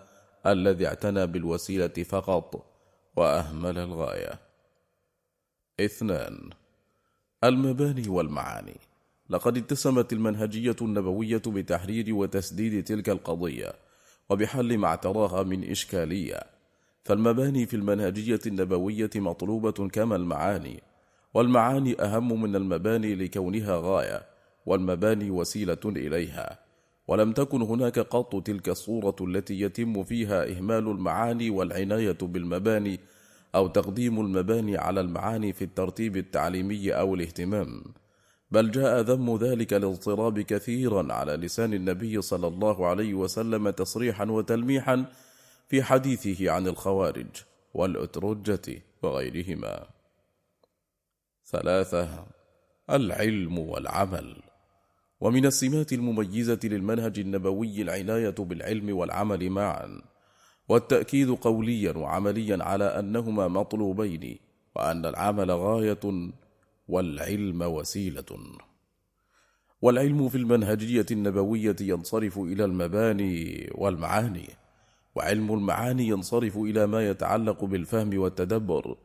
الذي 0.46 0.88
اعتنى 0.88 1.28
بالوسيلة 1.28 1.88
فقط 1.88 2.66
وأهمل 3.16 3.78
الغاية. 3.78 4.40
اثنان 5.80 6.50
المباني 7.44 8.10
والمعاني. 8.10 8.76
لقد 9.30 9.58
اتسمت 9.58 10.14
المنهجية 10.14 10.76
النبوية 10.82 11.42
بتحرير 11.48 12.16
وتسديد 12.16 12.84
تلك 12.84 13.10
القضية 13.10 13.74
وبحل 14.30 14.78
ما 14.78 14.88
اعتراها 14.88 15.44
من 15.44 15.72
إشكالية. 15.72 16.40
فالمباني 17.04 17.66
في 17.66 17.76
المنهجية 17.76 18.40
النبوية 18.48 19.10
مطلوبة 19.16 19.72
كما 19.72 20.16
المعاني 20.16 20.84
والمعاني 21.34 22.02
أهم 22.02 22.42
من 22.42 22.56
المباني 22.56 23.16
لكونها 23.16 23.78
غاية 23.78 24.26
والمباني 24.66 25.32
وسيلة 25.32 25.78
إليها. 25.86 26.60
ولم 27.08 27.32
تكن 27.32 27.62
هناك 27.62 28.00
قط 28.00 28.44
تلك 28.44 28.70
الصورة 28.70 29.16
التي 29.22 29.62
يتم 29.62 30.04
فيها 30.04 30.58
إهمال 30.58 30.88
المعاني 30.88 31.50
والعناية 31.50 32.18
بالمباني 32.22 33.00
أو 33.56 33.68
تقديم 33.68 34.20
المباني 34.20 34.78
على 34.78 35.02
المعاني 35.02 35.54
في 35.54 35.64
الترتيب 35.64 36.18
التعليمي 36.18 36.92
أو 36.92 37.16
الاهتمام. 37.16 37.84
بل 38.56 38.72
جاء 38.72 39.02
ذم 39.02 39.38
ذلك 39.38 39.74
الاضطراب 39.74 40.40
كثيرا 40.40 41.14
على 41.14 41.34
لسان 41.34 41.74
النبي 41.74 42.22
صلى 42.22 42.48
الله 42.48 42.88
عليه 42.88 43.14
وسلم 43.14 43.70
تصريحا 43.70 44.26
وتلميحا 44.26 45.06
في 45.68 45.84
حديثه 45.84 46.52
عن 46.52 46.68
الخوارج 46.68 47.28
والأترجة 47.74 48.82
وغيرهما. 49.04 49.88
ثلاثة 51.46 52.26
العلم 52.90 53.60
والعمل. 53.60 54.36
ومن 55.20 55.46
السمات 55.46 55.94
المميزة 55.94 56.60
للمنهج 56.64 57.20
النبوي 57.20 57.82
العناية 57.82 58.36
بالعلم 58.40 58.98
والعمل 58.98 59.50
معا 59.50 60.02
والتأكيد 60.70 61.30
قوليا 61.30 61.92
وعمليا 61.98 62.64
على 62.64 62.86
أنهما 62.86 63.48
مطلوبين 63.48 64.40
وأن 64.76 65.06
العمل 65.06 65.52
غاية 65.52 66.32
والعلم 66.88 67.62
وسيلة. 67.62 68.26
والعلم 69.82 70.30
في 70.30 70.38
المنهجية 70.38 71.06
النبوية 71.12 71.76
ينصرف 71.82 72.40
إلى 72.40 72.66
المباني 72.66 73.70
والمعاني 73.76 74.50
وعلم 75.16 75.54
المعاني 75.54 76.08
ينصرف 76.08 76.58
إلى 76.58 76.88
ما 76.88 77.10
يتعلق 77.10 77.64
بالفهم 77.64 78.20
والتدبر 78.20 78.98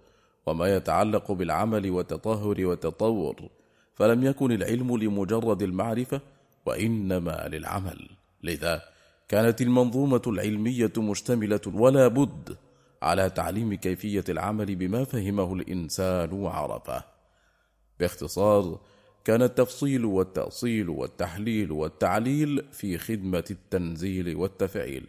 وما 0.47 0.76
يتعلق 0.76 1.33
بالعمل 1.33 1.91
والتطهر 1.91 2.66
والتطور. 2.66 3.49
فلم 3.95 4.24
يكن 4.24 4.53
العلم 4.53 4.97
لمجرد 4.97 5.62
المعرفة 5.62 6.20
وإنما 6.66 7.49
للعمل. 7.49 8.09
لذا 8.43 8.83
كانت 9.28 9.62
المنظومة 9.62 10.22
العلمية 10.26 10.93
مشتملة 10.97 11.61
ولا 11.74 12.09
بد 12.09 12.57
على 13.03 13.31
تعليم 13.31 13.74
كيفية 13.74 14.24
العمل 14.28 14.76
بما 14.76 15.05
فهمه 15.05 15.55
الإنسان 15.55 16.33
وعرفه. 16.33 17.10
باختصار 18.01 18.79
كان 19.25 19.43
التفصيل 19.43 20.05
والتأصيل 20.05 20.89
والتحليل 20.89 21.73
والتعليل 21.73 22.65
في 22.73 22.99
خدمة 22.99 23.45
التنزيل 23.51 24.37
والتفعيل. 24.37 25.07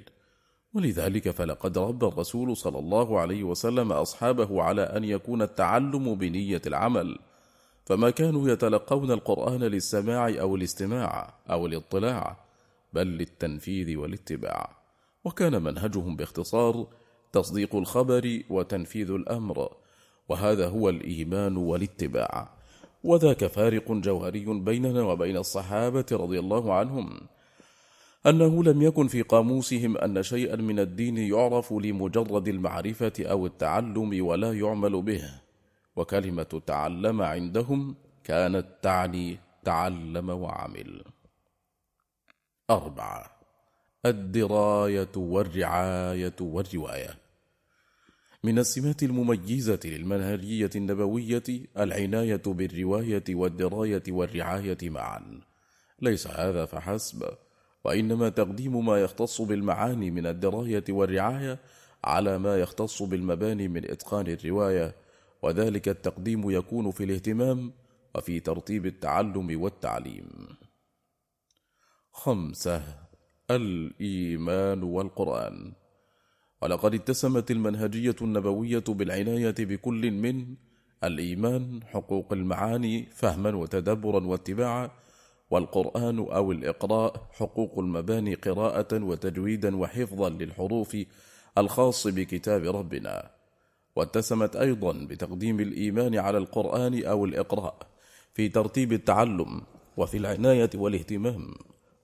ولذلك 0.74 1.30
فلقد 1.30 1.78
رب 1.78 2.04
الرسول 2.04 2.58
صلى 2.58 2.80
الله 2.80 3.20
عليه 3.20 3.44
وسلم 3.44 3.92
أصحابه 3.92 4.64
على 4.64 4.82
أن 4.82 5.04
يكون 5.04 5.42
التعلم 5.42 6.16
بنية 6.16 6.62
العمل. 6.68 7.20
فما 7.86 8.10
كانوا 8.10 8.50
يتلقون 8.50 9.12
القرآن 9.12 9.60
للسماع 9.64 10.30
أو 10.40 10.56
الاستماع 10.56 11.34
أو 11.50 11.66
الاطلاع 11.66 12.38
بل 12.94 13.08
للتنفيذ 13.08 13.98
والاتباع. 13.98 14.78
وكان 15.24 15.64
منهجهم 15.64 16.16
باختصار 16.16 16.88
تصديق 17.32 17.76
الخبر 17.76 18.42
وتنفيذ 18.50 19.12
الأمر 19.12 19.70
وهذا 20.30 20.68
هو 20.68 20.90
الإيمان 20.90 21.58
والاتباع. 21.58 22.61
وذاك 23.04 23.46
فارق 23.46 23.92
جوهري 23.92 24.46
بيننا 24.46 25.02
وبين 25.02 25.38
الصحابة 25.38 26.06
رضي 26.12 26.40
الله 26.40 26.74
عنهم. 26.74 27.20
أنه 28.26 28.64
لم 28.64 28.82
يكن 28.82 29.08
في 29.08 29.22
قاموسهم 29.22 29.98
أن 29.98 30.24
شيئا 30.24 30.56
من 30.56 30.80
الدين 30.80 31.18
يعرف 31.18 31.74
لمجرد 31.74 32.48
المعرفة 32.48 33.14
أو 33.20 33.46
التعلم 33.46 34.26
ولا 34.26 34.54
يعمل 34.54 35.02
به. 35.02 35.24
وكلمة 35.96 36.62
تعلم 36.68 37.22
عندهم 37.22 37.96
كانت 38.24 38.66
تعني 38.82 39.40
تعلم 39.64 40.30
وعمل. 40.30 41.04
أربعة. 42.70 43.32
الدراية 44.06 45.16
والرعاية 45.16 46.36
والرواية. 46.42 47.21
من 48.44 48.60
السمات 48.60 49.04
المميزة 49.04 49.80
للمنهجية 49.86 50.70
النبوية 50.76 51.44
العناية 51.78 52.42
بالرواية 52.46 53.24
والدراية 53.30 54.04
والرعاية 54.08 54.78
معا. 54.84 55.42
ليس 56.02 56.28
هذا 56.28 56.66
فحسب 56.66 57.24
وإنما 57.84 58.30
تقديم 58.30 58.86
ما 58.86 59.02
يختص 59.02 59.42
بالمعاني 59.42 60.12
من 60.12 60.26
الدراية 60.26 60.84
والرعاية 60.90 61.60
على 62.04 62.38
ما 62.38 62.58
يختص 62.58 63.04
بالمباني 63.04 63.68
من 63.68 63.92
إتقان 63.92 64.28
الرواية 64.28 64.96
وذلك 65.42 65.90
التقديم 65.90 66.50
يكون 66.50 66.92
في 66.92 67.04
الاهتمام 67.04 67.74
وفي 68.16 68.40
ترتيب 68.40 68.86
التعلم 68.86 69.62
والتعليم. 69.62 70.48
خمسة 72.12 72.84
الإيمان 73.52 74.84
والقرآن. 74.84 75.81
ولقد 76.62 76.94
اتسمت 76.94 77.52
المنهجية 77.52 78.16
النبوية 78.22 78.84
بالعناية 78.88 79.56
بكل 79.60 80.12
من 80.12 80.56
الإيمان 81.04 81.80
حقوق 81.84 82.34
المعاني 82.34 83.06
فهما 83.14 83.56
وتدبرا 83.56 84.26
واتباعا 84.26 84.92
والقرآن 85.52 86.20
أو 86.20 86.52
الإقراء 86.52 87.28
حقوق 87.32 87.80
المباني 87.80 88.34
قراءة 88.34 89.04
وتجويدا 89.04 89.76
وحفظا 89.78 90.30
للحروف 90.30 90.98
الخاص 91.58 92.08
بكتاب 92.08 92.64
ربنا. 92.64 93.32
واتسمت 93.96 94.56
أيضا 94.56 94.92
بتقديم 94.92 95.60
الإيمان 95.60 96.18
على 96.18 96.38
القرآن 96.38 97.04
أو 97.06 97.26
الإقراء 97.26 97.76
في 98.34 98.50
ترتيب 98.50 98.94
التعلم 98.94 99.62
وفي 99.98 100.18
العناية 100.18 100.70
والاهتمام 100.76 101.54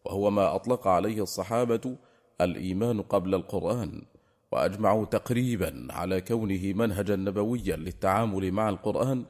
وهو 0.06 0.30
ما 0.30 0.56
أطلق 0.56 0.88
عليه 0.88 1.24
الصحابة 1.24 1.96
الإيمان 2.42 3.02
قبل 3.02 3.36
القرآن. 3.36 4.02
وأجمعوا 4.52 5.06
تقريبا 5.06 5.88
على 5.90 6.22
كونه 6.22 6.74
منهجا 6.74 7.16
نبويا 7.16 7.76
للتعامل 7.76 8.52
مع 8.52 8.70
القرآن 8.70 9.26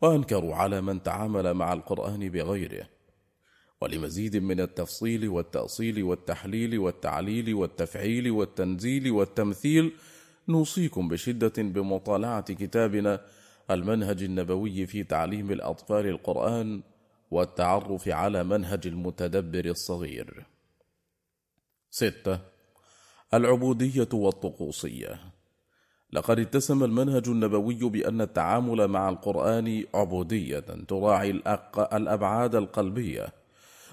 وأنكروا 0.00 0.54
على 0.54 0.80
من 0.80 1.02
تعامل 1.02 1.54
مع 1.54 1.72
القرآن 1.72 2.28
بغيره 2.28 2.88
ولمزيد 3.80 4.36
من 4.36 4.60
التفصيل 4.60 5.28
والتأصيل 5.28 6.02
والتحليل 6.02 6.78
والتعليل 6.78 7.54
والتفعيل 7.54 8.30
والتنزيل 8.30 9.10
والتمثيل 9.10 9.92
نوصيكم 10.48 11.08
بشدة 11.08 11.52
بمطالعة 11.58 12.54
كتابنا 12.54 13.20
المنهج 13.70 14.22
النبوي 14.22 14.86
في 14.86 15.04
تعليم 15.04 15.50
الأطفال 15.50 16.06
القرآن 16.06 16.82
والتعرف 17.30 18.08
على 18.08 18.44
منهج 18.44 18.86
المتدبر 18.86 19.64
الصغير. 19.64 20.46
ستة 21.90 22.51
العبودية 23.34 24.08
والطقوسية. 24.12 25.20
لقد 26.12 26.38
اتسم 26.38 26.84
المنهج 26.84 27.28
النبوي 27.28 27.90
بأن 27.90 28.20
التعامل 28.20 28.88
مع 28.88 29.08
القرآن 29.08 29.84
عبودية 29.94 30.64
تراعي 30.88 31.30
الأبعاد 31.92 32.54
القلبية 32.54 33.26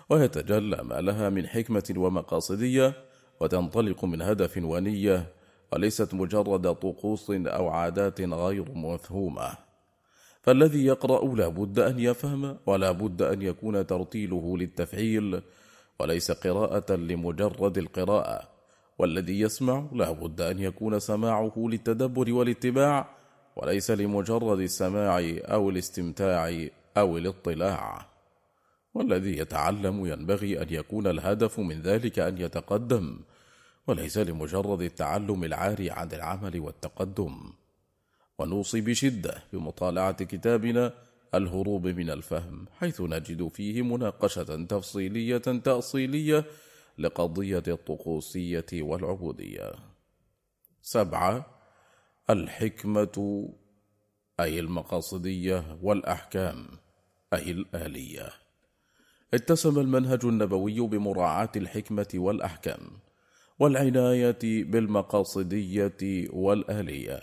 ويتجلى 0.10 0.84
ما 0.84 1.02
لها 1.02 1.30
من 1.30 1.48
حكمة 1.48 1.94
ومقاصدية 1.98 2.94
وتنطلق 3.40 4.06
من 4.06 4.22
هدف 4.22 4.58
ونية 4.58 5.34
وليست 5.74 6.14
مجرد 6.14 6.76
طقوس 6.76 7.32
أو 7.32 7.68
عادات 7.68 8.22
غير 8.22 8.72
مفهومة. 8.72 9.52
فالذي 10.42 10.86
يقرأ 10.86 11.36
لا 11.36 11.48
بد 11.48 11.80
أن 11.80 12.00
يفهم 12.00 12.58
ولا 12.66 12.92
بد 12.92 13.22
أن 13.22 13.42
يكون 13.42 13.88
ترتيله 13.88 14.58
للتفعيل 14.58 15.42
وليس 16.00 16.32
قراءة 16.32 16.96
لمجرد 16.96 17.78
القراءة. 17.78 18.59
والذي 19.00 19.40
يسمع 19.40 19.86
لا 19.94 20.12
بد 20.12 20.42
أن 20.42 20.60
يكون 20.60 21.00
سماعه 21.00 21.54
للتدبر 21.58 22.34
والاتباع 22.34 23.16
وليس 23.56 23.92
لمجرد 23.92 24.60
السماع 24.60 25.20
أو 25.40 25.70
الاستمتاع 25.70 26.68
أو 26.98 27.18
الاطلاع. 27.18 28.06
والذي 28.94 29.38
يتعلم 29.38 30.06
ينبغي 30.06 30.62
أن 30.62 30.68
يكون 30.70 31.08
الهدف 31.08 31.60
من 31.60 31.82
ذلك 31.82 32.20
أن 32.20 32.38
يتقدم 32.38 33.20
وليس 33.88 34.18
لمجرد 34.18 34.82
التعلم 34.82 35.44
العاري 35.44 35.90
عن 35.90 36.12
العمل 36.12 36.60
والتقدم. 36.60 37.54
ونوصي 38.40 38.82
بشدة 38.82 39.44
بمطالعة 39.54 40.24
كتابنا 40.24 40.94
الهروب 41.36 41.88
من 41.88 42.10
الفهم 42.10 42.66
حيث 42.80 43.02
نجد 43.02 43.48
فيه 43.48 43.82
مناقشة 43.82 44.66
تفصيلية 44.66 45.38
تأصيلية 45.38 46.46
لقضية 47.00 47.64
الطقوسية 47.68 48.66
والعبودية. 48.74 49.72
سبعة 50.82 51.46
الحكمة 52.30 53.50
أي 54.40 54.60
المقاصدية 54.60 55.78
والأحكام 55.82 56.68
أي 57.34 57.52
الآلية. 57.52 58.30
اتسم 59.34 59.80
المنهج 59.80 60.26
النبوي 60.26 60.80
بمراعاة 60.80 61.52
الحكمة 61.56 62.08
والأحكام 62.16 62.80
والعناية 63.60 64.64
بالمقاصدية 64.64 66.28
والآلية. 66.34 67.20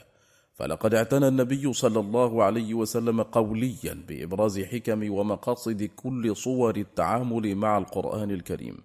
فلقد 0.54 0.94
اعتنى 0.94 1.28
النبي 1.28 1.72
صلى 1.72 2.00
الله 2.00 2.44
عليه 2.44 2.74
وسلم 2.74 3.22
قوليا 3.22 4.04
بإبراز 4.08 4.60
حكم 4.60 5.10
ومقاصد 5.10 5.82
كل 5.82 6.36
صور 6.36 6.76
التعامل 6.76 7.54
مع 7.54 7.78
القرآن 7.78 8.30
الكريم. 8.30 8.76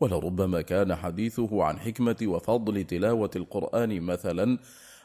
ولربما 0.00 0.60
كان 0.62 0.94
حديثه 0.94 1.64
عن 1.64 1.78
حكمة 1.78 2.16
وفضل 2.22 2.84
تلاوة 2.84 3.30
القرآن 3.36 4.00
مثلا 4.00 4.58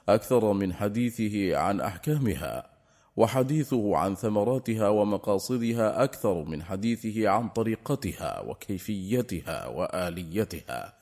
أكثر 0.09 0.53
من 0.53 0.73
حديثه 0.73 1.57
عن 1.57 1.81
أحكامها 1.81 2.69
وحديثه 3.17 3.97
عن 3.97 4.15
ثمراتها 4.15 4.89
ومقاصدها 4.89 6.03
أكثر 6.03 6.43
من 6.43 6.63
حديثه 6.63 7.29
عن 7.29 7.49
طريقتها 7.49 8.41
وكيفيتها 8.41 9.67
وآليتها. 9.67 10.93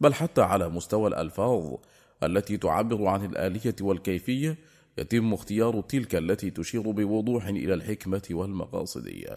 بل 0.00 0.14
حتى 0.14 0.42
على 0.42 0.68
مستوى 0.68 1.08
الألفاظ 1.08 1.74
التي 2.22 2.56
تعبر 2.56 3.06
عن 3.06 3.24
الآلية 3.24 3.76
والكيفية 3.80 4.58
يتم 4.98 5.32
اختيار 5.34 5.80
تلك 5.80 6.14
التي 6.14 6.50
تشير 6.50 6.90
بوضوح 6.90 7.46
إلى 7.46 7.74
الحكمة 7.74 8.22
والمقاصدية 8.30 9.36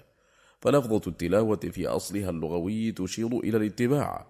فلفظة 0.62 1.02
التلاوة 1.08 1.56
في 1.58 1.88
أصلها 1.88 2.30
اللغوي 2.30 2.92
تشير 2.92 3.40
إلى 3.40 3.58
الاتباع 3.58 4.26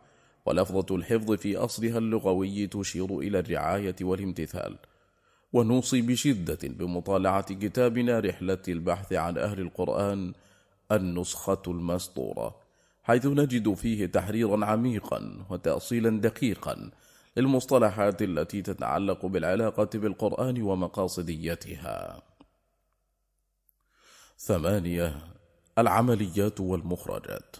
ولفظة 0.45 0.95
الحفظ 0.95 1.31
في 1.31 1.57
أصلها 1.57 1.97
اللغوي 1.97 2.67
تشير 2.67 3.19
إلى 3.19 3.39
الرعاية 3.39 3.95
والامتثال. 4.01 4.77
ونوصي 5.53 6.01
بشدة 6.01 6.59
بمطالعة 6.63 7.53
كتابنا 7.53 8.19
رحلة 8.19 8.61
البحث 8.67 9.13
عن 9.13 9.37
أهل 9.37 9.59
القرآن 9.59 10.33
النسخة 10.91 11.61
المسطورة 11.67 12.55
حيث 13.03 13.25
نجد 13.25 13.73
فيه 13.73 14.05
تحريرا 14.05 14.65
عميقا 14.65 15.45
وتأصيلا 15.49 16.21
دقيقا 16.21 16.91
للمصطلحات 17.37 18.21
التي 18.21 18.61
تتعلق 18.61 19.25
بالعلاقة 19.25 19.89
بالقرآن 19.93 20.61
ومقاصديتها. 20.61 22.21
ثمانية 24.37 25.38
العمليات 25.81 26.59
والمخرجات. 26.59 27.55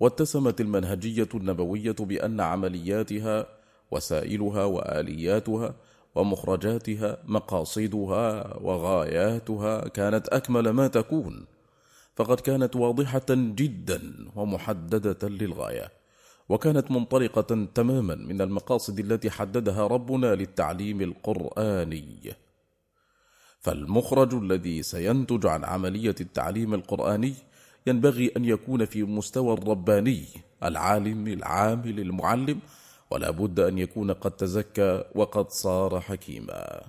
واتسمت 0.00 0.60
المنهجية 0.60 1.28
النبوية 1.34 1.96
بأن 2.00 2.40
عملياتها 2.40 3.46
وسائلها 3.90 4.64
وآلياتها 4.64 5.74
ومخرجاتها 6.14 7.18
مقاصدها 7.24 8.56
وغاياتها 8.56 9.88
كانت 9.88 10.28
أكمل 10.28 10.70
ما 10.70 10.86
تكون 10.86 11.44
فقد 12.16 12.40
كانت 12.40 12.76
واضحة 12.76 13.26
جدا 13.30 14.00
ومحددة 14.36 15.28
للغاية 15.28 15.88
وكانت 16.48 16.90
منطلقة 16.90 17.66
تماما 17.74 18.14
من 18.14 18.40
المقاصد 18.40 18.98
التي 18.98 19.30
حددها 19.30 19.86
ربنا 19.86 20.34
للتعليم 20.34 21.00
القرآني. 21.00 22.34
فالمخرج 23.64 24.34
الذي 24.34 24.82
سينتج 24.82 25.46
عن 25.46 25.64
عملية 25.64 26.14
التعليم 26.20 26.74
القرآني 26.74 27.34
ينبغي 27.86 28.32
أن 28.36 28.44
يكون 28.44 28.84
في 28.84 29.02
مستوى 29.02 29.54
الرباني 29.54 30.24
العالم 30.62 31.26
العامل 31.26 32.00
المعلم 32.00 32.60
ولا 33.10 33.30
بد 33.30 33.60
أن 33.60 33.78
يكون 33.78 34.10
قد 34.10 34.30
تزكى 34.30 35.04
وقد 35.14 35.50
صار 35.50 36.00
حكيما. 36.00 36.80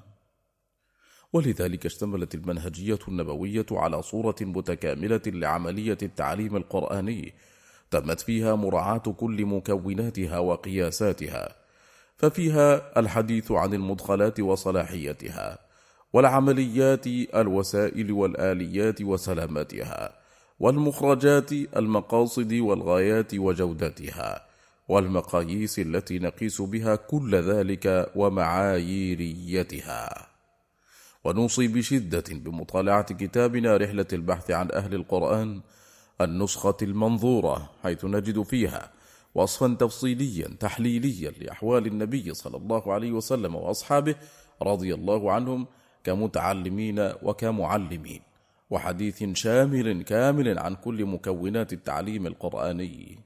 ولذلك 1.34 1.86
اشتملت 1.86 2.36
المنهجية 2.36 3.00
النبوية 3.08 3.66
على 3.72 4.02
صورة 4.02 4.36
متكاملة 4.42 5.22
لعملية 5.26 5.98
التعليم 6.04 6.56
القرآني 6.56 7.34
تمت 7.92 8.22
فيها 8.22 8.56
مراعاة 8.56 8.98
كل 8.98 9.46
مكوناتها 9.46 10.40
وقياساتها 10.40 11.56
ففيها 12.18 13.00
الحديث 13.00 13.52
عن 13.52 13.74
المدخلات 13.74 14.40
وصلاحيتها. 14.40 15.65
والعمليات 16.16 17.08
الوسائل 17.36 18.12
والآليات 18.12 19.02
وسلامتها 19.02 20.16
والمخرجات 20.60 21.52
المقاصد 21.52 22.54
والغايات 22.54 23.34
وجودتها 23.34 24.46
والمقاييس 24.90 25.80
التي 25.80 26.20
نقيس 26.20 26.62
بها 26.62 26.96
كل 26.96 27.36
ذلك 27.36 28.12
ومعاييريتها. 28.16 29.30
ونوصي 31.24 31.68
بشدة 31.68 32.24
بمطالعة 32.32 33.14
كتابنا 33.14 33.78
رحلة 33.78 34.08
البحث 34.14 34.52
عن 34.52 34.72
أهل 34.72 34.94
القرآن 34.94 35.62
النسخة 36.22 36.78
المنظورة 36.82 37.72
حيث 37.84 38.06
نجد 38.06 38.42
فيها 38.42 38.92
وصفا 39.36 39.78
تفصيليا 39.80 40.48
تحليليا 40.60 41.32
لأحوال 41.32 41.88
النبي 41.88 42.34
صلى 42.34 42.58
الله 42.58 42.94
عليه 42.94 43.12
وسلم 43.12 43.56
وأصحابه 43.56 44.16
رضي 44.62 44.94
الله 44.94 45.32
عنهم 45.32 45.68
كمتعلمين 46.06 47.00
وكمعلمين 47.24 48.22
وحديث 48.70 49.24
شامل 49.34 50.04
كامل 50.04 50.60
عن 50.60 50.76
كل 50.76 51.06
مكونات 51.06 51.74
التعليم 51.74 52.28
القرآني. 52.28 53.20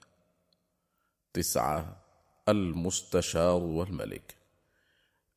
تسعة 1.34 1.98
المستشار 2.50 3.64
والملك. 3.64 4.36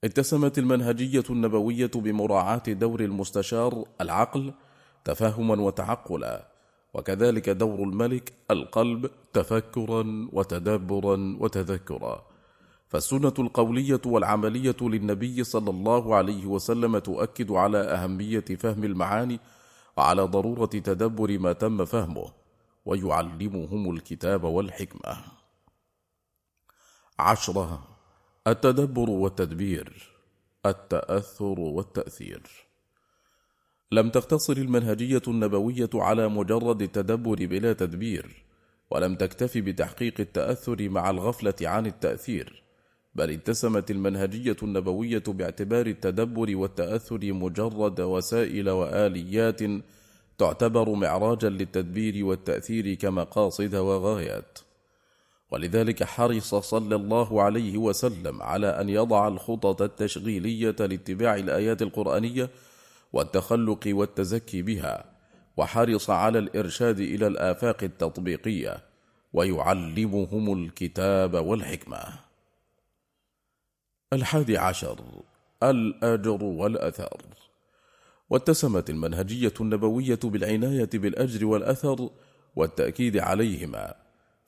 اتسمت 0.04 0.58
المنهجية 0.58 1.24
النبوية 1.30 1.90
بمراعاة 1.94 2.62
دور 2.68 3.00
المستشار 3.00 3.84
العقل 4.00 4.52
تفهما 5.04 5.54
وتعقلا 5.62 6.48
وكذلك 6.94 7.50
دور 7.50 7.82
الملك 7.82 8.32
القلب 8.50 9.10
تفكرا 9.32 10.28
وتدبرا 10.32 11.36
وتذكرا. 11.40 12.31
فالسنة 12.92 13.34
القولية 13.38 14.00
والعملية 14.06 14.76
للنبي 14.80 15.44
صلى 15.44 15.70
الله 15.70 16.14
عليه 16.14 16.46
وسلم 16.46 16.98
تؤكد 16.98 17.50
على 17.50 17.78
أهمية 17.78 18.44
فهم 18.44 18.84
المعاني 18.84 19.40
وعلى 19.96 20.22
ضرورة 20.22 20.66
تدبر 20.66 21.38
ما 21.38 21.52
تم 21.52 21.84
فهمه 21.84 22.32
ويعلمهم 22.84 23.90
الكتاب 23.90 24.44
والحكمة. 24.44 25.24
عشرة 27.18 27.88
التدبر 28.46 29.10
والتدبير 29.10 30.12
التأثر 30.66 31.60
والتأثير. 31.60 32.42
لم 33.92 34.10
تقتصر 34.10 34.56
المنهجية 34.56 35.22
النبوية 35.28 35.90
على 35.94 36.28
مجرد 36.28 36.82
التدبر 36.82 37.46
بلا 37.46 37.72
تدبير 37.72 38.44
ولم 38.90 39.14
تكتف 39.14 39.58
بتحقيق 39.58 40.14
التأثر 40.20 40.88
مع 40.88 41.10
الغفلة 41.10 41.54
عن 41.62 41.86
التأثير. 41.86 42.62
بل 43.14 43.30
اتسمت 43.30 43.90
المنهجية 43.90 44.56
النبوية 44.62 45.22
باعتبار 45.28 45.86
التدبر 45.86 46.56
والتأثر 46.56 47.32
مجرد 47.32 48.00
وسائل 48.00 48.70
وآليات 48.70 49.60
تعتبر 50.38 50.90
معراجا 50.94 51.48
للتدبير 51.48 52.24
والتأثير 52.24 52.94
كمقاصد 52.94 53.74
وغايات. 53.74 54.58
ولذلك 55.50 56.04
حرص 56.04 56.54
صلى 56.54 56.96
الله 56.96 57.42
عليه 57.42 57.78
وسلم 57.78 58.42
على 58.42 58.66
أن 58.66 58.88
يضع 58.88 59.28
الخطط 59.28 59.82
التشغيلية 59.82 60.76
لاتباع 60.78 61.36
الآيات 61.36 61.82
القرآنية 61.82 62.50
والتخلق 63.12 63.80
والتزكي 63.86 64.62
بها 64.62 65.04
وحرص 65.56 66.10
على 66.10 66.38
الإرشاد 66.38 67.00
إلى 67.00 67.26
الآفاق 67.26 67.84
التطبيقية 67.84 68.84
ويعلمهم 69.32 70.64
الكتاب 70.64 71.34
والحكمة. 71.34 72.31
الحادي 74.12 74.58
عشر 74.58 74.98
الأجر 75.62 76.44
والأثر. 76.44 77.20
واتسمت 78.30 78.90
المنهجية 78.90 79.54
النبوية 79.60 80.18
بالعناية 80.24 80.90
بالأجر 80.94 81.46
والأثر 81.46 82.10
والتأكيد 82.56 83.18
عليهما 83.18 83.94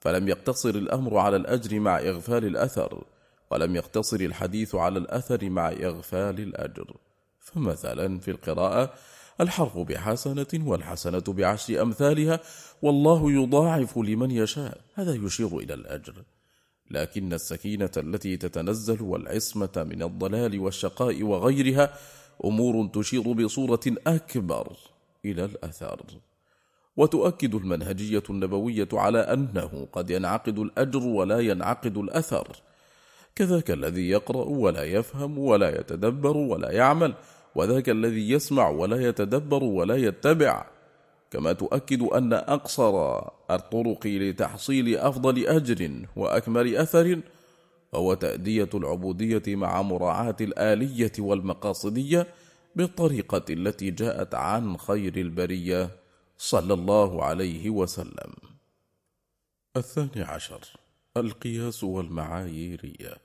فلم 0.00 0.28
يقتصر 0.28 0.68
الأمر 0.68 1.18
على 1.18 1.36
الأجر 1.36 1.80
مع 1.80 1.98
إغفال 1.98 2.44
الأثر 2.44 3.04
ولم 3.50 3.76
يقتصر 3.76 4.20
الحديث 4.20 4.74
على 4.74 4.98
الأثر 4.98 5.50
مع 5.50 5.68
إغفال 5.68 6.40
الأجر. 6.40 6.96
فمثلا 7.40 8.18
في 8.18 8.30
القراءة 8.30 8.94
الحرف 9.40 9.78
بحسنة 9.78 10.46
والحسنة 10.54 11.24
بعشر 11.28 11.82
أمثالها 11.82 12.40
والله 12.82 13.32
يضاعف 13.32 13.98
لمن 13.98 14.30
يشاء 14.30 14.80
هذا 14.94 15.14
يشير 15.14 15.58
إلى 15.58 15.74
الأجر. 15.74 16.14
لكن 16.90 17.32
السكينة 17.32 17.90
التي 17.96 18.36
تتنزل 18.36 19.02
والعصمة 19.02 19.86
من 19.90 20.02
الضلال 20.02 20.60
والشقاء 20.60 21.22
وغيرها 21.22 21.94
أمور 22.44 22.86
تشير 22.86 23.32
بصورة 23.32 23.80
أكبر 24.06 24.76
إلى 25.24 25.44
الأثر. 25.44 26.02
وتؤكد 26.96 27.54
المنهجية 27.54 28.22
النبوية 28.30 28.88
على 28.92 29.18
أنه 29.18 29.88
قد 29.92 30.10
ينعقد 30.10 30.58
الأجر 30.58 31.06
ولا 31.06 31.40
ينعقد 31.40 31.96
الأثر. 31.96 32.48
كذاك 33.34 33.70
الذي 33.70 34.08
يقرأ 34.08 34.44
ولا 34.44 34.84
يفهم 34.84 35.38
ولا 35.38 35.80
يتدبر 35.80 36.36
ولا 36.36 36.70
يعمل 36.70 37.14
وذاك 37.54 37.88
الذي 37.88 38.30
يسمع 38.30 38.68
ولا 38.68 39.08
يتدبر 39.08 39.64
ولا 39.64 39.96
يتبع. 39.96 40.73
كما 41.34 41.52
تؤكد 41.52 42.02
أن 42.02 42.32
أقصر 42.32 43.18
الطرق 43.50 44.06
لتحصيل 44.06 44.96
أفضل 44.96 45.46
أجر 45.46 46.06
وأكمل 46.16 46.76
أثر 46.76 47.20
هو 47.94 48.14
تأدية 48.14 48.68
العبودية 48.74 49.42
مع 49.48 49.82
مراعاة 49.82 50.36
الآلية 50.40 51.12
والمقاصدية 51.18 52.26
بالطريقة 52.76 53.44
التي 53.50 53.90
جاءت 53.90 54.34
عن 54.34 54.76
خير 54.76 55.16
البرية 55.16 55.90
صلى 56.38 56.74
الله 56.74 57.24
عليه 57.24 57.70
وسلم. 57.70 58.32
الثاني 59.76 60.22
عشر 60.22 60.60
القياس 61.16 61.84
والمعاييرية 61.84 63.23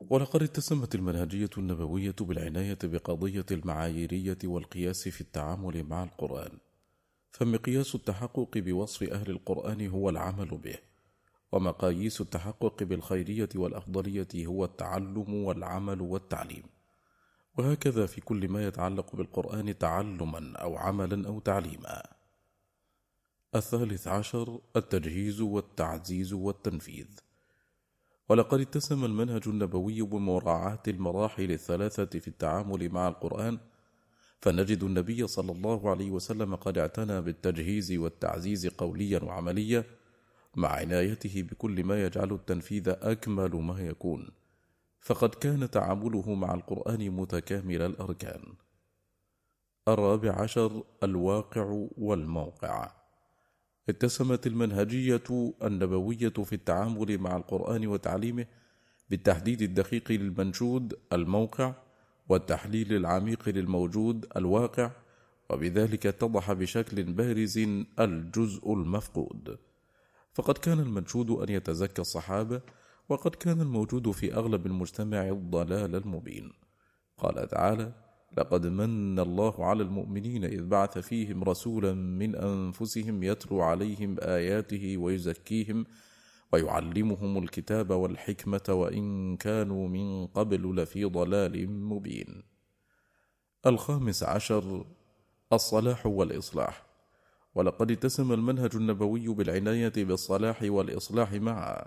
ولقد 0.00 0.42
اتسمت 0.42 0.94
المنهجية 0.94 1.50
النبوية 1.58 2.14
بالعناية 2.20 2.78
بقضية 2.82 3.46
المعاييرية 3.50 4.38
والقياس 4.44 5.08
في 5.08 5.20
التعامل 5.20 5.84
مع 5.84 6.02
القرآن. 6.02 6.58
فمقياس 7.32 7.94
التحقق 7.94 8.58
بوصف 8.58 9.02
أهل 9.02 9.30
القرآن 9.30 9.88
هو 9.88 10.10
العمل 10.10 10.58
به 10.58 10.78
ومقاييس 11.52 12.20
التحقق 12.20 12.82
بالخيرية 12.82 13.48
والأفضلية 13.54 14.46
هو 14.46 14.64
التعلم 14.64 15.34
والعمل 15.34 16.00
والتعليم. 16.00 16.64
وهكذا 17.58 18.06
في 18.06 18.20
كل 18.20 18.48
ما 18.48 18.66
يتعلق 18.66 19.16
بالقرآن 19.16 19.78
تعلما 19.78 20.56
أو 20.56 20.76
عملا 20.76 21.28
أو 21.28 21.40
تعليما. 21.40 22.02
الثالث 23.54 24.08
عشر 24.08 24.60
التجهيز 24.76 25.40
والتعزيز 25.40 26.32
والتنفيذ. 26.32 27.27
ولقد 28.28 28.60
اتسم 28.60 29.04
المنهج 29.04 29.42
النبوي 29.46 30.02
بمراعاة 30.02 30.82
المراحل 30.88 31.50
الثلاثة 31.50 32.18
في 32.18 32.28
التعامل 32.28 32.88
مع 32.88 33.08
القرآن 33.08 33.58
فنجد 34.40 34.82
النبي 34.82 35.26
صلى 35.26 35.52
الله 35.52 35.90
عليه 35.90 36.10
وسلم 36.10 36.54
قد 36.54 36.78
اعتنى 36.78 37.20
بالتجهيز 37.20 37.92
والتعزيز 37.92 38.66
قوليا 38.66 39.24
وعمليا 39.24 39.84
مع 40.56 40.68
عنايته 40.68 41.42
بكل 41.42 41.84
ما 41.84 42.04
يجعل 42.04 42.32
التنفيذ 42.32 42.88
أكمل 42.88 43.50
ما 43.50 43.80
يكون 43.80 44.30
فقد 45.00 45.34
كان 45.34 45.70
تعامله 45.70 46.34
مع 46.34 46.54
القرآن 46.54 47.10
متكامل 47.10 47.82
الأركان. 47.82 48.42
الرابع 49.88 50.40
عشر 50.40 50.84
الواقع 51.02 51.88
والموقع. 51.98 52.97
اتسمت 53.88 54.46
المنهجية 54.46 55.52
النبوية 55.62 56.28
في 56.28 56.52
التعامل 56.52 57.18
مع 57.18 57.36
القرآن 57.36 57.86
وتعليمه 57.86 58.46
بالتحديد 59.10 59.62
الدقيق 59.62 60.12
للمنشود 60.12 60.98
الموقع 61.12 61.74
والتحليل 62.28 62.96
العميق 62.96 63.48
للموجود 63.48 64.26
الواقع 64.36 64.90
وبذلك 65.50 66.06
اتضح 66.06 66.52
بشكل 66.52 67.02
بارز 67.02 67.58
الجزء 67.98 68.72
المفقود. 68.72 69.58
فقد 70.34 70.58
كان 70.58 70.80
المنشود 70.80 71.30
أن 71.30 71.48
يتزكى 71.48 72.02
الصحابة 72.02 72.60
وقد 73.08 73.34
كان 73.34 73.60
الموجود 73.60 74.10
في 74.10 74.34
أغلب 74.34 74.66
المجتمع 74.66 75.28
الضلال 75.28 75.94
المبين. 75.94 76.52
قال 77.18 77.48
تعالى 77.48 77.92
لقد 78.36 78.66
من 78.66 79.18
الله 79.18 79.64
على 79.64 79.82
المؤمنين 79.82 80.44
إذ 80.44 80.66
بعث 80.66 80.98
فيهم 80.98 81.44
رسولا 81.44 81.92
من 81.92 82.34
أنفسهم 82.34 83.22
يتلو 83.22 83.60
عليهم 83.60 84.16
آياته 84.20 84.96
ويزكيهم 84.96 85.86
ويعلمهم 86.52 87.38
الكتاب 87.38 87.90
والحكمة 87.90 88.62
وإن 88.68 89.36
كانوا 89.36 89.88
من 89.88 90.26
قبل 90.26 90.76
لفي 90.76 91.04
ضلال 91.04 91.70
مبين. 91.70 92.42
الخامس 93.66 94.22
عشر 94.22 94.84
الصلاح 95.52 96.06
والإصلاح. 96.06 96.86
ولقد 97.54 97.90
اتسم 97.90 98.32
المنهج 98.32 98.76
النبوي 98.76 99.28
بالعناية 99.28 99.92
بالصلاح 99.96 100.62
والإصلاح 100.62 101.32
معا. 101.32 101.86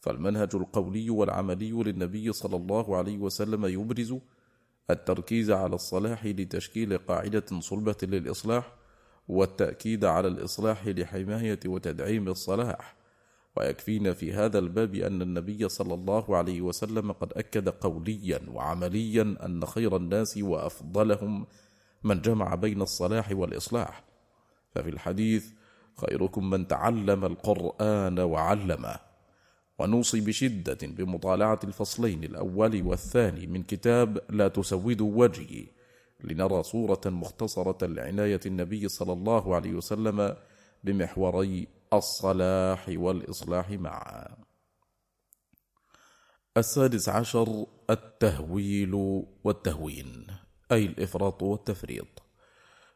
فالمنهج 0.00 0.48
القولي 0.54 1.10
والعملي 1.10 1.70
للنبي 1.70 2.32
صلى 2.32 2.56
الله 2.56 2.96
عليه 2.96 3.18
وسلم 3.18 3.66
يبرز 3.66 4.14
التركيز 4.92 5.50
على 5.50 5.74
الصلاح 5.74 6.26
لتشكيل 6.26 6.98
قاعدة 6.98 7.60
صلبة 7.60 7.96
للإصلاح 8.02 8.72
والتأكيد 9.28 10.04
على 10.04 10.28
الإصلاح 10.28 10.86
لحماية 10.86 11.60
وتدعيم 11.66 12.28
الصلاح. 12.28 12.96
ويكفينا 13.56 14.12
في 14.12 14.32
هذا 14.32 14.58
الباب 14.58 14.94
أن 14.94 15.22
النبي 15.22 15.68
صلى 15.68 15.94
الله 15.94 16.36
عليه 16.36 16.60
وسلم 16.60 17.12
قد 17.12 17.32
أكد 17.32 17.68
قوليا 17.68 18.40
وعمليا 18.48 19.36
أن 19.44 19.66
خير 19.66 19.96
الناس 19.96 20.38
وأفضلهم 20.38 21.46
من 22.02 22.20
جمع 22.20 22.54
بين 22.54 22.82
الصلاح 22.82 23.32
والإصلاح. 23.32 24.04
ففي 24.74 24.88
الحديث 24.88 25.50
خيركم 25.96 26.50
من 26.50 26.68
تعلم 26.68 27.24
القرآن 27.24 28.18
وعلمه 28.18 29.09
ونوصي 29.80 30.20
بشدة 30.20 30.78
بمطالعة 30.82 31.60
الفصلين 31.64 32.24
الأول 32.24 32.82
والثاني 32.82 33.46
من 33.46 33.62
كتاب 33.62 34.18
لا 34.30 34.48
تسود 34.48 35.00
وجهي 35.00 35.66
لنرى 36.24 36.62
صورة 36.62 37.00
مختصرة 37.06 37.86
لعناية 37.86 38.40
النبي 38.46 38.88
صلى 38.88 39.12
الله 39.12 39.54
عليه 39.54 39.74
وسلم 39.74 40.36
بمحوري 40.84 41.68
الصلاح 41.92 42.88
والإصلاح 42.88 43.70
معا. 43.70 44.26
السادس 46.56 47.08
عشر 47.08 47.66
التهويل 47.90 48.94
والتهوين 49.44 50.26
أي 50.72 50.86
الإفراط 50.86 51.42
والتفريط. 51.42 52.22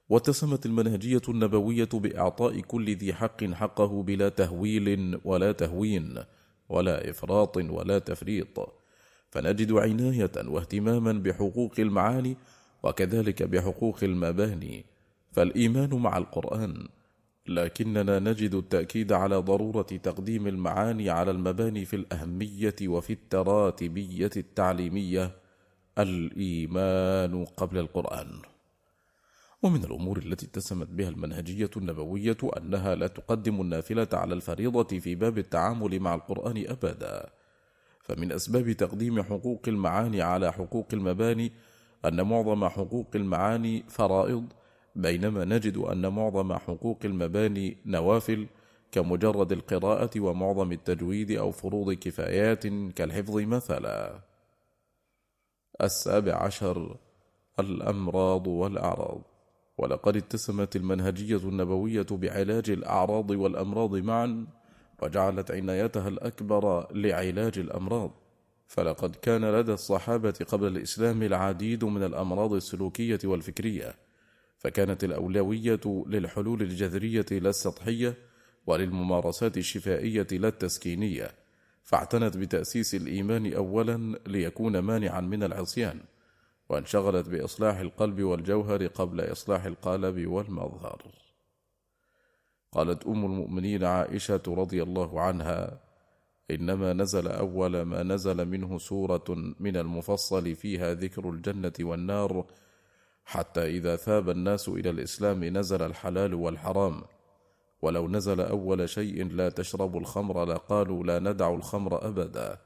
واتسمت 0.08 0.66
المنهجية 0.66 1.22
النبوية 1.28 1.88
بإعطاء 1.92 2.60
كل 2.60 2.96
ذي 2.96 3.14
حق 3.14 3.44
حقه 3.44 4.02
بلا 4.02 4.28
تهويل 4.28 5.20
ولا 5.24 5.52
تهوين 5.52 6.24
ولا 6.68 7.10
إفراط 7.10 7.56
ولا 7.56 7.98
تفريط. 7.98 8.68
فنجد 9.30 9.72
عناية 9.72 10.32
واهتماما 10.36 11.12
بحقوق 11.12 11.72
المعاني 11.78 12.36
وكذلك 12.82 13.42
بحقوق 13.42 13.98
المباني. 14.02 14.84
فالإيمان 15.32 15.94
مع 15.94 16.18
القرآن 16.18 16.88
لكننا 17.46 18.18
نجد 18.18 18.54
التأكيد 18.54 19.12
على 19.12 19.36
ضرورة 19.36 19.82
تقديم 19.82 20.46
المعاني 20.46 21.10
على 21.10 21.30
المباني 21.30 21.84
في 21.84 21.96
الأهمية 21.96 22.76
وفي 22.86 23.12
التراتبية 23.12 24.30
التعليمية 24.36 25.30
الإيمان 25.98 27.44
قبل 27.44 27.78
القرآن. 27.78 28.53
ومن 29.64 29.84
الأمور 29.84 30.18
التي 30.18 30.46
اتسمت 30.46 30.88
بها 30.88 31.08
المنهجية 31.08 31.70
النبوية 31.76 32.36
أنها 32.56 32.94
لا 32.94 33.06
تقدم 33.06 33.60
النافلة 33.60 34.08
على 34.12 34.34
الفريضة 34.34 34.98
في 34.98 35.14
باب 35.14 35.38
التعامل 35.38 36.00
مع 36.00 36.14
القرآن 36.14 36.64
أبدا. 36.68 37.30
فمن 38.00 38.32
أسباب 38.32 38.72
تقديم 38.72 39.22
حقوق 39.22 39.62
المعاني 39.68 40.22
على 40.22 40.52
حقوق 40.52 40.86
المباني 40.92 41.52
أن 42.04 42.22
معظم 42.22 42.68
حقوق 42.68 43.06
المعاني 43.14 43.84
فرائض 43.88 44.44
بينما 44.96 45.44
نجد 45.44 45.76
أن 45.76 46.12
معظم 46.12 46.52
حقوق 46.52 46.98
المباني 47.04 47.76
نوافل 47.86 48.46
كمجرد 48.92 49.52
القراءة 49.52 50.20
ومعظم 50.20 50.72
التجويد 50.72 51.30
أو 51.30 51.50
فروض 51.50 51.92
كفايات 51.92 52.66
كالحفظ 52.66 53.36
مثلا. 53.36 54.20
السابع 55.82 56.34
عشر 56.34 56.96
الأمراض 57.58 58.46
والأعراض. 58.46 59.33
ولقد 59.78 60.16
اتسمت 60.16 60.76
المنهجية 60.76 61.36
النبوية 61.48 62.06
بعلاج 62.10 62.70
الأعراض 62.70 63.30
والأمراض 63.30 63.96
معا 63.96 64.46
وجعلت 65.02 65.50
عنايتها 65.50 66.08
الأكبر 66.08 66.92
لعلاج 66.92 67.58
الأمراض. 67.58 68.10
فلقد 68.66 69.16
كان 69.16 69.44
لدى 69.44 69.72
الصحابة 69.72 70.34
قبل 70.48 70.66
الإسلام 70.66 71.22
العديد 71.22 71.84
من 71.84 72.02
الأمراض 72.02 72.52
السلوكية 72.52 73.18
والفكرية 73.24 73.94
فكانت 74.58 75.04
الأولوية 75.04 75.80
للحلول 76.06 76.62
الجذرية 76.62 77.26
لا 77.30 77.50
السطحية 77.50 78.14
وللممارسات 78.66 79.56
الشفائية 79.56 80.26
لا 80.32 80.48
التسكينية 80.48 81.30
فاعتنت 81.82 82.36
بتأسيس 82.36 82.94
الإيمان 82.94 83.52
أولا 83.52 84.18
ليكون 84.26 84.78
مانعا 84.78 85.20
من 85.20 85.42
العصيان. 85.42 86.00
وانشغلت 86.74 87.28
بإصلاح 87.28 87.78
القلب 87.78 88.22
والجوهر 88.22 88.86
قبل 88.86 89.32
إصلاح 89.32 89.64
القالب 89.64 90.26
والمظهر. 90.26 91.02
قالت 92.72 93.06
أم 93.06 93.24
المؤمنين 93.24 93.84
عائشة 93.84 94.42
رضي 94.48 94.82
الله 94.82 95.20
عنها 95.20 95.80
إنما 96.50 96.92
نزل 96.92 97.28
أول 97.28 97.82
ما 97.82 98.02
نزل 98.02 98.48
منه 98.48 98.78
سورة 98.78 99.24
من 99.60 99.76
المفصل 99.76 100.54
فيها 100.54 100.94
ذكر 100.94 101.30
الجنة 101.30 101.72
والنار 101.80 102.46
حتى 103.24 103.66
إذا 103.66 103.96
ثاب 103.96 104.30
الناس 104.30 104.68
إلى 104.68 104.90
الإسلام 104.90 105.44
نزل 105.44 105.82
الحلال 105.82 106.34
والحرام. 106.34 107.02
ولو 107.82 108.08
نزل 108.08 108.40
أول 108.40 108.88
شيء 108.88 109.32
لا 109.32 109.48
تشربوا 109.48 110.00
الخمر 110.00 110.44
لقالوا 110.44 111.04
لا 111.04 111.18
ندع 111.18 111.54
الخمر 111.54 112.08
أبدا. 112.08 112.58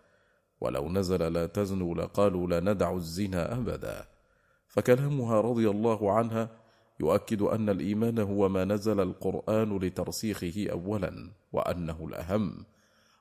ولو 0.60 0.88
نزل 0.88 1.32
لا 1.32 1.46
تزنوا 1.46 1.94
لقالوا 1.94 2.46
لا 2.46 2.60
ندع 2.60 2.94
الزنا 2.94 3.52
أبدا. 3.52 4.06
فكلامها 4.68 5.40
رضي 5.40 5.70
الله 5.70 6.12
عنها 6.12 6.50
يؤكد 7.00 7.42
أن 7.42 7.68
الإيمان 7.68 8.18
هو 8.18 8.48
ما 8.48 8.64
نزل 8.64 9.00
القرآن 9.00 9.78
لترسيخه 9.78 10.66
أولا 10.70 11.30
وأنه 11.52 12.06
الأهم. 12.08 12.64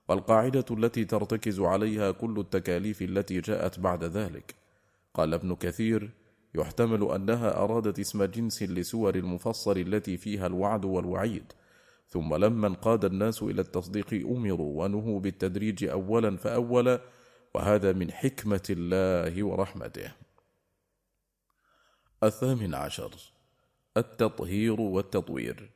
والقاعدة 0.10 0.66
التي 0.72 1.06
ترتكز 1.06 1.60
عليها 1.60 2.12
كل 2.12 2.40
التكاليف 2.40 3.02
التي 3.02 3.42
جاءت 3.42 3.80
بعد 3.80 4.04
ذلك. 4.04 4.56
قال 5.14 5.34
ابن 5.34 5.56
كثير 5.56 6.10
يحتمل 6.56 7.12
أنها 7.12 7.64
أرادت 7.64 8.00
اسم 8.00 8.24
جنس 8.24 8.64
لسور 8.64 9.16
المفصل 9.16 9.78
التي 9.78 10.18
فيها 10.18 10.48
الوعد 10.48 10.86
والوعيد. 10.86 11.54
ثم 12.10 12.36
لما 12.36 12.68
انقاد 12.68 13.06
الناس 13.06 13.44
إلى 13.44 13.62
التصديق 13.62 14.14
أمروا 14.14 14.84
ونهوا 14.84 15.20
بالتدريج 15.20 15.86
أولا 15.86 16.38
فأولا 16.38 17.02
وهذا 17.58 17.94
من 17.94 18.12
حكمة 18.12 18.68
الله 18.70 19.44
ورحمته. 19.44 20.12
الثامن 22.24 22.76
عشر 22.76 23.12
التطهير 23.98 24.82
والتطوير. 24.82 25.70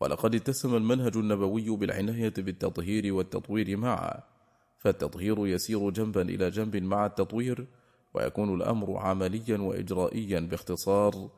ولقد 0.00 0.34
اتسم 0.34 0.76
المنهج 0.76 1.16
النبوي 1.16 1.76
بالعناية 1.76 2.34
بالتطهير 2.38 3.14
والتطوير 3.14 3.76
معا 3.76 4.22
فالتطهير 4.78 5.46
يسير 5.46 5.90
جنبا 5.90 6.22
إلى 6.22 6.50
جنب 6.50 6.76
مع 6.76 7.06
التطوير 7.06 7.66
ويكون 8.14 8.54
الأمر 8.54 8.96
عمليا 8.96 9.58
وإجرائيا 9.58 10.40
باختصار 10.40 11.30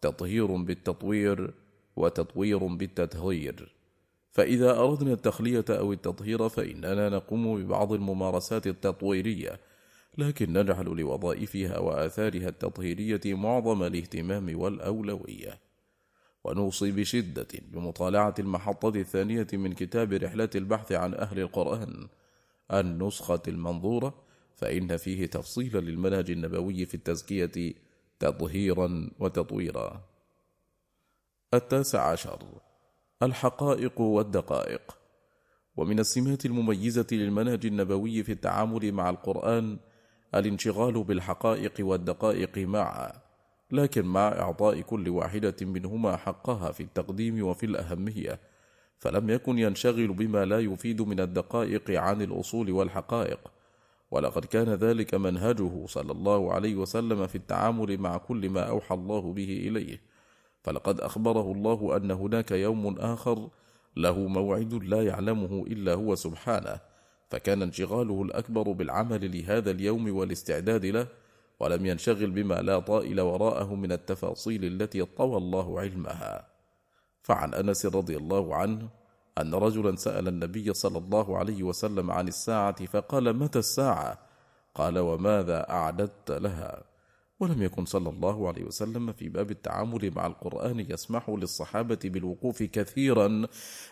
تطهير 0.00 0.56
بالتطوير 0.56 1.54
وتطوير 1.96 2.66
بالتطهير. 2.66 3.75
فإذا 4.36 4.78
أردنا 4.78 5.12
التخلية 5.12 5.64
أو 5.70 5.92
التطهير 5.92 6.48
فإننا 6.48 7.08
نقوم 7.08 7.62
ببعض 7.62 7.92
الممارسات 7.92 8.66
التطويرية 8.66 9.60
لكن 10.18 10.52
نجعل 10.52 10.84
لوظائفها 10.84 11.78
وآثارها 11.78 12.48
التطهيرية 12.48 13.20
معظم 13.26 13.82
الاهتمام 13.82 14.58
والأولوية. 14.60 15.60
ونوصي 16.44 16.92
بشدة 16.92 17.48
بمطالعة 17.72 18.34
المحطة 18.38 18.88
الثانية 18.88 19.46
من 19.52 19.72
كتاب 19.72 20.12
رحلة 20.12 20.50
البحث 20.54 20.92
عن 20.92 21.14
أهل 21.14 21.40
القرآن 21.40 22.08
النسخة 22.72 23.42
المنظورة 23.48 24.14
فإن 24.54 24.96
فيه 24.96 25.26
تفصيلا 25.26 25.78
للمنهج 25.78 26.30
النبوي 26.30 26.86
في 26.86 26.94
التزكية 26.94 27.74
تطهيرا 28.18 29.10
وتطويرا. 29.18 30.02
التاسع 31.54 32.10
عشر. 32.10 32.65
الحقائق 33.22 34.00
والدقائق. 34.00 34.98
ومن 35.76 35.98
السمات 35.98 36.46
المميزة 36.46 37.06
للمنهج 37.12 37.66
النبوي 37.66 38.22
في 38.22 38.32
التعامل 38.32 38.92
مع 38.92 39.10
القرآن 39.10 39.78
الانشغال 40.34 41.04
بالحقائق 41.04 41.72
والدقائق 41.80 42.58
معا 42.58 43.12
لكن 43.70 44.04
مع 44.04 44.28
إعطاء 44.28 44.80
كل 44.80 45.08
واحدة 45.08 45.56
منهما 45.60 46.16
حقها 46.16 46.72
في 46.72 46.82
التقديم 46.82 47.42
وفي 47.42 47.66
الأهمية 47.66 48.40
فلم 48.98 49.30
يكن 49.30 49.58
ينشغل 49.58 50.12
بما 50.12 50.44
لا 50.44 50.60
يفيد 50.60 51.02
من 51.02 51.20
الدقائق 51.20 51.90
عن 51.90 52.22
الأصول 52.22 52.70
والحقائق. 52.70 53.40
ولقد 54.10 54.44
كان 54.44 54.68
ذلك 54.68 55.14
منهجه 55.14 55.86
صلى 55.86 56.12
الله 56.12 56.52
عليه 56.52 56.74
وسلم 56.74 57.26
في 57.26 57.34
التعامل 57.34 57.98
مع 57.98 58.16
كل 58.16 58.50
ما 58.50 58.62
أوحى 58.62 58.94
الله 58.94 59.32
به 59.32 59.68
إليه. 59.68 60.15
فلقد 60.66 61.00
أخبره 61.00 61.52
الله 61.52 61.96
أن 61.96 62.10
هناك 62.10 62.50
يوم 62.50 62.98
آخر 62.98 63.48
له 63.96 64.18
موعد 64.18 64.74
لا 64.74 65.02
يعلمه 65.02 65.64
إلا 65.66 65.94
هو 65.94 66.14
سبحانه 66.14 66.80
فكان 67.30 67.62
انشغاله 67.62 68.22
الأكبر 68.22 68.72
بالعمل 68.72 69.38
لهذا 69.38 69.70
اليوم 69.70 70.16
والاستعداد 70.16 70.86
له 70.86 71.06
ولم 71.60 71.86
ينشغل 71.86 72.30
بما 72.30 72.54
لا 72.54 72.78
طائل 72.78 73.20
وراءه 73.20 73.74
من 73.74 73.92
التفاصيل 73.92 74.64
التي 74.64 75.04
طوى 75.04 75.36
الله 75.36 75.80
علمها 75.80 76.46
فعن 77.22 77.54
أنس 77.54 77.86
رضي 77.86 78.16
الله 78.16 78.54
عنه 78.54 78.88
أن 79.38 79.54
رجلا 79.54 79.96
سأل 79.96 80.28
النبي 80.28 80.74
صلى 80.74 80.98
الله 80.98 81.38
عليه 81.38 81.62
وسلم 81.62 82.10
عن 82.10 82.28
الساعة 82.28 82.86
فقال 82.86 83.36
متى 83.36 83.58
الساعة؟ 83.58 84.18
قال 84.74 84.98
وماذا 84.98 85.70
أعددت 85.70 86.30
لها؟ 86.30 86.95
ولم 87.40 87.62
يكن 87.62 87.84
صلى 87.84 88.10
الله 88.10 88.48
عليه 88.48 88.64
وسلم 88.64 89.12
في 89.12 89.28
باب 89.28 89.50
التعامل 89.50 90.12
مع 90.16 90.26
القرآن 90.26 90.80
يسمح 90.80 91.30
للصحابة 91.30 91.98
بالوقوف 92.04 92.62
كثيرا 92.62 93.46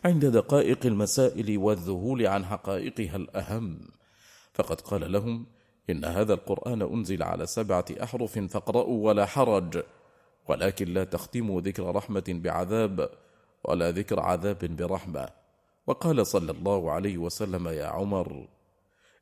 عند 0.05 0.27
دقائق 0.27 0.87
المسائل 0.87 1.59
والذهول 1.59 2.27
عن 2.27 2.45
حقائقها 2.45 3.17
الأهم. 3.17 3.81
فقد 4.55 4.81
قال 4.81 5.13
لهم 5.13 5.47
إن 5.91 6.05
هذا 6.05 6.35
القرآن 6.35 6.83
أنزل 6.83 7.23
على 7.23 7.47
سبعة 7.47 7.85
أحرف 8.03 8.39
فاقرأوا 8.39 9.07
ولا 9.07 9.27
حرج 9.27 9.83
ولكن 10.49 10.89
لا 10.89 11.05
تختموا 11.05 11.61
ذكر 11.61 11.95
رحمة 11.95 12.25
بعذاب 12.29 13.11
ولا 13.65 13.91
ذكر 13.91 14.21
عذاب 14.21 14.77
برحمة. 14.77 15.29
وقال 15.87 16.27
صلى 16.27 16.53
الله 16.53 16.93
عليه 16.93 17.19
وسلم 17.19 17.69
يا 17.69 17.87
عمر 17.87 18.49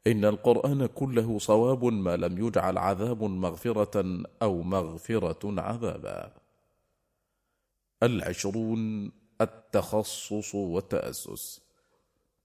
إن 0.06 0.24
القرآن 0.24 0.86
كله 0.86 1.38
صواب 1.38 1.84
ما 1.84 2.16
لم 2.16 2.46
يجعل 2.46 2.78
عذاب 2.78 3.22
مغفرة 3.22 4.22
أو 4.42 4.62
مغفرة 4.62 5.60
عذابا. 5.60 6.32
العشرون 8.02 9.12
التخصص 9.40 10.54
والتأسس. 10.54 11.60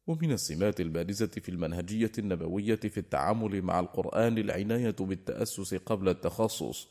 ومن 0.08 0.32
السمات 0.32 0.82
البارزة 0.82 1.28
في 1.28 1.50
المنهجية 1.50 2.12
النبوية 2.18 2.76
في 2.76 2.98
التعامل 2.98 3.62
مع 3.62 3.80
القرآن 3.80 4.38
العناية 4.38 4.96
بالتأسس 5.00 5.74
قبل 5.74 6.10
التخصص. 6.10 6.88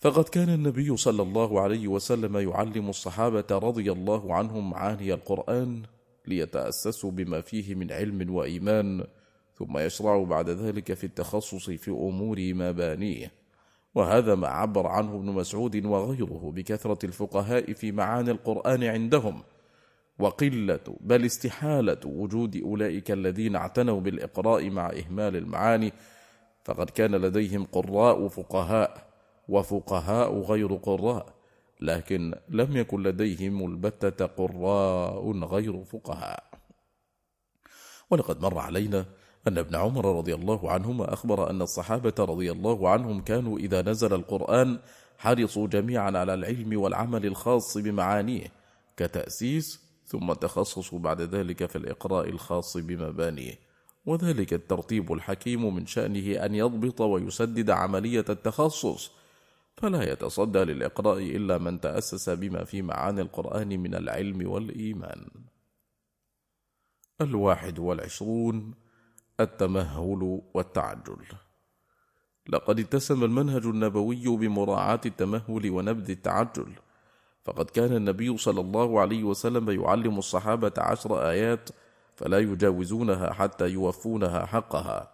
فقد 0.00 0.24
كان 0.24 0.48
النبي 0.48 0.96
صلى 0.96 1.22
الله 1.22 1.60
عليه 1.60 1.88
وسلم 1.88 2.36
يعلم 2.36 2.88
الصحابة 2.88 3.46
رضي 3.50 3.92
الله 3.92 4.34
عنهم 4.34 4.70
معاني 4.70 5.14
القرآن 5.14 5.82
ليتأسسوا 6.26 7.10
بما 7.10 7.40
فيه 7.40 7.74
من 7.74 7.92
علم 7.92 8.34
وإيمان 8.34 9.04
ثم 9.58 9.78
يشرع 9.78 10.22
بعد 10.22 10.50
ذلك 10.50 10.92
في 10.94 11.04
التخصص 11.04 11.70
في 11.70 11.90
أمور 11.90 12.36
مبانيه. 12.40 13.32
وهذا 13.94 14.34
ما 14.34 14.48
عبر 14.48 14.86
عنه 14.86 15.14
ابن 15.14 15.26
مسعود 15.26 15.84
وغيره 15.86 16.52
بكثرة 16.54 17.06
الفقهاء 17.06 17.72
في 17.72 17.92
معاني 17.92 18.30
القرآن 18.30 18.84
عندهم. 18.84 19.42
وقلة 20.18 20.96
بل 21.00 21.24
استحالة 21.24 22.00
وجود 22.06 22.56
أولئك 22.56 23.10
الذين 23.10 23.56
اعتنوا 23.56 24.00
بالإقراء 24.00 24.70
مع 24.70 24.90
إهمال 24.90 25.36
المعاني 25.36 25.92
فقد 26.64 26.90
كان 26.90 27.14
لديهم 27.14 27.64
قراء 27.64 28.28
فقهاء 28.28 29.08
وفقهاء 29.48 30.40
غير 30.40 30.74
قراء 30.74 31.26
لكن 31.80 32.34
لم 32.48 32.76
يكن 32.76 33.02
لديهم 33.02 33.66
البتة 33.66 34.26
قراء 34.26 35.30
غير 35.30 35.84
فقهاء. 35.84 36.44
ولقد 38.10 38.42
مر 38.42 38.58
علينا 38.58 39.06
أن 39.48 39.58
ابن 39.58 39.76
عمر 39.76 40.18
رضي 40.18 40.34
الله 40.34 40.70
عنهما 40.70 41.12
أخبر 41.12 41.50
أن 41.50 41.62
الصحابة 41.62 42.14
رضي 42.18 42.52
الله 42.52 42.88
عنهم 42.88 43.20
كانوا 43.20 43.58
إذا 43.58 43.82
نزل 43.82 44.14
القرآن 44.14 44.78
حرصوا 45.18 45.66
جميعا 45.66 46.10
على 46.18 46.34
العلم 46.34 46.80
والعمل 46.80 47.26
الخاص 47.26 47.78
بمعانيه 47.78 48.52
كتأسيس 48.96 49.80
ثم 50.06 50.32
تخصصوا 50.32 50.98
بعد 50.98 51.20
ذلك 51.20 51.66
في 51.66 51.76
الإقراء 51.76 52.28
الخاص 52.28 52.76
بمبانيه. 52.76 53.58
وذلك 54.06 54.54
الترتيب 54.54 55.12
الحكيم 55.12 55.74
من 55.74 55.86
شأنه 55.86 56.44
أن 56.44 56.54
يضبط 56.54 57.00
ويسدد 57.00 57.70
عملية 57.70 58.24
التخصص. 58.28 59.10
فلا 59.76 60.12
يتصدى 60.12 60.58
للإقراء 60.58 61.18
إلا 61.18 61.58
من 61.58 61.80
تأسس 61.80 62.30
بما 62.30 62.64
في 62.64 62.82
معاني 62.82 63.20
القرآن 63.20 63.68
من 63.68 63.94
العلم 63.94 64.50
والإيمان. 64.50 65.26
الواحد 67.20 67.78
والعشرون 67.78 68.74
التمهل 69.40 70.40
والتعجل. 70.54 71.16
لقد 72.48 72.80
اتسم 72.80 73.24
المنهج 73.24 73.66
النبوي 73.66 74.36
بمراعاة 74.36 75.00
التمهل 75.06 75.70
ونبذ 75.70 76.10
التعجل. 76.10 76.72
فقد 77.44 77.70
كان 77.70 77.96
النبي 77.96 78.36
صلى 78.36 78.60
الله 78.60 79.00
عليه 79.00 79.24
وسلم 79.24 79.70
يعلم 79.70 80.18
الصحابة 80.18 80.72
عشر 80.78 81.30
آيات 81.30 81.70
فلا 82.16 82.38
يجاوزونها 82.38 83.32
حتى 83.32 83.68
يوفونها 83.68 84.46
حقها. 84.46 85.10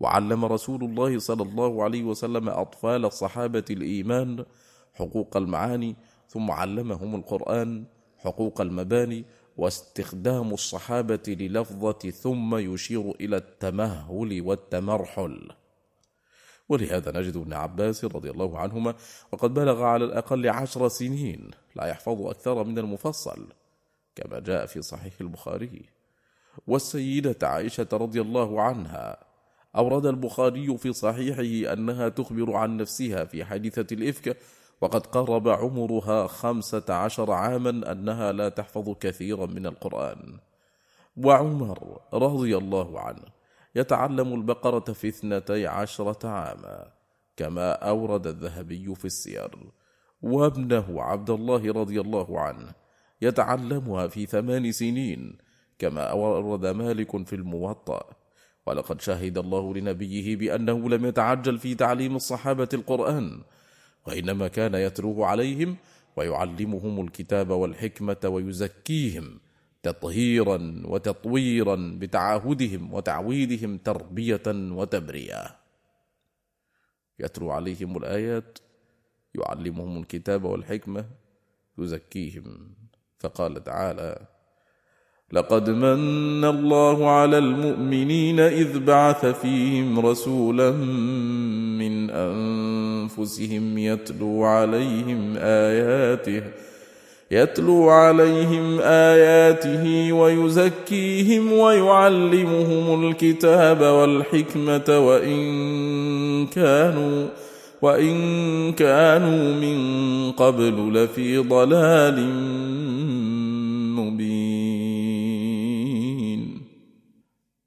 وعلم 0.00 0.44
رسول 0.44 0.84
الله 0.84 1.18
صلى 1.18 1.42
الله 1.42 1.84
عليه 1.84 2.04
وسلم 2.04 2.48
أطفال 2.48 3.04
الصحابة 3.04 3.64
الإيمان 3.70 4.44
حقوق 4.94 5.36
المعاني 5.36 5.96
ثم 6.28 6.50
علمهم 6.50 7.14
القرآن 7.14 7.84
حقوق 8.18 8.60
المباني 8.60 9.24
واستخدام 9.60 10.52
الصحابة 10.52 11.22
للفظة 11.28 12.10
ثم 12.10 12.56
يشير 12.56 13.10
إلى 13.10 13.36
التمهل 13.36 14.40
والتمرحل. 14.42 15.48
ولهذا 16.68 17.20
نجد 17.20 17.36
ابن 17.36 17.52
عباس 17.52 18.04
رضي 18.04 18.30
الله 18.30 18.58
عنهما 18.58 18.94
وقد 19.32 19.54
بلغ 19.54 19.82
على 19.82 20.04
الأقل 20.04 20.48
عشر 20.48 20.88
سنين 20.88 21.50
لا 21.76 21.86
يحفظ 21.86 22.22
أكثر 22.26 22.64
من 22.64 22.78
المفصل 22.78 23.48
كما 24.14 24.38
جاء 24.38 24.66
في 24.66 24.82
صحيح 24.82 25.14
البخاري. 25.20 25.82
والسيدة 26.66 27.48
عائشة 27.48 27.88
رضي 27.92 28.20
الله 28.20 28.62
عنها 28.62 29.24
أورد 29.76 30.06
البخاري 30.06 30.78
في 30.78 30.92
صحيحه 30.92 31.72
أنها 31.72 32.08
تخبر 32.08 32.52
عن 32.52 32.76
نفسها 32.76 33.24
في 33.24 33.44
حادثة 33.44 33.94
الإفك 33.94 34.36
وقد 34.80 35.06
قرب 35.06 35.48
عمرها 35.48 36.26
خمسة 36.26 36.84
عشر 36.88 37.32
عاما 37.32 37.92
أنها 37.92 38.32
لا 38.32 38.48
تحفظ 38.48 38.90
كثيرا 38.90 39.46
من 39.46 39.66
القرآن. 39.66 40.38
وعمر 41.16 42.00
رضي 42.14 42.56
الله 42.56 43.00
عنه 43.00 43.24
يتعلم 43.74 44.34
البقرة 44.34 44.92
في 44.92 45.08
اثنتي 45.08 45.66
عشرة 45.66 46.28
عاما 46.28 46.92
كما 47.36 47.72
أورد 47.72 48.26
الذهبي 48.26 48.94
في 48.94 49.04
السير. 49.04 49.50
وابنه 50.22 51.02
عبد 51.02 51.30
الله 51.30 51.72
رضي 51.72 52.00
الله 52.00 52.40
عنه 52.40 52.72
يتعلمها 53.22 54.06
في 54.06 54.26
ثمان 54.26 54.72
سنين 54.72 55.38
كما 55.78 56.02
أورد 56.02 56.66
مالك 56.66 57.26
في 57.26 57.36
الموطأ. 57.36 58.02
ولقد 58.66 59.00
شهد 59.00 59.38
الله 59.38 59.74
لنبيه 59.74 60.36
بأنه 60.36 60.88
لم 60.88 61.06
يتعجل 61.06 61.58
في 61.58 61.74
تعليم 61.74 62.16
الصحابة 62.16 62.68
القرآن 62.74 63.42
وإنما 64.06 64.48
كان 64.48 64.74
يتلوه 64.74 65.26
عليهم 65.26 65.76
ويعلمهم 66.16 67.00
الكتاب 67.04 67.50
والحكمة 67.50 68.16
ويزكيهم 68.24 69.40
تطهيرا 69.82 70.82
وتطويرا 70.84 71.96
بتعاهدهم 72.00 72.94
وتعويدهم 72.94 73.78
تربية 73.78 74.42
وتبرية. 74.46 75.56
يتلو 77.18 77.50
عليهم 77.50 77.96
الآيات 77.96 78.58
يعلمهم 79.34 80.00
الكتاب 80.00 80.44
والحكمة 80.44 81.04
يزكيهم. 81.78 82.74
فقال 83.18 83.64
تعالى 83.64 84.26
لقد 85.32 85.70
من 85.70 86.44
الله 86.44 87.10
على 87.10 87.38
المؤمنين 87.38 88.40
إذ 88.40 88.78
بعث 88.84 89.26
فيهم 89.26 90.06
رسولا 90.06 90.70
من 91.80 92.10
أنفسهم 92.10 92.59
يتلو 93.78 94.44
عليهم 94.44 95.34
آياته 95.36 96.42
يتلو 97.30 97.90
عليهم 97.90 98.80
آياته 98.82 100.12
ويزكيهم 100.12 101.52
ويعلمهم 101.52 103.10
الكتاب 103.10 103.80
والحكمة 103.80 104.98
وإن 104.98 106.46
كانوا 106.46 107.26
وإن 107.82 108.72
كانوا 108.72 109.54
من 109.54 110.32
قبل 110.32 110.94
لفي 110.94 111.38
ضلال 111.38 112.18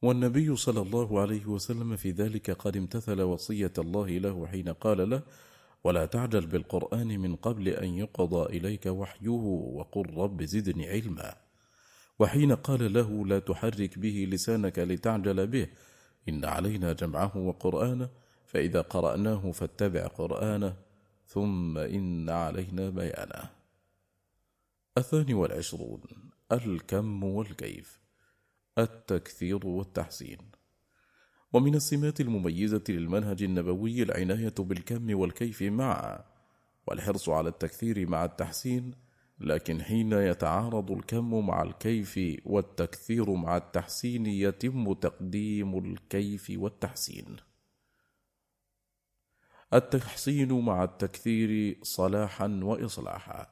والنبي 0.03 0.55
صلى 0.55 0.81
الله 0.81 1.21
عليه 1.21 1.45
وسلم 1.45 1.95
في 1.95 2.11
ذلك 2.11 2.51
قد 2.51 2.77
امتثل 2.77 3.21
وصية 3.21 3.73
الله 3.77 4.07
له 4.07 4.47
حين 4.47 4.69
قال 4.69 5.09
له 5.09 5.21
ولا 5.83 6.05
تعجل 6.05 6.47
بالقرآن 6.47 7.07
من 7.07 7.35
قبل 7.35 7.67
أن 7.67 7.93
يقضى 7.93 8.57
إليك 8.57 8.85
وحيه 8.85 9.29
وقل 9.77 10.17
رب 10.17 10.43
زدني 10.43 10.89
علما. 10.89 11.35
وحين 12.19 12.55
قال 12.55 12.93
له 12.93 13.25
لا 13.25 13.39
تحرك 13.39 13.99
به 13.99 14.27
لسانك 14.31 14.79
لتعجل 14.79 15.47
به 15.47 15.67
إن 16.29 16.45
علينا 16.45 16.93
جمعه 16.93 17.37
وقرآنه 17.37 18.09
فإذا 18.45 18.81
قرأناه 18.81 19.51
فاتبع 19.51 20.07
قرآنه 20.07 20.75
ثم 21.27 21.77
إن 21.77 22.29
علينا 22.29 22.89
بيانه. 22.89 23.49
الثاني 24.97 25.33
والعشرون 25.33 26.01
الكم 26.51 27.23
والكيف. 27.23 28.02
التكثير 28.77 29.67
والتحسين. 29.67 30.37
ومن 31.53 31.75
السمات 31.75 32.21
المميزة 32.21 32.83
للمنهج 32.89 33.43
النبوي 33.43 34.03
العناية 34.03 34.53
بالكم 34.59 35.19
والكيف 35.19 35.61
معا 35.61 36.25
والحرص 36.87 37.29
على 37.29 37.49
التكثير 37.49 38.09
مع 38.09 38.25
التحسين 38.25 38.93
لكن 39.39 39.81
حين 39.81 40.11
يتعارض 40.11 40.91
الكم 40.91 41.47
مع 41.47 41.63
الكيف 41.63 42.19
والتكثير 42.45 43.33
مع 43.33 43.57
التحسين 43.57 44.25
يتم 44.25 44.93
تقديم 44.93 45.77
الكيف 45.77 46.51
والتحسين. 46.55 47.35
التحسين 49.73 50.61
مع 50.61 50.83
التكثير 50.83 51.79
صلاحا 51.81 52.59
واصلاحا. 52.63 53.47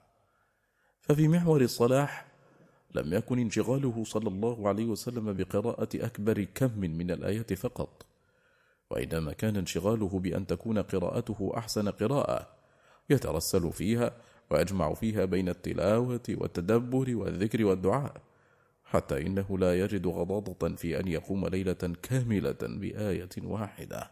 ففي 1.01 1.27
محور 1.27 1.61
الصلاح 1.61 2.30
لم 2.95 3.13
يكن 3.13 3.39
انشغاله 3.39 4.03
صلى 4.03 4.29
الله 4.29 4.69
عليه 4.69 4.85
وسلم 4.85 5.33
بقراءة 5.33 5.89
أكبر 5.95 6.43
كم 6.43 6.79
من 6.79 7.11
الآيات 7.11 7.53
فقط. 7.53 8.05
وإنما 8.89 9.33
كان 9.33 9.55
انشغاله 9.55 10.19
بأن 10.19 10.47
تكون 10.47 10.79
قراءته 10.79 11.51
أحسن 11.57 11.89
قراءة 11.89 12.47
يترسل 13.09 13.71
فيها 13.71 14.13
ويجمع 14.49 14.93
فيها 14.93 15.25
بين 15.25 15.49
التلاوة 15.49 16.23
والتدبر 16.29 17.15
والذكر 17.15 17.65
والدعاء 17.65 18.21
حتى 18.85 19.21
إنه 19.21 19.57
لا 19.57 19.79
يجد 19.79 20.07
غضاضة 20.07 20.75
في 20.75 20.99
أن 20.99 21.07
يقوم 21.07 21.47
ليلة 21.47 21.93
كاملة 22.03 22.57
بآية 22.61 23.29
واحدة. 23.43 24.11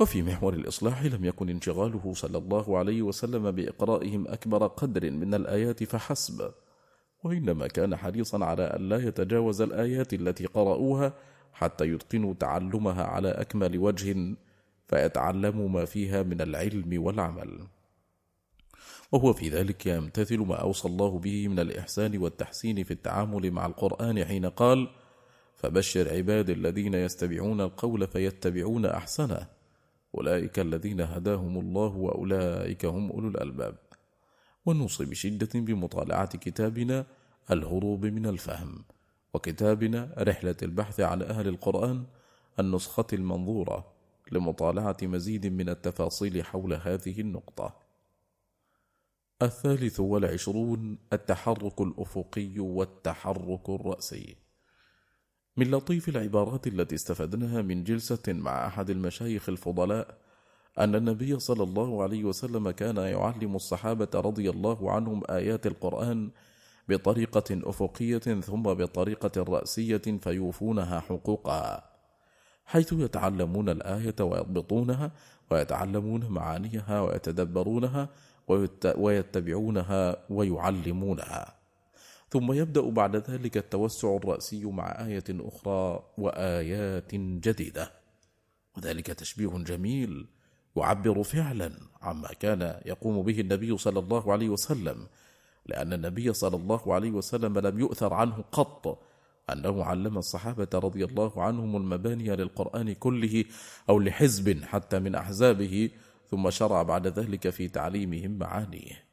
وفي 0.00 0.22
محور 0.22 0.54
الإصلاح 0.54 1.02
لم 1.02 1.24
يكن 1.24 1.48
انشغاله 1.48 2.12
صلى 2.14 2.38
الله 2.38 2.78
عليه 2.78 3.02
وسلم 3.02 3.50
بإقرائهم 3.50 4.28
أكبر 4.28 4.66
قدر 4.66 5.10
من 5.10 5.34
الآيات 5.34 5.84
فحسب 5.84 6.52
وإنما 7.24 7.66
كان 7.66 7.96
حريصا 7.96 8.44
على 8.44 8.62
أن 8.62 8.88
لا 8.88 8.96
يتجاوز 8.96 9.60
الآيات 9.60 10.14
التي 10.14 10.46
قرأوها 10.46 11.14
حتى 11.52 11.84
يتقنوا 11.84 12.34
تعلمها 12.34 13.04
على 13.04 13.28
أكمل 13.28 13.78
وجه 13.78 14.36
فيتعلموا 14.88 15.68
ما 15.68 15.84
فيها 15.84 16.22
من 16.22 16.40
العلم 16.40 17.02
والعمل. 17.02 17.60
وهو 19.12 19.32
في 19.32 19.48
ذلك 19.48 19.86
يمتثل 19.86 20.38
ما 20.38 20.54
أوصى 20.54 20.88
الله 20.88 21.18
به 21.18 21.48
من 21.48 21.58
الإحسان 21.58 22.18
والتحسين 22.18 22.84
في 22.84 22.90
التعامل 22.90 23.50
مع 23.50 23.66
القرآن 23.66 24.24
حين 24.24 24.46
قال 24.46 24.88
فبشر 25.56 26.16
عباد 26.16 26.50
الذين 26.50 26.94
يستبعون 26.94 27.60
القول 27.60 28.06
فيتبعون 28.06 28.86
أحسنه. 28.86 29.46
أولئك 30.14 30.58
الذين 30.58 31.00
هداهم 31.00 31.58
الله 31.58 31.96
وأولئك 31.96 32.84
هم 32.84 33.10
أولو 33.10 33.28
الألباب. 33.28 33.74
ونوصي 34.66 35.04
بشدة 35.04 35.60
بمطالعة 35.60 36.38
كتابنا 36.38 37.06
الهروب 37.50 38.06
من 38.06 38.26
الفهم 38.26 38.84
وكتابنا 39.34 40.14
رحلة 40.18 40.56
البحث 40.62 41.00
عن 41.00 41.22
أهل 41.22 41.48
القرآن 41.48 42.04
النسخة 42.60 43.06
المنظورة 43.12 43.92
لمطالعة 44.32 44.96
مزيد 45.02 45.46
من 45.46 45.68
التفاصيل 45.68 46.44
حول 46.44 46.74
هذه 46.74 47.20
النقطة. 47.20 47.76
الثالث 49.42 50.00
والعشرون 50.00 50.98
التحرك 51.12 51.80
الأفقي 51.80 52.58
والتحرك 52.58 53.68
الرأسي. 53.68 54.36
من 55.56 55.70
لطيف 55.70 56.08
العبارات 56.08 56.66
التي 56.66 56.94
استفدناها 56.94 57.62
من 57.62 57.84
جلسة 57.84 58.22
مع 58.28 58.66
أحد 58.66 58.90
المشايخ 58.90 59.48
الفضلاء 59.48 60.18
أن 60.78 60.94
النبي 60.94 61.38
صلى 61.38 61.62
الله 61.62 62.02
عليه 62.02 62.24
وسلم 62.24 62.70
كان 62.70 62.96
يعلم 62.96 63.56
الصحابة 63.56 64.08
رضي 64.14 64.50
الله 64.50 64.92
عنهم 64.92 65.22
آيات 65.30 65.66
القرآن 65.66 66.30
بطريقة 66.88 67.44
أفقية 67.50 68.18
ثم 68.18 68.62
بطريقة 68.62 69.42
رأسية 69.42 70.02
فيوفونها 70.22 71.00
حقوقها 71.00 71.90
حيث 72.64 72.92
يتعلمون 72.92 73.68
الآية 73.68 74.14
ويضبطونها 74.20 75.12
ويتعلمون 75.50 76.26
معانيها 76.28 77.00
ويتدبرونها 77.00 78.08
ويتبعونها 78.96 80.16
ويعلمونها. 80.30 81.54
ثم 82.30 82.52
يبدأ 82.52 82.90
بعد 82.90 83.16
ذلك 83.16 83.56
التوسع 83.56 84.16
الرأسي 84.16 84.64
مع 84.64 85.06
آية 85.06 85.24
أخرى 85.30 86.02
وآيات 86.18 87.14
جديدة 87.14 87.92
وذلك 88.76 89.06
تشبيه 89.06 89.48
جميل 89.48 90.26
يعبر 90.76 91.22
فعلا 91.22 91.72
عما 92.02 92.28
كان 92.28 92.80
يقوم 92.86 93.22
به 93.22 93.40
النبي 93.40 93.78
صلى 93.78 93.98
الله 93.98 94.32
عليه 94.32 94.48
وسلم 94.48 95.06
لأن 95.66 95.92
النبي 95.92 96.32
صلى 96.32 96.56
الله 96.56 96.94
عليه 96.94 97.10
وسلم 97.10 97.58
لم 97.58 97.78
يؤثر 97.80 98.14
عنه 98.14 98.44
قط. 98.52 99.10
أنه 99.52 99.84
علم 99.84 100.18
الصحابة 100.18 100.68
رضي 100.74 101.04
الله 101.04 101.42
عنهم 101.42 101.76
المباني 101.76 102.36
للقرآن 102.36 102.92
كله 102.92 103.44
أو 103.88 103.98
لحزب 103.98 104.64
حتى 104.64 104.98
من 104.98 105.14
أحزابه 105.14 105.90
ثم 106.30 106.50
شرع 106.50 106.82
بعد 106.82 107.06
ذلك 107.06 107.50
في 107.50 107.68
تعليمهم 107.68 108.38
معانيه. 108.38 109.04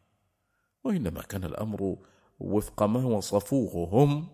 وإنما 0.84 1.22
كان 1.22 1.44
الأمر 1.44 1.98
وفق 2.40 2.84
ما 2.84 3.06
وصفوه 3.06 3.90
هم 3.92 4.28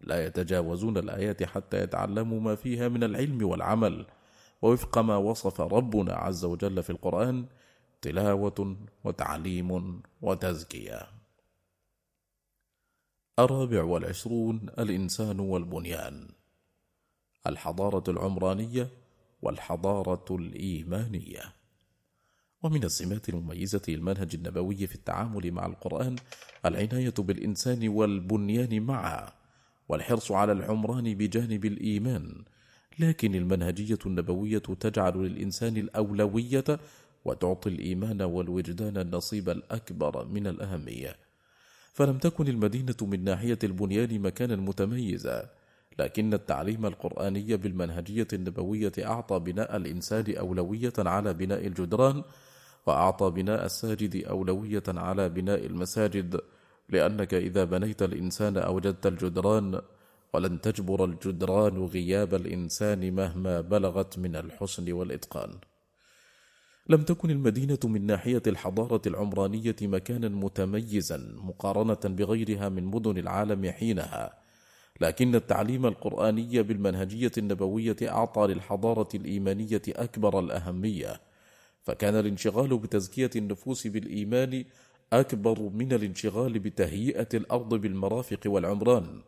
لا 0.00 0.26
يتجاوزون 0.26 0.98
الآيات 0.98 1.42
حتى 1.42 1.82
يتعلموا 1.82 2.40
ما 2.40 2.54
فيها 2.54 2.88
من 2.88 3.04
العلم 3.04 3.48
والعمل. 3.48 4.06
ووفق 4.62 4.98
ما 4.98 5.16
وصف 5.16 5.60
ربنا 5.60 6.14
عز 6.14 6.44
وجل 6.44 6.82
في 6.82 6.90
القرآن 6.90 7.46
تلاوة 8.02 8.76
وتعليم 9.04 10.02
وتزكية. 10.22 11.08
الرابع 13.38 13.82
والعشرون 13.82 14.66
الإنسان 14.78 15.40
والبنيان. 15.40 16.28
الحضارة 17.46 18.10
العمرانية 18.10 18.88
والحضارة 19.42 20.36
الإيمانية. 20.36 21.42
ومن 22.62 22.84
السمات 22.84 23.28
المميزة 23.28 23.82
للمنهج 23.88 24.34
النبوي 24.34 24.86
في 24.86 24.94
التعامل 24.94 25.52
مع 25.52 25.66
القرآن 25.66 26.16
العناية 26.66 27.14
بالإنسان 27.18 27.88
والبنيان 27.88 28.82
معا 28.82 29.32
والحرص 29.88 30.32
على 30.32 30.52
العمران 30.52 31.14
بجانب 31.14 31.64
الإيمان 31.64 32.44
لكن 33.00 33.34
المنهجية 33.34 33.98
النبوية 34.06 34.58
تجعل 34.58 35.16
للإنسان 35.16 35.76
الأولوية 35.76 36.64
وتعطي 37.24 37.68
الإيمان 37.68 38.22
والوجدان 38.22 38.96
النصيب 38.96 39.48
الأكبر 39.48 40.24
من 40.24 40.46
الأهمية. 40.46 41.16
فلم 41.92 42.18
تكن 42.18 42.48
المدينة 42.48 42.96
من 43.02 43.24
ناحية 43.24 43.58
البنيان 43.64 44.20
مكانا 44.20 44.56
متميزا 44.56 45.48
لكن 45.98 46.34
التعليم 46.34 46.86
القرآني 46.86 47.56
بالمنهجية 47.56 48.28
النبوية 48.32 48.92
أعطى 48.98 49.38
بناء 49.38 49.76
الإنسان 49.76 50.36
أولوية 50.36 50.92
على 50.98 51.34
بناء 51.34 51.66
الجدران 51.66 52.22
وأعطى 52.86 53.30
بناء 53.30 53.64
الساجد 53.66 54.24
أولوية 54.24 54.82
على 54.88 55.28
بناء 55.28 55.66
المساجد. 55.66 56.40
لأنك 56.88 57.34
إذا 57.34 57.64
بنيت 57.64 58.02
الإنسان 58.02 58.56
أوجدت 58.56 59.06
الجدران 59.06 59.80
ولن 60.32 60.60
تجبر 60.60 61.04
الجدران 61.04 61.84
غياب 61.84 62.34
الإنسان 62.34 63.14
مهما 63.14 63.60
بلغت 63.60 64.18
من 64.18 64.36
الحسن 64.36 64.92
والإتقان. 64.92 65.50
لم 66.88 67.02
تكن 67.02 67.30
المدينة 67.30 67.78
من 67.84 68.06
ناحية 68.06 68.42
الحضارة 68.46 69.02
العمرانية 69.06 69.76
مكانا 69.82 70.28
متميزا 70.28 71.34
مقارنة 71.36 72.00
بغيرها 72.04 72.68
من 72.68 72.84
مدن 72.84 73.18
العالم 73.18 73.70
حينها 73.70 74.40
لكن 75.00 75.34
التعليم 75.34 75.86
القرآني 75.86 76.62
بالمنهجية 76.62 77.32
النبوية 77.38 77.96
أعطى 78.02 78.46
للحضارة 78.46 79.08
الإيمانية 79.14 79.82
أكبر 79.88 80.38
الأهمية 80.38 81.20
فكان 81.82 82.14
الانشغال 82.14 82.78
بتزكية 82.78 83.30
النفوس 83.36 83.86
بالإيمان 83.86 84.64
أكبر 85.12 85.60
من 85.60 85.92
الانشغال 85.92 86.58
بتهيئة 86.58 87.28
الأرض 87.34 87.74
بالمرافق 87.74 88.40
والعمران. 88.46 89.20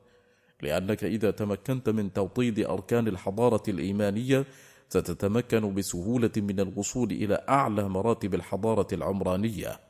لأنك 0.62 1.05
إذا 1.05 1.30
تمكنت 1.30 1.89
من 1.89 2.12
توطيد 2.12 2.59
أركان 2.59 3.09
الحضارة 3.09 3.62
الإيمانية 3.68 4.44
ستتمكن 4.89 5.74
بسهولة 5.74 6.30
من 6.36 6.60
الوصول 6.60 7.10
إلى 7.10 7.44
أعلى 7.48 7.89
مراتب 7.89 8.34
الحضارة 8.34 8.86
العمرانية. 8.93 9.80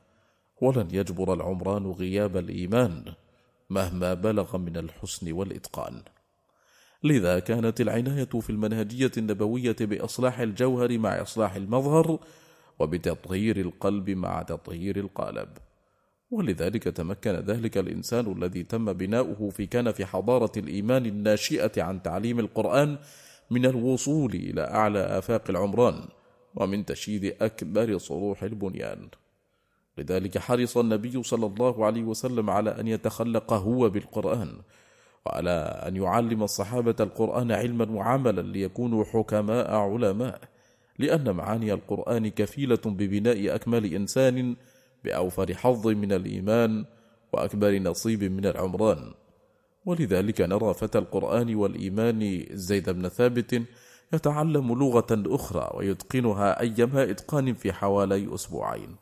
ولن 0.61 0.89
يجبر 0.91 1.35
العمران 1.35 1.87
غياب 1.87 2.37
الإيمان 2.37 3.05
مهما 3.71 4.15
بلغ 4.15 4.57
من 4.57 4.77
الحسن 4.77 5.33
والإتقان. 5.33 6.03
لذا 7.05 7.39
كانت 7.39 7.81
العناية 7.81 8.25
في 8.41 8.51
المنهجية 8.51 9.11
النبوية 9.17 9.77
بإصلاح 9.81 10.41
الجوهر 10.41 10.99
مع 10.99 11.23
إصلاح 11.23 11.55
المظهر 11.55 12.19
وبتطهير 12.79 13.57
القلب 13.57 14.11
مع 14.11 14.43
تطهير 14.43 14.97
القالب. 14.97 15.49
ولذلك 16.33 16.83
تمكن 16.83 17.31
ذلك 17.31 17.79
الإنسان 17.79 18.33
الذي 18.33 18.63
تم 18.63 18.93
بناؤه 18.93 19.51
في 19.51 19.67
كنف 19.67 20.03
حضارة 20.03 20.53
الإيمان 20.57 21.07
الناشئة 21.07 21.83
عن 21.83 22.03
تعليم 22.03 22.39
القرآن 22.39 22.99
من 23.51 23.67
الوصول 23.67 24.35
إلى 24.35 24.61
أعلى 24.61 25.19
آفاق 25.19 25.51
العمران 25.51 26.09
ومن 26.55 26.85
تشييد 26.85 27.37
أكبر 27.41 27.99
صروح 27.99 28.43
البنيان. 28.43 29.09
لذلك 29.99 30.39
حرص 30.39 30.77
النبي 30.77 31.23
صلى 31.23 31.47
الله 31.47 31.87
عليه 31.87 32.03
وسلم 32.03 32.51
على 32.51 32.81
أن 32.81 32.89
يتخلق 32.89 33.53
هو 33.53 33.89
بالقرآن 33.89 34.57
وعلى 35.27 35.83
أن 35.87 35.97
يعلم 35.97 36.43
الصحابة 36.43 36.97
القرآن 37.01 37.53
علما 37.53 37.91
وعملا 37.91 38.43
ليكونوا 38.43 39.05
حكماء 39.05 39.75
علماء 39.75 40.41
لأن 40.99 41.31
معاني 41.31 41.73
القرآن 41.73 42.29
كفيلة 42.29 42.81
ببناء 42.87 43.55
أكمل 43.55 43.95
إنسان 43.95 44.57
بأوفر 45.05 45.55
حظ 45.55 45.87
من 45.89 46.13
الإيمان 46.13 46.85
وأكبر 47.33 47.79
نصيب 47.79 48.25
من 48.25 48.47
العمران. 48.47 49.13
ولذلك 49.87 50.41
نرى 50.41 50.75
فتى 50.75 50.99
القرآن 50.99 51.55
والإيمان 51.55 52.47
زيد 52.51 52.91
بن 52.91 53.09
ثابت 53.09 53.63
يتعلم 54.13 54.79
لغة 54.79 55.07
أخرى 55.11 55.71
ويتقنها 55.75 56.61
أيما 56.61 57.11
إتقان 57.11 57.55
في 57.55 57.73
حوالي 57.73 58.35
أسبوعين. 58.35 58.97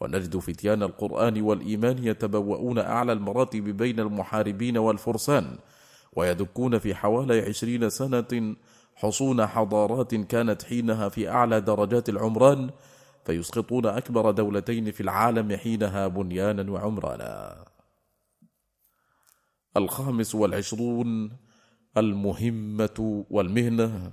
ونجد 0.00 0.36
فتيان 0.36 0.82
القرآن 0.82 1.42
والإيمان 1.42 2.04
يتبوؤون 2.04 2.78
أعلى 2.78 3.12
المراتب 3.12 3.64
بين 3.64 4.00
المحاربين 4.00 4.78
والفرسان 4.78 5.58
ويدكون 6.16 6.78
في 6.78 6.94
حوالي 6.94 7.40
عشرين 7.40 7.90
سنة 7.90 8.56
حصون 8.94 9.46
حضارات 9.46 10.14
كانت 10.14 10.62
حينها 10.62 11.08
في 11.08 11.28
أعلى 11.28 11.60
درجات 11.60 12.08
العمران 12.08 12.70
فيسقطون 13.24 13.86
أكبر 13.86 14.30
دولتين 14.30 14.90
في 14.90 15.00
العالم 15.00 15.56
حينها 15.56 16.06
بنيانا 16.06 16.72
وعمرانا. 16.72 17.64
الخامس 19.76 20.34
والعشرون 20.34 21.36
المهمة 21.96 23.24
والمهنة 23.30 24.12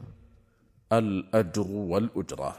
الأجر 0.93 1.67
والأجرة. 1.71 2.57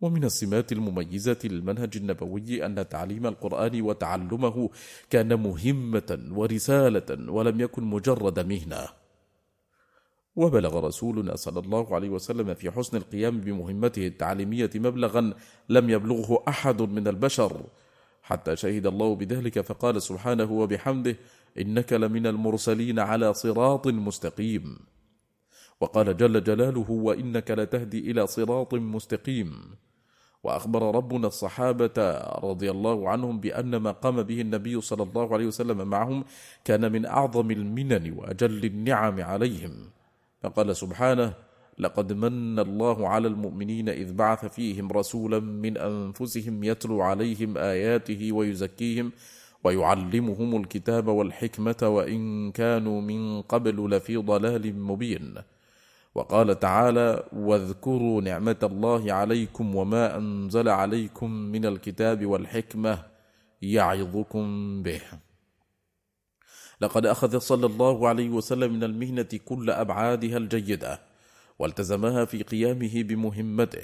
ومن 0.00 0.24
السمات 0.24 0.72
المميزة 0.72 1.38
للمنهج 1.44 1.96
النبوي 1.96 2.66
أن 2.66 2.88
تعليم 2.88 3.26
القرآن 3.26 3.82
وتعلمه 3.82 4.70
كان 5.10 5.40
مهمة 5.42 6.18
ورسالة 6.30 7.32
ولم 7.32 7.60
يكن 7.60 7.84
مجرد 7.84 8.40
مهنة. 8.40 8.99
وبلغ 10.36 10.86
رسولنا 10.86 11.36
صلى 11.36 11.60
الله 11.60 11.94
عليه 11.94 12.08
وسلم 12.08 12.54
في 12.54 12.70
حسن 12.70 12.96
القيام 12.96 13.40
بمهمته 13.40 14.06
التعليمية 14.06 14.70
مبلغا 14.74 15.34
لم 15.68 15.90
يبلغه 15.90 16.44
أحد 16.48 16.82
من 16.82 17.08
البشر. 17.08 17.62
حتى 18.22 18.56
شهد 18.56 18.86
الله 18.86 19.14
بذلك 19.14 19.60
فقال 19.60 20.02
سبحانه 20.02 20.52
وبحمده 20.52 21.16
إنك 21.58 21.92
لمن 21.92 22.26
المرسلين 22.26 22.98
على 22.98 23.34
صراط 23.34 23.86
مستقيم. 23.86 24.78
وقال 25.80 26.16
جل 26.16 26.44
جلاله 26.44 26.90
وإنك 26.90 27.50
لتهدي 27.50 28.10
إلى 28.10 28.26
صراط 28.26 28.74
مستقيم. 28.74 29.52
وأخبر 30.42 30.94
ربنا 30.94 31.26
الصحابة 31.26 31.98
رضي 32.42 32.70
الله 32.70 33.08
عنهم 33.08 33.40
بأن 33.40 33.76
ما 33.76 33.90
قام 33.90 34.22
به 34.22 34.40
النبي 34.40 34.80
صلى 34.80 35.02
الله 35.02 35.34
عليه 35.34 35.46
وسلم 35.46 35.88
معهم 35.88 36.24
كان 36.64 36.92
من 36.92 37.06
أعظم 37.06 37.50
المنن 37.50 38.12
وأجل 38.18 38.64
النعم 38.64 39.20
عليهم. 39.20 39.90
فقال 40.42 40.76
سبحانه 40.76 41.34
لقد 41.78 42.12
من 42.12 42.58
الله 42.58 43.08
على 43.08 43.28
المؤمنين 43.28 43.88
إذ 43.88 44.12
بعث 44.12 44.44
فيهم 44.44 44.92
رسولا 44.92 45.40
من 45.40 45.76
أنفسهم 45.76 46.64
يتلو 46.64 47.00
عليهم 47.00 47.58
آياته 47.58 48.32
ويزكيهم 48.32 49.12
ويعلمهم 49.64 50.56
الكتاب 50.56 51.08
والحكمة 51.08 51.76
وإن 51.82 52.52
كانوا 52.52 53.00
من 53.00 53.42
قبل 53.42 53.90
لفي 53.90 54.16
ضلال 54.16 54.80
مبين. 54.80 55.34
وقال 56.14 56.58
تعالى 56.58 57.24
واذكروا 57.32 58.22
نعمة 58.22 58.56
الله 58.62 59.12
عليكم 59.12 59.74
وما 59.76 60.16
أنزل 60.16 60.68
عليكم 60.68 61.30
من 61.30 61.66
الكتاب 61.66 62.26
والحكمة 62.26 62.98
يعظكم 63.62 64.46
به. 64.82 65.00
لقد 66.80 67.06
أخذ 67.06 67.38
صلى 67.38 67.66
الله 67.66 68.08
عليه 68.08 68.28
وسلم 68.30 68.72
من 68.72 68.84
المهنة 68.84 69.28
كل 69.44 69.70
أبعادها 69.70 70.36
الجيدة 70.36 71.00
والتزمها 71.58 72.24
في 72.24 72.42
قيامه 72.42 73.02
بمهمته 73.02 73.82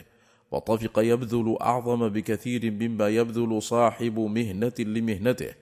وطفق 0.51 0.99
يبذل 0.99 1.57
أعظم 1.61 2.09
بكثير 2.09 2.71
مما 2.71 3.09
يبذل 3.09 3.63
صاحب 3.63 4.19
مهنة 4.19 4.73
لمهنته 4.79 5.55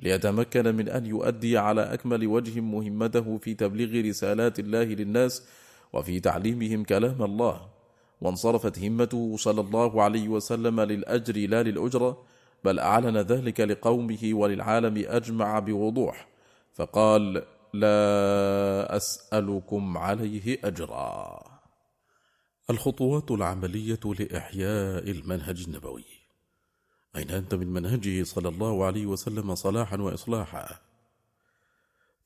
ليتمكن 0.00 0.74
من 0.74 0.88
أن 0.88 1.06
يؤدي 1.06 1.58
على 1.58 1.82
أكمل 1.82 2.26
وجه 2.26 2.60
مهمته 2.60 3.38
في 3.38 3.54
تبليغ 3.54 4.08
رسالات 4.08 4.58
الله 4.58 4.84
للناس 4.84 5.46
وفي 5.92 6.20
تعليمهم 6.20 6.84
كلام 6.84 7.22
الله. 7.22 7.60
وانصرفت 8.20 8.78
همته 8.78 9.36
صلى 9.38 9.60
الله 9.60 10.02
عليه 10.02 10.28
وسلم 10.28 10.80
للأجر 10.80 11.36
لا 11.36 11.62
للأجرة 11.62 12.22
بل 12.64 12.78
أعلن 12.78 13.16
ذلك 13.16 13.60
لقومه 13.60 14.30
وللعالم 14.32 15.04
أجمع 15.08 15.58
بوضوح. 15.58 16.29
فقال 16.80 17.46
لا 17.74 18.96
أسألكم 18.96 19.98
عليه 19.98 20.58
أجرا. 20.64 21.40
الخطوات 22.70 23.30
العملية 23.30 24.00
لإحياء 24.04 25.10
المنهج 25.10 25.64
النبوي. 25.68 26.04
أين 27.16 27.30
أنت 27.30 27.54
من 27.54 27.66
منهجه 27.66 28.22
صلى 28.22 28.48
الله 28.48 28.84
عليه 28.84 29.06
وسلم 29.06 29.54
صلاحا 29.54 29.96
وإصلاحا؟ 29.96 30.80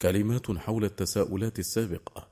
كلمات 0.03 0.51
حول 0.51 0.85
التساؤلات 0.85 1.59
السابقة. 1.59 2.29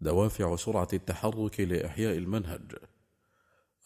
دوافع 0.00 0.56
سرعة 0.56 0.88
التحرك 0.92 1.60
لإحياء 1.60 2.18
المنهج. 2.18 2.72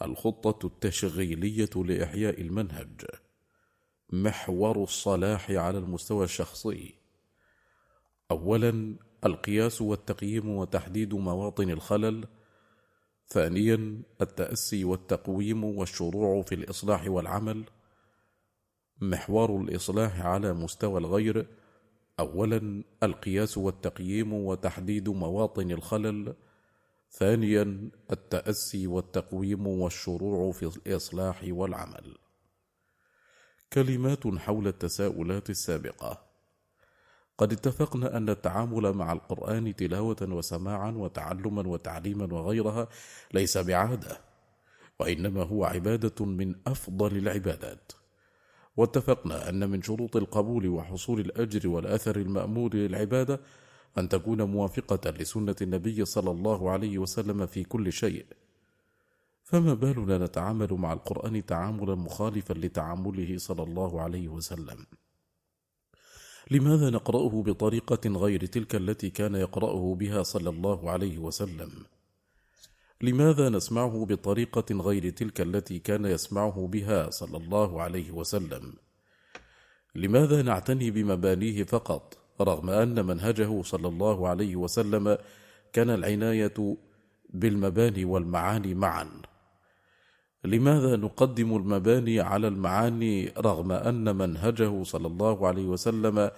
الخطة 0.02 0.66
التشغيلية 0.66 1.70
لإحياء 1.76 2.40
المنهج. 2.40 3.04
محور 4.10 4.82
الصلاح 4.82 5.50
على 5.50 5.78
المستوى 5.78 6.24
الشخصي. 6.24 7.01
أولا 8.32 8.96
القياس 9.24 9.82
والتقييم 9.82 10.48
وتحديد 10.48 11.14
مواطن 11.14 11.70
الخلل. 11.70 12.26
ثانيا 13.28 14.02
التأسي 14.20 14.84
والتقويم 14.84 15.64
والشروع 15.64 16.42
في 16.42 16.54
الإصلاح 16.54 17.08
والعمل. 17.08 17.64
محور 19.00 19.60
الإصلاح 19.60 20.20
على 20.20 20.52
مستوى 20.52 21.00
الغير. 21.00 21.46
أولا 22.20 22.84
القياس 23.02 23.58
والتقييم 23.58 24.32
وتحديد 24.32 25.08
مواطن 25.08 25.70
الخلل. 25.70 26.34
ثانيا 27.10 27.90
التأسي 28.12 28.86
والتقويم 28.86 29.66
والشروع 29.66 30.52
في 30.52 30.66
الإصلاح 30.66 31.44
والعمل. 31.48 32.16
كلمات 33.72 34.26
حول 34.26 34.68
التساؤلات 34.68 35.50
السابقة. 35.50 36.31
قد 37.42 37.52
اتفقنا 37.52 38.16
أن 38.16 38.28
التعامل 38.28 38.92
مع 38.92 39.12
القرآن 39.12 39.76
تلاوة 39.76 40.16
وسماعا 40.22 40.90
وتعلما 40.90 41.68
وتعليما 41.68 42.34
وغيرها 42.34 42.88
ليس 43.34 43.58
بعادة 43.58 44.20
وإنما 45.00 45.42
هو 45.42 45.64
عبادة 45.64 46.24
من 46.24 46.54
أفضل 46.66 47.16
العبادات. 47.16 47.92
واتفقنا 48.76 49.48
أن 49.48 49.70
من 49.70 49.82
شروط 49.82 50.16
القبول 50.16 50.66
وحصول 50.66 51.20
الأجر 51.20 51.68
والأثر 51.68 52.16
المأمور 52.16 52.74
للعبادة 52.74 53.40
أن 53.98 54.08
تكون 54.08 54.42
موافقة 54.42 55.10
لسنة 55.10 55.56
النبي 55.62 56.04
صلى 56.04 56.30
الله 56.30 56.70
عليه 56.70 56.98
وسلم 56.98 57.46
في 57.46 57.64
كل 57.64 57.92
شيء. 57.92 58.26
فما 59.42 59.74
بالنا 59.74 60.18
نتعامل 60.18 60.72
مع 60.74 60.92
القرآن 60.92 61.46
تعاملا 61.46 61.94
مخالفا 61.94 62.52
لتعامله 62.52 63.38
صلى 63.38 63.62
الله 63.62 64.00
عليه 64.00 64.28
وسلم. 64.28 64.86
لماذا 66.50 66.90
نقرأه 66.90 67.42
بطريقة 67.42 68.10
غير 68.10 68.46
تلك 68.46 68.74
التي 68.74 69.10
كان 69.10 69.34
يقرأه 69.34 69.94
بها 69.94 70.22
صلى 70.22 70.50
الله 70.50 70.90
عليه 70.90 71.18
وسلم؟ 71.18 71.70
لماذا 73.00 73.48
نسمعه 73.48 74.06
بطريقة 74.06 74.74
غير 74.74 75.10
تلك 75.10 75.40
التي 75.40 75.78
كان 75.78 76.04
يسمعه 76.04 76.66
بها 76.66 77.10
صلى 77.10 77.36
الله 77.36 77.82
عليه 77.82 78.10
وسلم؟ 78.10 78.74
لماذا 79.94 80.42
نعتني 80.42 80.90
بمبانيه 80.90 81.64
فقط 81.64 82.18
رغم 82.40 82.70
أن 82.70 83.06
منهجه 83.06 83.62
صلى 83.62 83.88
الله 83.88 84.28
عليه 84.28 84.56
وسلم 84.56 85.18
كان 85.72 85.90
العناية 85.90 86.76
بالمباني 87.30 88.04
والمعاني 88.04 88.74
معا؟ 88.74 89.22
لماذا 90.44 90.96
نقدم 90.96 91.56
المباني 91.56 92.20
على 92.20 92.48
المعاني 92.48 93.32
رغم 93.38 93.72
أن 93.72 94.16
منهجه 94.16 94.82
صلى 94.82 95.06
الله 95.06 95.46
عليه 95.46 95.64
وسلم 95.64 96.30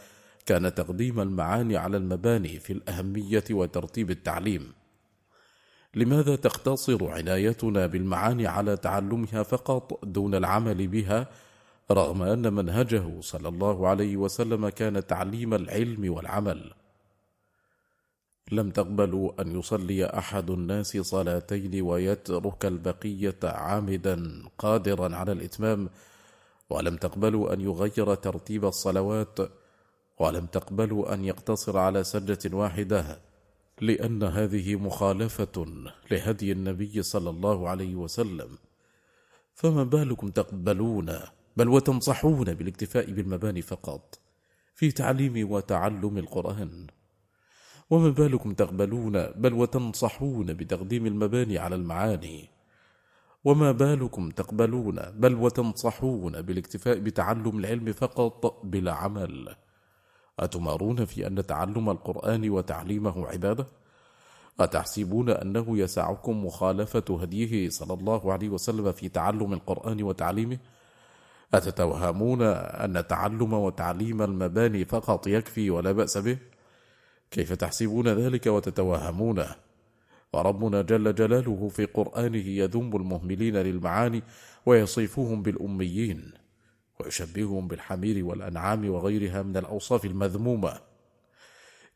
كان 0.47 0.75
تقديم 0.75 1.21
المعاني 1.21 1.77
على 1.77 1.97
المباني 1.97 2.59
في 2.59 2.73
الأهمية 2.73 3.45
وترتيب 3.51 4.11
التعليم؟ 4.11 4.73
لماذا 5.95 6.37
تقتصر 6.37 7.09
عنايتنا 7.09 7.87
بالمعاني 7.87 8.47
على 8.47 8.77
تعلمها 8.77 9.43
فقط 9.43 10.05
دون 10.05 10.35
العمل 10.35 10.87
بها 10.87 11.29
رغم 11.91 12.23
أن 12.23 12.53
منهجه 12.53 13.21
صلى 13.21 13.49
الله 13.49 13.89
عليه 13.89 14.17
وسلم 14.17 14.69
كان 14.69 15.07
تعليم 15.07 15.55
العلم 15.55 16.13
والعمل؟ 16.13 16.73
لم 18.53 18.71
تقبلوا 18.71 19.43
أن 19.43 19.59
يصلي 19.59 20.07
أحد 20.07 20.51
الناس 20.51 20.97
صلاتين 20.97 21.83
ويترك 21.83 22.67
البقية 22.67 23.39
عامدا 23.45 24.43
قادرا 24.59 25.17
على 25.17 25.33
الإتمام 25.33 25.89
ولم 26.71 26.97
تقبلوا 26.97 27.53
أن 27.53 27.61
يغير 27.61 28.15
ترتيب 28.15 28.65
الصلوات 28.65 29.39
ولم 30.19 30.47
تقبلوا 30.47 31.15
أن 31.15 31.25
يقتصر 31.25 31.79
على 31.79 32.05
سجة 32.05 32.57
واحدة 32.57 33.21
لأن 33.81 34.23
هذه 34.23 34.77
مخالفة 34.77 35.67
لهدي 36.11 36.53
النبي 36.53 37.03
صلى 37.03 37.31
الله 37.31 37.69
عليه 37.69 37.95
وسلم. 37.95 38.59
فما 39.55 39.85
بالكم 39.85 40.31
تقبلون 40.31 41.19
بل 41.57 41.69
وتنصحون 41.69 42.55
بالاكتفاء 42.55 43.11
بالمباني 43.11 43.63
فقط 43.63 44.19
في 44.75 44.93
تعليم 44.93 45.51
وتعلم 45.51 46.19
القرآن؟ 46.19 46.87
وما 47.91 48.11
بالكم 48.11 48.55
تقبلون 48.55 49.27
بل 49.27 49.53
وتنصحون 49.53 50.55
بتقديم 50.55 51.07
المباني 51.07 51.59
على 51.59 51.75
المعاني 51.75 52.49
وما 53.45 53.73
بالكم 53.73 54.31
تقبلون 54.31 55.01
بل 55.15 55.35
وتنصحون 55.35 56.43
بالاكتفاء 56.43 56.99
بتعلم 56.99 57.59
العلم 57.59 57.93
فقط 57.93 58.61
بلا 58.65 58.93
عمل 58.93 59.57
أتمارون 60.41 61.05
في 61.05 61.27
أن 61.27 61.47
تعلم 61.47 61.91
القرآن 61.91 62.51
وتعليمه 62.51 63.27
عبادة؟ 63.27 63.67
أتحسبون 64.61 65.31
أنه 65.31 65.79
يسعكم 65.79 66.47
مخالفة 66.47 67.19
هديه 67.23 67.69
صلى 67.69 67.95
الله 67.95 68.33
عليه 68.33 68.49
وسلم 68.49 68.93
في 68.93 69.09
تعلم 69.09 69.53
القرآن 69.53 70.03
وتعليمه؟ 70.03 70.59
أتتوهمون 71.55 72.43
أن 72.43 73.07
تعلم 73.07 73.53
وتعليم 73.53 74.23
المباني 74.23 74.85
فقط 74.85 75.27
يكفي 75.27 75.71
ولا 75.71 75.93
بأس 75.93 76.19
به؟ 76.19 76.39
كيف 77.31 77.53
تحسبون 77.53 78.09
ذلك 78.09 78.47
وتتوهمونه؟ 78.47 79.57
وربنا 80.33 80.83
جل 80.83 81.15
جلاله 81.15 81.69
في 81.69 81.85
قرآنه 81.85 82.47
يذم 82.47 82.97
المهملين 82.97 83.57
للمعاني 83.57 84.23
ويصفهم 84.67 85.43
بالأميين 85.43 86.33
ويشبههم 87.01 87.69
بالحمير 87.69 88.25
والأنعام 88.25 88.91
وغيرها 88.91 89.43
من 89.43 89.57
الأوصاف 89.57 90.05
المذمومة 90.05 90.81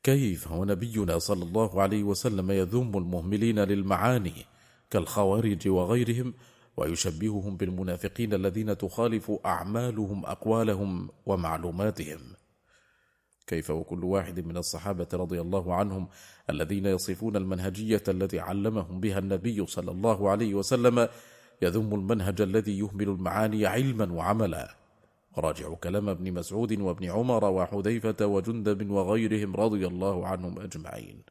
كيف 0.03 0.53
ونبينا 0.53 1.19
صلى 1.19 1.45
الله 1.45 1.83
عليه 1.83 2.03
وسلم 2.03 2.51
يذم 2.51 2.99
المهملين 2.99 3.59
للمعاني 3.59 4.47
كالخوارج 4.91 5.69
وغيرهم 5.69 6.35
ويشبههم 6.77 7.57
بالمنافقين 7.57 8.35
الذين 8.35 8.79
تخالف 8.79 9.33
أعمالهم 9.47 10.27
أقوالهم 10.27 11.09
ومعلوماتهم 11.27 12.21
كيف 13.49 13.71
وكل 13.71 14.05
واحد 14.05 14.47
من 14.47 14.57
الصحابة 14.57 15.07
رضي 15.15 15.41
الله 15.41 15.75
عنهم 15.75 16.09
الذين 16.51 16.87
يصفون 16.87 17.37
المنهجية 17.37 18.03
التي 18.09 18.41
علمهم 18.41 19.01
بها 19.01 19.19
النبي 19.19 19.67
صلى 19.67 19.91
الله 19.91 20.31
عليه 20.31 20.55
وسلم 20.55 21.09
يذم 21.63 21.95
المنهج 21.95 22.41
الذي 22.41 22.79
يهمل 22.79 23.09
المعاني 23.09 23.67
علما 23.67 24.13
وعملا. 24.13 24.75
راجع 25.39 25.75
كلام 25.75 26.09
ابن 26.09 26.33
مسعود 26.33 26.81
وابن 26.81 27.11
عمر 27.11 27.45
وحذيفة 27.45 28.27
وجندب 28.27 28.91
وغيرهم 28.91 29.57
رضي 29.57 29.87
الله 29.87 30.27
عنهم 30.27 30.61
أجمعين. 30.61 31.23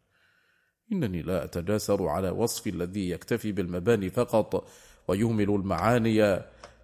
إنني 0.91 1.21
لا 1.21 1.43
أتجاسر 1.43 2.07
على 2.07 2.29
وصف 2.29 2.67
الذي 2.67 3.09
يكتفي 3.09 3.51
بالمباني 3.51 4.09
فقط 4.09 4.67
ويهمل 5.07 5.49
المعاني 5.49 6.39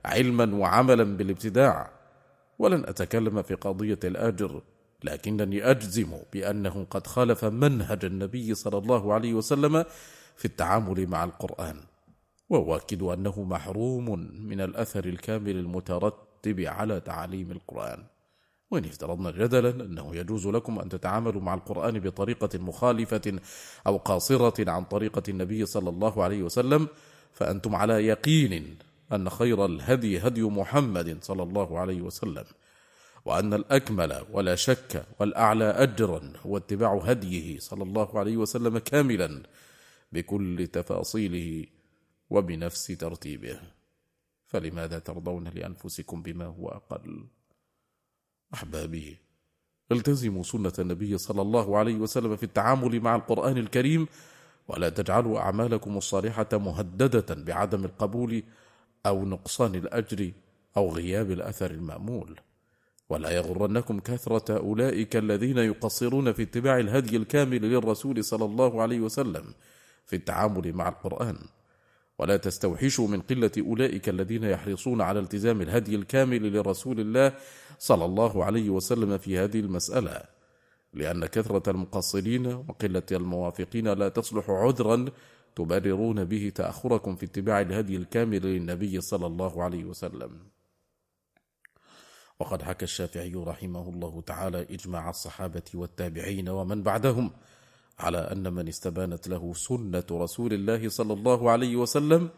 علما 0.06 0.56
وعملا 0.56 1.04
بالابتداع 1.04 1.92
ولن 2.60 2.84
أتكلم 2.86 3.42
في 3.42 3.54
قضية 3.54 4.00
الآجر 4.04 4.62
لكنني 5.04 5.72
أجزم 5.72 6.18
بأنه 6.34 6.88
قد 6.90 7.08
خالف 7.08 7.46
منهج 7.46 8.06
النبي 8.06 8.56
صلى 8.56 8.78
الله 8.78 9.14
عليه 9.14 9.34
وسلم 9.34 9.86
في 10.36 10.46
التعامل 10.46 11.08
مع 11.08 11.24
القرآن 11.24 11.78
وأؤكد 12.50 13.04
أنه 13.04 13.44
محروم 13.44 14.20
من 14.48 14.62
الأثر 14.62 15.06
الكامل 15.06 15.50
المترتب 15.50 16.60
على 16.60 17.00
تعاليم 17.00 17.52
القرآن. 17.52 18.04
وإن 18.72 18.86
افترضنا 18.86 19.32
جدلا 19.32 19.70
أنه 19.70 20.16
يجوز 20.16 20.48
لكم 20.48 20.80
أن 20.80 20.90
تتعاملوا 20.90 21.42
مع 21.42 21.54
القرآن 21.54 22.00
بطريقة 22.00 22.60
مخالفة 22.60 23.40
أو 23.88 23.98
قاصرة 23.98 24.72
عن 24.72 24.84
طريقة 24.84 25.24
النبي 25.30 25.66
صلى 25.66 25.90
الله 25.90 26.24
عليه 26.24 26.44
وسلم 26.44 26.88
فأنتم 27.34 27.76
على 27.76 28.08
يقين 28.08 28.78
أن 29.14 29.30
خير 29.30 29.66
الهدي 29.66 30.20
هدي 30.20 30.42
محمد 30.42 31.18
صلى 31.22 31.44
الله 31.44 31.80
عليه 31.80 32.02
وسلم. 32.02 32.44
وأن 33.26 33.54
الأكمل 33.54 34.26
ولا 34.32 34.56
شك 34.56 35.06
والأعلى 35.20 35.66
أجرا 35.66 36.34
هو 36.46 36.58
اتباع 36.58 36.98
هديه 36.98 37.60
صلى 37.60 37.84
الله 37.84 38.20
عليه 38.20 38.38
وسلم 38.38 38.78
كاملا 38.78 39.44
بكل 40.12 40.68
تفاصيله 40.68 41.66
وبنفس 42.30 42.88
ترتيبه. 42.88 43.60
فلماذا 44.48 45.00
ترضون 45.00 45.48
لأنفسكم 45.48 46.22
بما 46.22 46.46
هو 46.46 46.68
أقل؟ 46.68 47.26
أحبابي 48.54 49.18
التزموا 49.92 50.44
سنة 50.44 50.74
النبي 50.80 51.18
صلى 51.18 51.42
الله 51.42 51.78
عليه 51.78 51.96
وسلم 51.96 52.36
في 52.36 52.44
التعامل 52.44 53.00
مع 53.00 53.16
القرآن 53.16 53.58
الكريم 53.58 54.08
ولا 54.68 54.90
تجعلوا 54.90 55.40
أعمالكم 55.40 55.98
الصالحة 55.98 56.48
مهددة 56.54 57.36
بعدم 57.36 57.86
القبول 57.86 58.44
أو 59.06 59.26
نقصان 59.26 59.76
الأجر 59.76 60.32
أو 60.78 60.92
غياب 60.92 61.32
الأثر 61.32 61.72
المأمول. 61.72 62.40
ولا 63.10 63.30
يغرنكم 63.30 64.00
كثرة 64.00 64.58
أولئك 64.58 65.16
الذين 65.16 65.58
يقصرون 65.58 66.34
في 66.34 66.42
اتباع 66.42 66.80
الهدي 66.80 67.18
الكامل 67.18 67.62
للرسول 67.62 68.24
صلى 68.24 68.46
الله 68.46 68.82
عليه 68.82 69.00
وسلم 69.00 69.54
في 70.06 70.16
التعامل 70.16 70.74
مع 70.74 70.90
القرآن. 70.90 71.38
ولا 72.20 72.38
تستوحشوا 72.38 73.08
من 73.08 73.22
قلة 73.22 73.52
أولئك 73.60 74.10
الذين 74.10 74.44
يحرصون 74.44 75.02
على 75.02 75.20
التزام 75.20 75.62
الهدي 75.62 75.96
الكامل 75.96 76.58
لرسول 76.58 77.00
الله 77.00 77.34
صلى 77.80 78.06
الله 78.06 78.46
عليه 78.46 78.70
وسلم 78.70 79.18
في 79.18 79.38
هذه 79.38 79.60
المسألة 79.60 80.22
لأن 80.94 81.26
كثرة 81.26 81.70
المقصرين 81.72 82.48
وقلة 82.48 83.04
الموافقين 83.12 83.88
لا 83.88 84.10
تصلح 84.10 84.50
عذرا 84.50 85.06
تبررون 85.56 86.24
به 86.24 86.52
تأخركم 86.56 87.16
في 87.16 87.26
اتباع 87.26 87.62
الهدي 87.62 87.96
الكامل 87.96 88.42
للنبي 88.42 89.02
صلى 89.02 89.26
الله 89.28 89.64
عليه 89.64 89.86
وسلم. 89.86 90.53
وقد 92.44 92.62
حكى 92.62 92.86
الشافعي 92.86 93.34
رحمه 93.34 93.90
الله 93.90 94.22
تعالى 94.22 94.62
إجماع 94.62 95.10
الصحابة 95.10 95.64
والتابعين 95.74 96.50
ومن 96.50 96.84
بعدهم 96.84 97.32
على 98.00 98.18
أن 98.18 98.54
من 98.54 98.68
استبانت 98.68 99.28
له 99.28 99.54
سنة 99.54 100.04
رسول 100.12 100.54
الله 100.54 100.90
صلى 100.90 101.14
الله 101.14 101.52
عليه 101.52 101.76
وسلم 101.76 102.30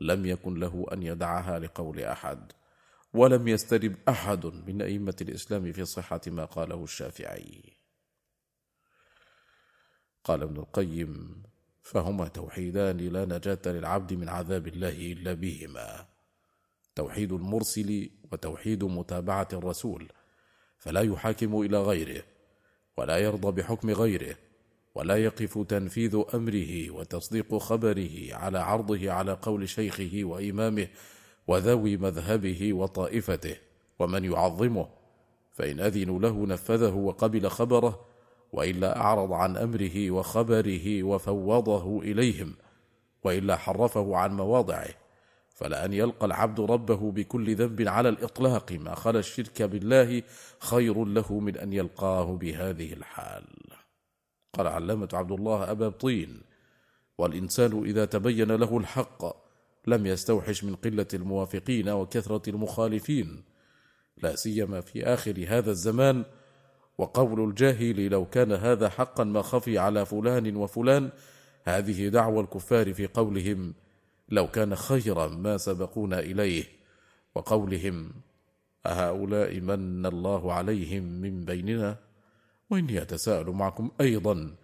لم 0.00 0.26
يكن 0.26 0.54
له 0.54 0.86
أن 0.92 1.02
يدعها 1.02 1.58
لقول 1.58 2.00
أحد 2.00 2.52
ولم 3.14 3.48
يسترب 3.48 3.96
أحد 4.08 4.46
من 4.46 4.82
أئمة 4.82 5.16
الإسلام 5.20 5.72
في 5.72 5.84
صحة 5.84 6.20
ما 6.26 6.44
قاله 6.44 6.84
الشافعي. 6.84 7.62
قال 10.24 10.42
ابن 10.42 10.56
القيم 10.56 11.42
فهما 11.82 12.28
توحيدان 12.28 12.96
لا 12.96 13.24
نجاة 13.24 13.62
للعبد 13.66 14.12
من 14.12 14.28
عذاب 14.28 14.66
الله 14.66 15.12
إلا 15.12 15.32
بهما. 15.32 16.15
توحيد 16.96 17.32
المرسل 17.32 18.10
وتوحيد 18.32 18.84
متابعة 18.84 19.48
الرسول 19.52 20.08
فلا 20.78 21.00
يحاكم 21.00 21.60
إلى 21.60 21.82
غيره 21.82 22.22
ولا 22.96 23.18
يرضى 23.18 23.62
بحكم 23.62 23.90
غيره 23.90 24.36
ولا 24.94 25.16
يقف 25.16 25.58
تنفيذ 25.58 26.22
أمره 26.34 26.90
وتصديق 26.90 27.56
خبره 27.56 28.34
على 28.34 28.58
عرضه 28.58 29.12
على 29.12 29.32
قول 29.32 29.68
شيخه 29.68 30.20
وإمامه 30.24 30.88
وذوي 31.46 31.96
مذهبه 31.96 32.72
وطائفته 32.72 33.56
ومن 33.98 34.24
يعظمه 34.24 34.88
فإن 35.52 35.80
أذنوا 35.80 36.18
له 36.18 36.46
نفذه 36.46 36.94
وقبل 36.94 37.48
خبره 37.48 38.06
وإلا 38.52 39.00
أعرض 39.00 39.32
عن 39.32 39.56
أمره 39.56 40.10
وخبره 40.10 41.02
وفوضه 41.02 42.02
إليهم 42.02 42.54
وإلا 43.24 43.56
حرفه 43.56 44.16
عن 44.16 44.36
مواضعه. 44.36 45.05
فلأن 45.56 45.92
يلقى 45.92 46.26
العبد 46.26 46.60
ربه 46.60 47.12
بكل 47.12 47.56
ذنب 47.56 47.88
على 47.88 48.08
الإطلاق 48.08 48.72
ما 48.72 48.94
خلا 48.94 49.18
الشرك 49.18 49.62
بالله 49.62 50.22
خير 50.58 51.04
له 51.04 51.40
من 51.40 51.56
أن 51.56 51.72
يلقاه 51.72 52.36
بهذه 52.36 52.92
الحال. 52.92 53.44
قال 54.52 54.66
علامة 54.66 55.08
عبد 55.12 55.32
الله 55.32 55.70
أبا 55.70 55.88
طين 55.88 56.40
والإنسان 57.18 57.84
إذا 57.84 58.04
تبين 58.04 58.52
له 58.52 58.78
الحق 58.78 59.36
لم 59.86 60.06
يستوحش 60.06 60.64
من 60.64 60.74
قلة 60.74 61.06
الموافقين 61.14 61.88
وكثرة 61.88 62.50
المخالفين 62.50 63.44
لا 64.22 64.36
سيما 64.36 64.80
في 64.80 65.04
آخر 65.04 65.44
هذا 65.48 65.70
الزمان. 65.70 66.24
وقول 66.98 67.48
الجاهل 67.48 68.10
لو 68.10 68.26
كان 68.26 68.52
هذا 68.52 68.88
حقا 68.88 69.24
ما 69.24 69.42
خفي 69.42 69.78
على 69.78 70.06
فلان 70.06 70.56
وفلان 70.56 71.10
هذه 71.64 72.08
دعوى 72.08 72.40
الكفار 72.40 72.94
في 72.94 73.06
قولهم 73.06 73.74
لو 74.28 74.46
كان 74.46 74.74
خيرا 74.74 75.28
ما 75.28 75.56
سبقونا 75.56 76.18
إليه 76.18 76.64
وقولهم 77.34 78.10
أهؤلاء 78.86 79.60
من 79.60 80.06
الله 80.06 80.52
عليهم 80.52 81.02
من 81.02 81.44
بيننا 81.44 81.98
وإني 82.70 83.02
أتساءل 83.02 83.50
معكم 83.50 83.90
أيضا 84.00 84.54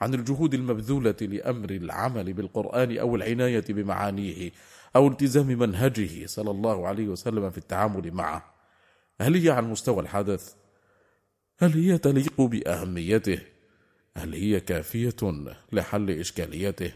عن 0.00 0.14
الجهود 0.14 0.54
المبذولة 0.54 1.16
لأمر 1.20 1.70
العمل 1.70 2.32
بالقرآن 2.32 2.98
أو 2.98 3.16
العناية 3.16 3.64
بمعانيه 3.68 4.50
أو 4.96 5.08
التزام 5.08 5.46
منهجه 5.46 6.26
صلى 6.26 6.50
الله 6.50 6.86
عليه 6.86 7.08
وسلم 7.08 7.50
في 7.50 7.58
التعامل 7.58 8.12
معه 8.12 8.54
هل 9.20 9.36
هي 9.36 9.50
عن 9.50 9.70
مستوى 9.70 10.00
الحدث 10.00 10.54
هل 11.58 11.72
هي 11.72 11.98
تليق 11.98 12.40
بأهميته؟ 12.40 13.38
هل 14.16 14.34
هي 14.34 14.60
كافية 14.60 15.16
لحل 15.72 16.10
إشكاليته؟ 16.10 16.92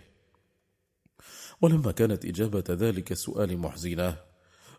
ولما 1.63 1.93
كانت 1.93 2.25
إجابة 2.25 2.65
ذلك 2.71 3.13
السؤال 3.13 3.59
محزنة. 3.59 4.17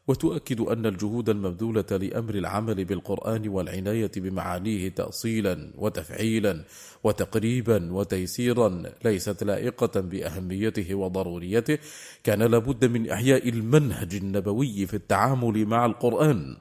وتؤكد 0.08 0.60
أن 0.60 0.86
الجهود 0.86 1.30
المبذولة 1.30 1.86
لأمر 1.92 2.36
العمل 2.36 2.86
بالقرآن 2.86 3.50
والعناية 3.50 4.12
بمعانيه 4.18 4.90
تأصيلا 4.90 5.72
وتفعيلا 5.78 6.64
وتقريبا 7.04 7.94
وتيسيرا 7.94 8.84
ليست 9.06 9.44
لائقة 9.44 10.02
بأهميته 10.02 10.96
وضروريته 10.96 11.78
كان 12.24 12.44
لابد 12.44 12.86
من 12.86 13.10
إحياء 13.10 13.50
المنهج 13.50 14.16
النبوي 14.16 14.86
في 14.86 14.94
التعامل 14.94 15.66
مع 15.66 15.86
القرآن 15.86 16.58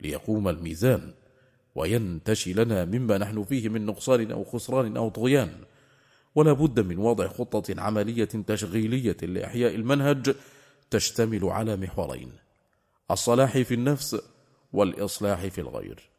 ليقوم 0.00 0.48
الميزان 0.48 1.12
وينتشي 1.74 2.52
لنا 2.52 2.84
مما 2.84 3.18
نحن 3.18 3.44
فيه 3.44 3.68
من 3.68 3.86
نقصان 3.86 4.30
أو 4.30 4.44
خسران 4.44 4.96
أو 4.96 5.08
طغيان. 5.08 5.50
ولا 6.38 6.52
بد 6.52 6.80
من 6.80 6.98
وضع 6.98 7.28
خطة 7.28 7.80
عملية 7.80 8.24
تشغيلية 8.24 9.16
لإحياء 9.22 9.74
المنهج 9.74 10.34
تشتمل 10.90 11.44
على 11.44 11.76
محورين 11.76 12.32
الصلاح 13.10 13.58
في 13.58 13.74
النفس 13.74 14.22
والإصلاح 14.72 15.46
في 15.46 15.60
الغير. 15.60 16.10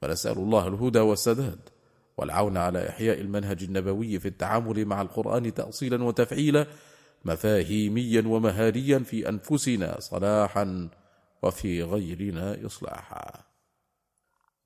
فنسأل 0.00 0.38
الله 0.38 0.68
الهدى 0.68 0.98
والسداد 0.98 1.58
والعون 2.16 2.56
على 2.56 2.88
إحياء 2.88 3.20
المنهج 3.20 3.62
النبوي 3.62 4.18
في 4.18 4.28
التعامل 4.28 4.84
مع 4.84 5.02
القرآن 5.02 5.54
تأصيلا 5.54 6.04
وتفعيلا 6.04 6.66
مفاهيميا 7.24 8.22
ومهاريا 8.26 8.98
في 8.98 9.28
أنفسنا 9.28 10.00
صلاحا 10.00 10.88
وفي 11.42 11.82
غيرنا 11.82 12.66
إصلاحا. 12.66 13.44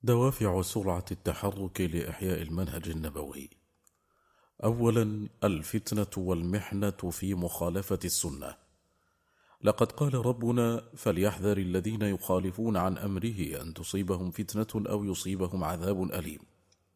دوافع 0.02 0.62
سرعة 0.62 1.04
التحرك 1.10 1.80
لإحياء 1.80 2.42
المنهج 2.42 2.88
النبوي 2.88 3.57
أولا 4.64 5.28
الفتنة 5.44 6.24
والمحنة 6.24 6.90
في 6.90 7.34
مخالفة 7.34 7.98
السنة. 8.04 8.56
لقد 9.62 9.92
قال 9.92 10.14
ربنا 10.26 10.84
فليحذر 10.96 11.58
الذين 11.58 12.02
يخالفون 12.02 12.76
عن 12.76 12.98
أمره 12.98 13.62
أن 13.62 13.74
تصيبهم 13.74 14.30
فتنة 14.30 14.90
أو 14.90 15.04
يصيبهم 15.04 15.64
عذاب 15.64 16.02
أليم. 16.02 16.40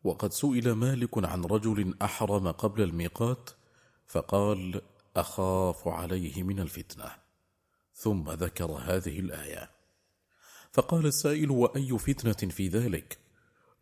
وقد 0.05 0.33
سئل 0.33 0.73
مالك 0.73 1.25
عن 1.25 1.45
رجل 1.45 1.95
أحرم 2.03 2.49
قبل 2.49 2.83
الميقات 2.83 3.51
فقال 4.07 4.83
أخاف 5.17 5.89
عليه 5.89 6.43
من 6.43 6.61
الفتنة. 6.61 7.11
ثم 7.95 8.31
ذكر 8.31 8.71
هذه 8.71 9.21
الآية. 9.21 9.71
فقال 10.73 11.07
السائل 11.07 11.51
وأي 11.51 11.99
فتنة 11.99 12.51
في 12.51 12.69
ذلك؟ 12.69 13.19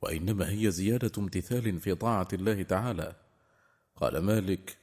وإنما 0.02 0.50
هي 0.50 0.70
زيادة 0.70 1.12
امتثال 1.18 1.80
في 1.80 1.94
طاعة 1.94 2.28
الله 2.32 2.62
تعالى. 2.62 3.29
قال 4.00 4.18
مالك 4.18 4.76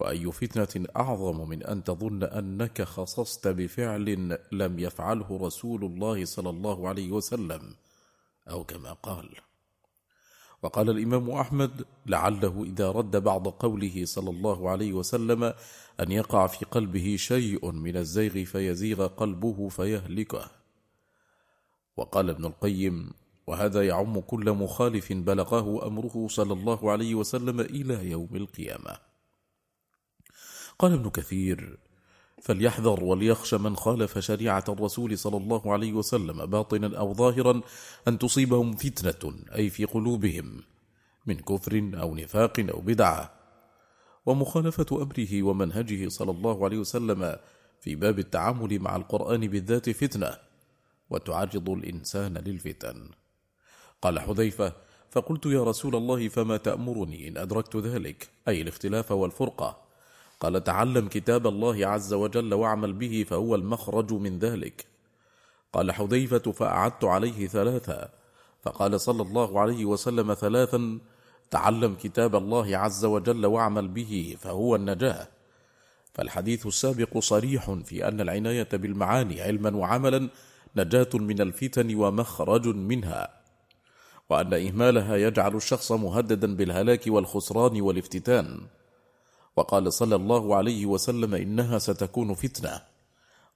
وأي 0.00 0.32
فتنة 0.32 0.86
أعظم 0.96 1.48
من 1.48 1.62
أن 1.62 1.84
تظن 1.84 2.22
أنك 2.22 2.82
خصصت 2.82 3.48
بفعل 3.48 4.38
لم 4.52 4.78
يفعله 4.78 5.38
رسول 5.42 5.84
الله 5.84 6.24
صلى 6.24 6.50
الله 6.50 6.88
عليه 6.88 7.12
وسلم 7.12 7.74
أو 8.50 8.64
كما 8.64 8.92
قال. 8.92 9.28
وقال 10.62 10.90
الإمام 10.90 11.30
أحمد 11.30 11.84
لعله 12.06 12.64
إذا 12.64 12.90
رد 12.90 13.16
بعض 13.16 13.48
قوله 13.48 14.04
صلى 14.04 14.30
الله 14.30 14.70
عليه 14.70 14.92
وسلم 14.92 15.44
أن 16.00 16.12
يقع 16.12 16.46
في 16.46 16.64
قلبه 16.64 17.16
شيء 17.18 17.70
من 17.70 17.96
الزيغ 17.96 18.44
فيزيغ 18.44 19.06
قلبه 19.06 19.68
فيهلكه. 19.68 20.50
وقال 21.96 22.30
ابن 22.30 22.44
القيم 22.44 23.10
وهذا 23.46 23.86
يعم 23.86 24.20
كل 24.20 24.52
مخالف 24.52 25.12
بلغه 25.12 25.86
أمره 25.86 26.26
صلى 26.30 26.52
الله 26.52 26.90
عليه 26.90 27.14
وسلم 27.14 27.60
إلى 27.60 28.10
يوم 28.10 28.36
القيامة. 28.36 28.98
قال 30.78 30.92
ابن 30.92 31.10
كثير 31.10 31.78
فليحذر 32.42 33.04
وليخش 33.04 33.54
من 33.54 33.76
خالف 33.76 34.18
شريعة 34.18 34.64
الرسول 34.68 35.18
صلى 35.18 35.36
الله 35.36 35.72
عليه 35.72 35.92
وسلم 35.92 36.46
باطنا 36.46 36.98
أو 36.98 37.14
ظاهرا 37.14 37.60
أن 38.08 38.18
تصيبهم 38.18 38.76
فتنة 38.76 39.34
أي 39.54 39.70
في 39.70 39.84
قلوبهم 39.84 40.62
من 41.26 41.36
كفر 41.36 41.90
أو 41.94 42.14
نفاق 42.14 42.66
أو 42.70 42.80
بدعة. 42.80 43.32
ومخالفة 44.26 45.02
أمره 45.02 45.42
ومنهجه 45.42 46.08
صلى 46.08 46.30
الله 46.30 46.64
عليه 46.64 46.78
وسلم 46.78 47.36
في 47.80 47.94
باب 47.94 48.18
التعامل 48.18 48.78
مع 48.78 48.96
القرآن 48.96 49.40
بالذات 49.40 49.90
فتنة 49.90 50.38
وتعرض 51.10 51.70
الإنسان 51.70 52.38
للفتن. 52.38 53.10
قال 54.06 54.20
حذيفة 54.20 54.72
فقلت 55.10 55.46
يا 55.46 55.64
رسول 55.64 55.96
الله 55.96 56.28
فما 56.28 56.56
تأمرني 56.56 57.28
إن 57.28 57.36
أدركت 57.36 57.76
ذلك؟ 57.76 58.28
أي 58.48 58.62
الاختلاف 58.62 59.12
والفرقة. 59.12 59.76
قال 60.40 60.64
تعلم 60.64 61.08
كتاب 61.08 61.46
الله 61.46 61.86
عز 61.86 62.14
وجل 62.14 62.54
واعمل 62.54 62.92
به 62.92 63.24
فهو 63.28 63.54
المخرج 63.54 64.12
من 64.12 64.38
ذلك. 64.38 64.86
قال 65.72 65.92
حذيفة 65.92 66.52
فأعدت 66.52 67.04
عليه 67.04 67.46
ثلاثا 67.46 68.08
فقال 68.62 69.00
صلى 69.00 69.22
الله 69.22 69.60
عليه 69.60 69.84
وسلم 69.84 70.34
ثلاثا 70.34 70.98
تعلم 71.50 71.94
كتاب 71.94 72.36
الله 72.36 72.76
عز 72.76 73.04
وجل 73.04 73.46
واعمل 73.46 73.88
به 73.88 74.36
فهو 74.40 74.76
النجاة. 74.76 75.28
فالحديث 76.14 76.66
السابق 76.66 77.18
صريح 77.18 77.70
في 77.70 78.08
أن 78.08 78.20
العناية 78.20 78.68
بالمعاني 78.72 79.42
علما 79.42 79.76
وعملا 79.76 80.28
نجاة 80.76 81.10
من 81.14 81.40
الفتن 81.40 81.94
ومخرج 81.94 82.66
منها. 82.66 83.45
وأن 84.30 84.54
إهمالها 84.54 85.16
يجعل 85.16 85.56
الشخص 85.56 85.92
مهددا 85.92 86.56
بالهلاك 86.56 87.04
والخسران 87.06 87.80
والافتتان. 87.80 88.60
وقال 89.56 89.92
صلى 89.92 90.16
الله 90.16 90.56
عليه 90.56 90.86
وسلم 90.86 91.34
إنها 91.34 91.78
ستكون 91.78 92.34
فتنة. 92.34 92.82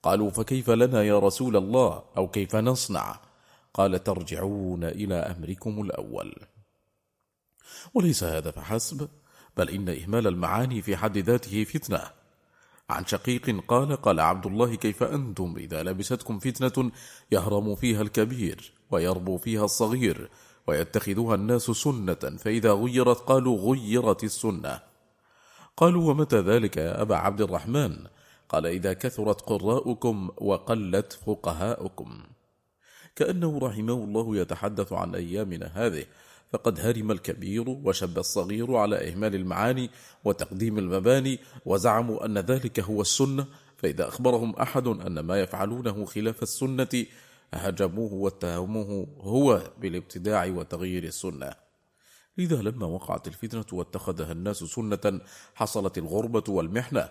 قالوا 0.02 0.30
فكيف 0.30 0.70
لنا 0.70 1.02
يا 1.02 1.18
رسول 1.18 1.56
الله؟ 1.56 2.02
أو 2.16 2.28
كيف 2.28 2.56
نصنع؟ 2.56 3.20
قال 3.74 4.04
ترجعون 4.04 4.84
إلى 4.84 5.14
أمركم 5.14 5.82
الأول. 5.82 6.34
وليس 7.94 8.24
هذا 8.24 8.50
فحسب 8.50 9.08
بل 9.56 9.70
إن 9.70 9.88
إهمال 9.88 10.26
المعاني 10.26 10.82
في 10.82 10.96
حد 10.96 11.18
ذاته 11.18 11.64
فتنة. 11.64 12.10
عن 12.90 13.06
شقيق 13.06 13.64
قال 13.68 13.96
قال 13.96 14.20
عبد 14.20 14.46
الله 14.46 14.74
كيف 14.74 15.02
أنتم 15.02 15.54
إذا 15.56 15.82
لبستكم 15.82 16.38
فتنة 16.38 16.90
يهرم 17.32 17.74
فيها 17.74 18.02
الكبير 18.02 18.72
ويربو 18.90 19.36
فيها 19.36 19.64
الصغير 19.64 20.30
ويتخذها 20.70 21.34
الناس 21.34 21.62
سنة 21.62 22.14
فإذا 22.14 22.72
غيرت 22.72 23.18
قالوا 23.20 23.58
غيرت 23.58 24.24
السنة. 24.24 24.80
قالوا 25.76 26.10
ومتى 26.10 26.40
ذلك 26.40 26.76
يا 26.76 27.02
أبا 27.02 27.16
عبد 27.16 27.40
الرحمن؟ 27.40 27.96
قال 28.48 28.66
إذا 28.66 28.92
كثرت 28.92 29.40
قراءكم 29.40 30.30
وقلت 30.36 31.12
فقهاؤكم. 31.26 32.22
كأنه 33.16 33.58
رحمه 33.58 33.92
الله 33.92 34.36
يتحدث 34.36 34.92
عن 34.92 35.14
أيامنا 35.14 35.70
هذه 35.74 36.04
فقد 36.52 36.80
هرم 36.80 37.10
الكبير 37.10 37.68
وشب 37.68 38.18
الصغير 38.18 38.76
على 38.76 39.10
إهمال 39.10 39.34
المعاني 39.34 39.90
وتقديم 40.24 40.78
المباني 40.78 41.38
وزعموا 41.64 42.26
أن 42.26 42.38
ذلك 42.38 42.80
هو 42.80 43.00
السنة 43.00 43.46
فإذا 43.76 44.08
أخبرهم 44.08 44.56
أحد 44.56 44.86
أن 44.86 45.20
ما 45.20 45.40
يفعلونه 45.40 46.04
خلاف 46.04 46.42
السنة 46.42 47.06
هجموه 47.54 48.12
واتهموه 48.12 49.06
هو 49.20 49.62
بالابتداع 49.78 50.46
وتغيير 50.46 51.04
السنة. 51.04 51.52
لذا 52.38 52.56
لما 52.62 52.86
وقعت 52.86 53.26
الفتنة 53.26 53.64
واتخذها 53.72 54.32
الناس 54.32 54.56
سنة 54.56 55.20
حصلت 55.54 55.98
الغربة 55.98 56.44
والمحنة. 56.48 57.08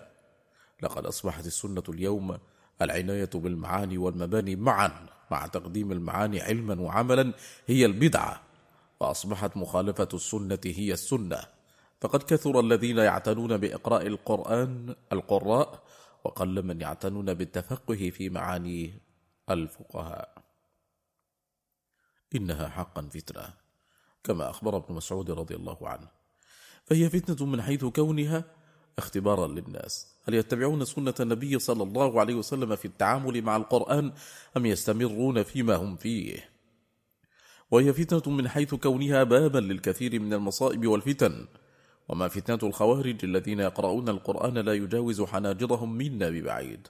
لقد 0.82 1.06
أصبحت 1.06 1.46
السنة 1.46 1.82
اليوم 1.88 2.38
العناية 2.82 3.30
بالمعاني 3.34 3.98
والمباني 3.98 4.56
معا 4.56 5.06
مع 5.30 5.46
تقديم 5.46 5.92
المعاني 5.92 6.40
علما 6.40 6.80
وعملا 6.80 7.32
هي 7.66 7.86
البدعة. 7.86 8.42
وأصبحت 9.00 9.56
مخالفة 9.56 10.08
السنة 10.14 10.60
هي 10.64 10.92
السنة. 10.92 11.40
فقد 12.00 12.22
كثر 12.22 12.60
الذين 12.60 12.98
يعتنون 12.98 13.56
بإقراء 13.56 14.06
القرآن 14.06 14.94
القراء 15.12 15.82
وقل 16.24 16.66
من 16.66 16.80
يعتنون 16.80 17.34
بالتفقه 17.34 18.10
في 18.10 18.28
معاني 18.28 19.09
الفقهاء. 19.50 20.42
إنها 22.34 22.68
حقا 22.68 23.02
فتنة 23.02 23.54
كما 24.24 24.50
أخبر 24.50 24.76
ابن 24.76 24.94
مسعود 24.94 25.30
رضي 25.30 25.54
الله 25.54 25.88
عنه. 25.88 26.08
فهي 26.84 27.10
فتنة 27.10 27.46
من 27.46 27.62
حيث 27.62 27.84
كونها 27.84 28.44
اختبارا 28.98 29.46
للناس. 29.46 30.14
هل 30.28 30.34
يتبعون 30.34 30.84
سنة 30.84 31.14
النبي 31.20 31.58
صلى 31.58 31.82
الله 31.82 32.20
عليه 32.20 32.34
وسلم 32.34 32.76
في 32.76 32.84
التعامل 32.84 33.42
مع 33.42 33.56
القرآن 33.56 34.12
أم 34.56 34.66
يستمرون 34.66 35.42
فيما 35.42 35.74
هم 35.76 35.96
فيه؟ 35.96 36.50
وهي 37.70 37.92
فتنة 37.92 38.34
من 38.34 38.48
حيث 38.48 38.74
كونها 38.74 39.22
بابا 39.22 39.58
للكثير 39.58 40.20
من 40.20 40.34
المصائب 40.34 40.86
والفتن. 40.86 41.46
وما 42.08 42.28
فتنة 42.28 42.58
الخوارج 42.62 43.24
الذين 43.24 43.60
يقرؤون 43.60 44.08
القرآن 44.08 44.58
لا 44.58 44.72
يجاوز 44.74 45.22
حناجرهم 45.22 45.92
منا 45.92 46.30
ببعيد. 46.30 46.88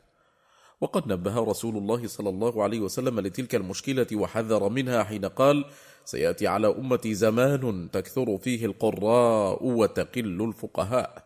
وقد 0.81 1.13
نبه 1.13 1.45
رسول 1.45 1.77
الله 1.77 2.07
صلى 2.07 2.29
الله 2.29 2.63
عليه 2.63 2.81
وسلم 2.81 3.21
لتلك 3.21 3.55
المشكلة 3.55 4.07
وحذر 4.13 4.69
منها 4.69 5.05
حين 5.05 5.25
قال 5.25 5.65
سيأتي 6.05 6.47
على 6.47 6.69
أمتي 6.69 7.15
زمان 7.15 7.91
تكثر 7.93 8.39
فيه 8.39 8.67
القراء 8.67 9.65
وتقل 9.67 10.43
الفقهاء 10.43 11.25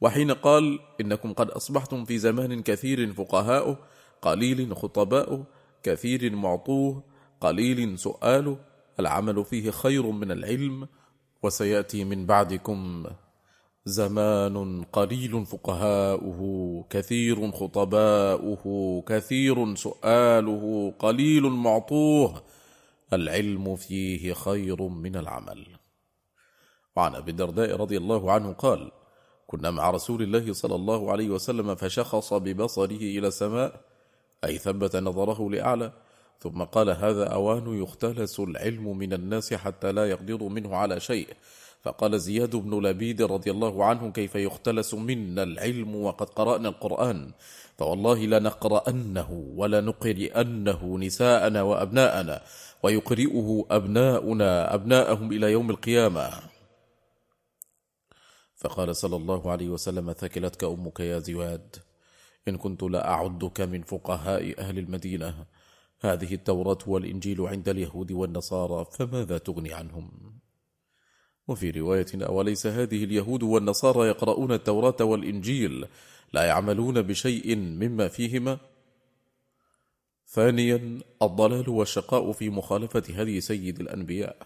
وحين 0.00 0.32
قال 0.32 0.78
إنكم 1.00 1.32
قد 1.32 1.50
أصبحتم 1.50 2.04
في 2.04 2.18
زمان 2.18 2.62
كثير 2.62 3.12
فقهاء 3.12 3.76
قليل 4.22 4.76
خطباء 4.76 5.44
كثير 5.82 6.36
معطوه 6.36 7.02
قليل 7.40 7.98
سؤال 7.98 8.56
العمل 9.00 9.44
فيه 9.44 9.70
خير 9.70 10.06
من 10.10 10.30
العلم 10.30 10.88
وسيأتي 11.42 12.04
من 12.04 12.26
بعدكم 12.26 13.04
زمان 13.88 14.84
قليل 14.92 15.46
فقهاؤه 15.46 16.40
كثير 16.90 17.50
خطباؤه 17.52 18.64
كثير 19.06 19.74
سؤاله 19.74 20.94
قليل 20.98 21.42
معطوه. 21.42 22.42
العلم 23.12 23.76
فيه 23.76 24.32
خير 24.32 24.82
من 24.82 25.16
العمل. 25.16 25.66
وعن 26.96 27.14
أبي 27.14 27.30
الدرداء 27.30 27.76
رضي 27.76 27.96
الله 27.96 28.32
عنه 28.32 28.52
قال 28.52 28.90
كنا 29.46 29.70
مع 29.70 29.90
رسول 29.90 30.22
الله 30.22 30.52
صلى 30.52 30.74
الله 30.74 31.12
عليه 31.12 31.28
وسلم 31.30 31.74
فشخص 31.74 32.34
ببصره 32.34 33.02
إلى 33.16 33.28
السماء 33.28 33.80
أي 34.44 34.58
ثبت 34.58 34.96
نظره 34.96 35.50
لأعلى 35.50 35.92
ثم 36.40 36.62
قال 36.62 36.90
هذا 36.90 37.24
أوان 37.24 37.82
يختلس 37.82 38.40
العلم 38.40 38.98
من 38.98 39.12
الناس 39.12 39.54
حتى 39.54 39.92
لا 39.92 40.10
يقدر 40.10 40.42
منه 40.42 40.76
على 40.76 41.00
شيء. 41.00 41.28
فقال 41.88 42.20
زياد 42.20 42.56
بن 42.56 42.86
لبيد 42.86 43.22
رضي 43.22 43.50
الله 43.50 43.84
عنه 43.84 44.12
كيف 44.12 44.34
يختلس 44.34 44.94
منا 44.94 45.42
العلم 45.42 45.96
وقد 45.96 46.28
قرأنا 46.28 46.68
القرآن؟ 46.68 47.32
فوالله 47.78 48.18
لنقرأنه 48.26 49.30
ولنقرئنه 49.56 50.98
نساءنا 50.98 51.62
وأبناءنا 51.62 52.42
ويقرئه 52.82 53.66
أبناؤنا 53.70 54.74
أبناءهم 54.74 55.32
إلى 55.32 55.52
يوم 55.52 55.70
القيامة. 55.70 56.30
فقال 58.56 58.96
صلى 58.96 59.16
الله 59.16 59.50
عليه 59.50 59.68
وسلم 59.68 60.12
ثكلتك 60.12 60.64
أمك 60.64 61.00
يا 61.00 61.18
زواد 61.18 61.76
إن 62.48 62.56
كنت 62.56 62.82
لأعدك 62.82 63.60
من 63.60 63.82
فقهاء 63.82 64.60
أهل 64.60 64.78
المدينة. 64.78 65.44
هذه 66.00 66.34
التوراة 66.34 66.78
والإنجيل 66.86 67.40
عند 67.40 67.68
اليهود 67.68 68.12
والنصارى 68.12 68.86
فماذا 68.92 69.38
تغني 69.38 69.72
عنهم؟ 69.72 70.37
وفي 71.48 71.70
رواية 71.70 72.06
أوليس 72.14 72.66
هذه 72.66 73.04
اليهود 73.04 73.42
والنصارى 73.42 74.08
يقرؤون 74.08 74.52
التوراة 74.52 75.04
والإنجيل 75.04 75.86
لا 76.32 76.44
يعملون 76.44 77.02
بشيء 77.02 77.56
مما 77.56 78.08
فيهما؟ 78.08 78.58
ثانيا 80.28 80.98
الضلال 81.22 81.68
والشقاء 81.68 82.32
في 82.32 82.50
مخالفة 82.50 83.02
هدي 83.08 83.40
سيد 83.40 83.80
الأنبياء 83.80 84.36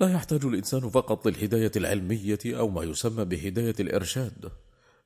لا 0.00 0.12
يحتاج 0.12 0.44
الإنسان 0.44 0.90
فقط 0.90 1.28
للهداية 1.28 1.72
العلمية 1.76 2.38
أو 2.46 2.68
ما 2.68 2.82
يسمى 2.82 3.24
بهداية 3.24 3.74
الإرشاد 3.80 4.52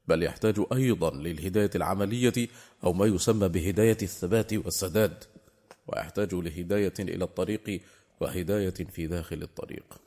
بل 0.09 0.23
يحتاج 0.23 0.65
أيضا 0.73 1.11
للهداية 1.11 1.70
العملية 1.74 2.48
أو 2.85 2.93
ما 2.93 3.07
يسمى 3.07 3.48
بهداية 3.48 3.98
الثبات 4.03 4.55
والسداد 4.55 5.24
ويحتاج 5.86 6.35
لهداية 6.35 6.94
إلى 6.98 7.24
الطريق 7.24 7.81
وهداية 8.20 8.70
في 8.70 9.07
داخل 9.07 9.43
الطريق 9.43 10.05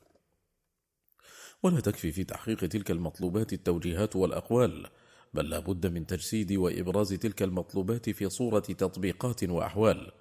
ولا 1.64 1.80
تكفي 1.80 2.11
في 2.11 2.23
تحقيق 2.23 2.60
تلك 2.60 2.91
المطلوبات 2.91 3.53
التوجيهات 3.53 4.15
والأقوال 4.15 4.88
بل 5.34 5.49
لا 5.49 5.60
بد 5.60 5.88
من 5.88 6.07
تجسيد 6.07 6.53
وإبراز 6.53 7.14
تلك 7.14 7.44
المطلوبات 7.44 8.10
في 8.10 8.30
صورة 8.30 8.60
تطبيقات 8.60 9.44
وأحوال. 9.44 10.11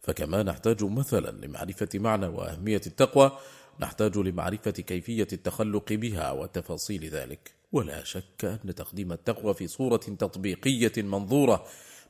فكما 0.00 0.42
نحتاج 0.42 0.84
مثلا 0.84 1.46
لمعرفة 1.46 1.88
معنى 1.94 2.26
وأهمية 2.26 2.80
التقوى 2.86 3.32
نحتاج 3.80 4.18
لمعرفة 4.18 4.70
كيفية 4.70 5.28
التخلق 5.32 5.92
بها 5.92 6.32
وتفاصيل 6.32 7.04
ذلك. 7.04 7.54
ولا 7.72 8.04
شك 8.04 8.44
أن 8.64 8.74
تقديم 8.74 9.12
التقوى 9.12 9.54
في 9.54 9.66
صورة 9.66 9.96
تطبيقية 9.96 10.92
منظورة 10.96 11.64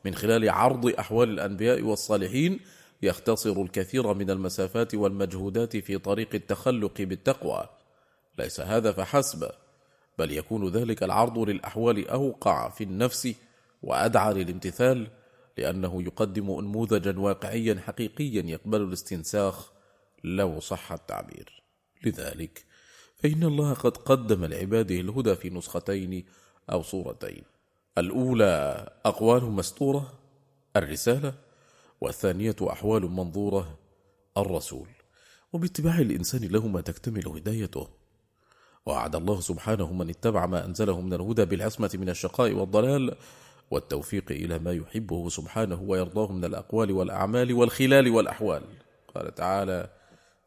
من 0.05 0.14
خلال 0.14 0.51
عرض 0.51 0.86
أحوال 0.98 1.30
الأنبياء 1.30 1.82
والصالحين 1.82 2.60
يختصر 3.02 3.62
الكثير 3.62 4.14
من 4.14 4.30
المسافات 4.30 4.94
والمجهودات 4.94 5.76
في 5.76 5.98
طريق 5.98 6.34
التخلق 6.34 7.02
بالتقوى. 7.02 7.81
ليس 8.38 8.60
هذا 8.60 8.92
فحسب 8.92 9.50
بل 10.18 10.32
يكون 10.32 10.68
ذلك 10.68 11.02
العرض 11.02 11.38
للأحوال 11.38 12.09
أوقع 12.09 12.68
في 12.68 12.84
النفس 12.84 13.34
وأدعى 13.82 14.34
للامتثال 14.34 15.10
لأنه 15.59 16.02
يقدم 16.02 16.50
أنموذجا 16.50 17.18
واقعيا 17.18 17.80
حقيقيا 17.86 18.42
يقبل 18.42 18.82
الاستنساخ 18.82 19.72
لو 20.24 20.60
صح 20.60 20.92
التعبير. 20.92 21.62
لذلك 22.04 22.64
فإن 23.16 23.42
الله 23.42 23.72
قد 23.72 23.96
قدم 23.96 24.44
لعباده 24.44 24.94
الهدى 24.94 25.34
في 25.34 25.50
نسختين 25.50 26.24
أو 26.70 26.82
صورتين. 26.82 27.42
الأولى 27.98 28.88
أقوال 29.04 29.44
مستورة 29.44 30.18
الرسالة 30.76 31.34
والثانية 32.00 32.56
أحوال 32.62 33.02
منظورة 33.02 33.78
الرسول. 34.36 34.88
وباتباع 35.52 35.98
الإنسان 35.98 36.40
لهما 36.44 36.80
تكتمل 36.80 37.28
هدايته. 37.28 38.01
وعد 38.86 39.16
الله 39.16 39.40
سبحانه 39.40 39.92
من 39.92 40.10
اتبع 40.10 40.46
ما 40.46 40.64
أنزله 40.64 41.00
من 41.00 41.12
الهدى 41.14 41.44
بالعصمة 41.44 41.90
من 41.94 42.09
الشقاء 42.09 42.52
والضلال 42.52 43.14
والتوفيق 43.70 44.30
إلى 44.30 44.59
ما 44.59 44.72
يحبه 44.72 45.28
سبحانه 45.28 45.82
ويرضاه 45.82 46.32
من 46.32 46.44
الأقوال 46.44 46.92
والأعمال 46.92 47.52
والخلال 47.52 48.10
والأحوال. 48.10 48.62
قال 49.14 49.34
تعالى 49.34 49.90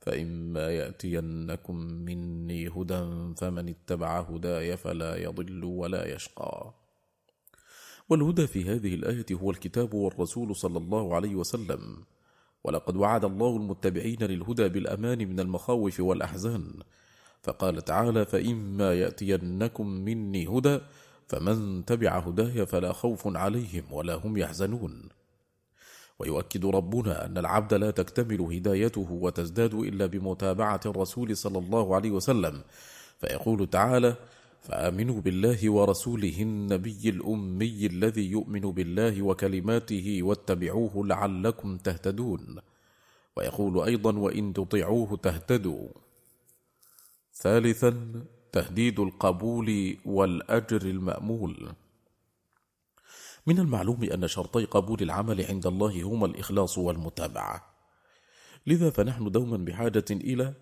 فإما 0.02 0.70
يأتينكم 0.70 1.76
مني 1.76 2.68
هدى 2.68 3.34
فمن 3.38 3.70
اتبع 3.70 4.20
هداي 4.20 4.78
فلا 4.78 5.16
يضل 5.16 5.64
ولا 5.64 6.16
يشقى. 6.16 6.74
والهدى 8.10 8.48
في 8.48 8.64
هذه 8.64 8.96
الآية 8.96 9.26
هو 9.32 9.52
الكتاب 9.52 9.94
والرسول 9.94 10.56
صلى 10.56 10.78
الله 10.78 11.16
عليه 11.16 11.36
وسلم. 11.36 12.06
ولقد 12.64 12.96
وعد 12.96 13.26
الله 13.26 13.58
المتبعين 13.58 14.24
للهدى 14.24 14.70
بالأمان 14.70 15.18
من 15.18 15.40
المخاوف 15.40 16.00
والأحزان. 16.00 16.74
فقال 17.46 17.82
تعالى 17.82 18.26
فإما 18.26 18.94
يأتينكم 18.94 19.88
مني 19.88 20.48
هدى 20.48 20.80
فمن 21.28 21.86
تبع 21.86 22.18
هداي 22.18 22.66
فلا 22.66 22.92
خوف 22.94 23.38
عليهم 23.38 23.84
ولا 23.92 24.16
هم 24.16 24.38
يحزنون. 24.38 25.10
ويؤكد 26.20 26.66
ربنا 26.66 27.26
أن 27.26 27.38
العبد 27.38 27.74
لا 27.74 27.92
تكتمل 27.92 28.42
هدايته 28.42 29.08
وتزداد 29.12 29.74
إلا 29.74 30.06
بمتابعة 30.06 30.80
الرسول 30.86 31.38
صلى 31.38 31.60
الله 31.60 31.96
عليه 31.96 32.12
وسلم. 32.12 32.62
فيقول 33.20 33.68
تعالى 33.70 34.16
فآمنوا 34.62 35.22
بالله 35.22 35.70
ورسوله 35.70 36.42
النبي 36.42 37.10
الأمي 37.10 37.86
الذي 37.86 38.32
يؤمن 38.32 38.62
بالله 38.62 39.22
وكلماته 39.22 40.24
واتبعوه 40.24 41.08
لعلكم 41.08 41.78
تهتدون. 41.78 42.58
ويقول 43.38 43.84
أيضا 43.84 44.18
وإن 44.18 44.54
تطيعوه 44.54 45.18
تهتدوا. 45.18 45.88
ثالثا 47.36 48.24
تهديد 48.52 49.00
القبول 49.00 49.98
والأجر 50.06 50.82
المأمول. 50.82 51.74
من 53.48 53.60
المعلوم 53.60 54.04
أن 54.04 54.28
شرطي 54.28 54.66
قبول 54.66 55.02
العمل 55.02 55.46
عند 55.46 55.68
الله 55.68 56.04
هما 56.04 56.26
الإخلاص 56.26 56.78
والمتابعة. 56.78 57.76
لذا 58.68 58.90
فنحن 58.90 59.32
دوما 59.32 59.58
بحاجة 59.58 60.06
إلى 60.12 60.54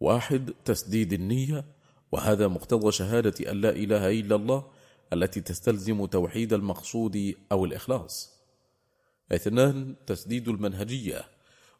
واحد 0.00 0.54
تسديد 0.64 1.12
النية 1.12 1.64
وهذا 2.12 2.48
مقتضى 2.48 2.92
شهادة 2.92 3.50
أن 3.52 3.60
لا 3.60 3.70
إله 3.70 4.20
إلا 4.20 4.36
الله 4.36 4.66
التي 5.12 5.40
تستلزم 5.40 6.06
توحيد 6.06 6.52
المقصود 6.52 7.34
أو 7.52 7.64
الإخلاص. 7.64 8.40
اثنان 9.32 9.94
تسديد 10.06 10.48
المنهجية 10.48 11.24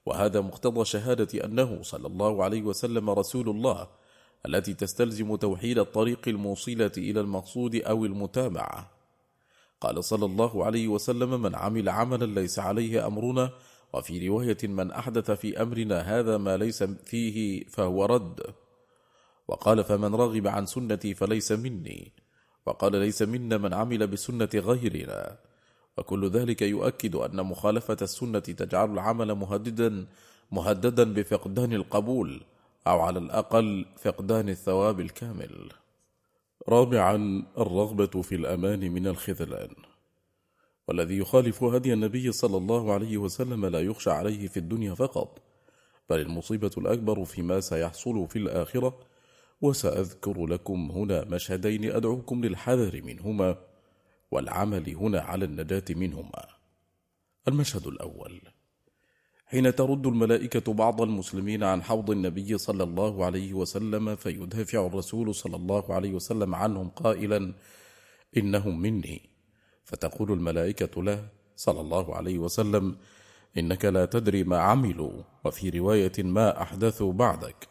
وهذا 0.07 0.41
مقتضى 0.41 0.85
شهادة 0.85 1.45
أنه 1.45 1.83
صلى 1.83 2.07
الله 2.07 2.45
عليه 2.45 2.63
وسلم 2.63 3.11
رسول 3.11 3.49
الله 3.49 4.00
التي 4.47 4.75
تستلزم 4.75 5.37
توحيد 5.37 5.79
الطريق 5.79 6.29
الموصلة 6.29 6.93
إلى 6.99 7.21
المقصود 7.21 7.75
أو 7.77 8.05
المتابعة. 8.05 8.91
قال 9.81 10.05
صلى 10.05 10.25
الله 10.25 10.65
عليه 10.65 10.89
وسلم 10.89 11.43
من 11.43 11.55
عمل 11.55 11.89
عملا 11.89 12.41
ليس 12.41 12.59
عليه 12.59 13.07
أمرنا 13.07 13.51
وفي 13.93 14.29
رواية 14.29 14.59
من 14.63 14.91
أحدث 14.91 15.31
في 15.31 15.63
أمرنا 15.63 16.01
هذا 16.01 16.39
ما 16.39 16.57
ليس 16.57 16.83
فيه 16.83 17.65
فهو 17.65 18.05
رد. 18.05 18.41
وقال 19.49 19.85
فمن 19.85 20.15
رغب 20.15 20.47
عن 20.47 20.67
سنتي 20.67 21.15
فليس 21.15 21.53
مني. 21.53 22.13
وقال 22.67 22.93
ليس 22.93 23.23
منا 23.23 23.59
من 23.59 23.75
عمل 23.75 24.07
بسنة 24.07 24.49
غيرنا. 24.55 25.39
وكل 25.99 26.31
ذلك 26.31 26.63
يؤكد 26.63 27.15
أن 27.17 27.47
مخالفة 27.47 27.97
السنة 28.03 28.39
تجعل 28.39 28.93
العمل 28.93 29.35
مهددا 29.35 30.07
مهددا 30.53 31.15
بفقدان 31.15 31.73
القبول. 31.73 32.43
أو 32.87 33.01
على 33.01 33.19
الأقل 33.19 33.87
فقدان 33.97 34.49
الثواب 34.49 35.01
الكامل. 35.01 35.73
رابعا 36.69 37.47
الرغبة 37.59 38.23
في 38.23 38.35
الأمان 38.35 38.91
من 38.91 39.07
الخذلان. 39.07 39.75
والذي 40.89 41.19
يخالف 41.19 41.63
هدي 41.63 41.93
النبي 41.93 42.33
صلى 42.33 42.57
الله 42.57 42.93
عليه 42.93 43.17
وسلم 43.17 43.67
لا 43.67 43.81
يخشى 43.81 44.11
عليه 44.11 44.49
في 44.49 44.57
الدنيا 44.57 44.95
فقط 44.95 45.43
بل 46.11 46.21
المصيبة 46.21 46.71
الأكبر 46.79 47.25
فيما 47.25 47.61
سيحصل 47.61 48.29
في 48.29 48.39
الآخرة. 48.39 49.01
وسأذكر 49.61 50.47
لكم 50.47 50.91
هنا 50.91 51.25
مشهدين 51.25 51.93
أدعوكم 51.93 52.45
للحذر 52.45 53.03
منهما 53.03 53.57
والعمل 54.31 54.95
هنا 54.97 55.21
على 55.21 55.45
النجاة 55.45 55.85
منهما. 55.91 56.47
المشهد 57.49 57.87
الأول. 57.87 58.41
حين 59.51 59.75
ترد 59.75 60.07
الملائكة 60.07 60.73
بعض 60.73 61.03
المسلمين 61.03 61.65
عن 61.65 61.83
حوض 61.83 62.11
النبي 62.11 62.59
صلى 62.59 62.85
الله 62.85 63.25
عليه 63.25 63.55
وسلم 63.55 64.17
فيدافع 64.17 64.87
الرسول 64.87 65.35
صلى 65.35 65.57
الله 65.57 65.95
عليه 65.95 66.13
وسلم 66.13 66.55
عنهم 66.55 66.89
قائلا 66.89 67.53
إنهم 68.37 68.81
مني. 68.81 69.31
فتقول 69.85 70.33
الملائكة 70.33 71.03
له 71.03 71.29
صلى 71.57 71.81
الله 71.81 72.15
عليه 72.15 72.39
وسلم 72.39 72.97
إنك 73.59 73.85
لا 73.85 74.05
تدري 74.07 74.45
ما 74.45 74.59
عملوا 74.59 75.13
وفي 75.45 75.71
رواية 75.71 76.13
ما 76.19 76.63
أحدثوا 76.63 77.13
بعدك. 77.13 77.69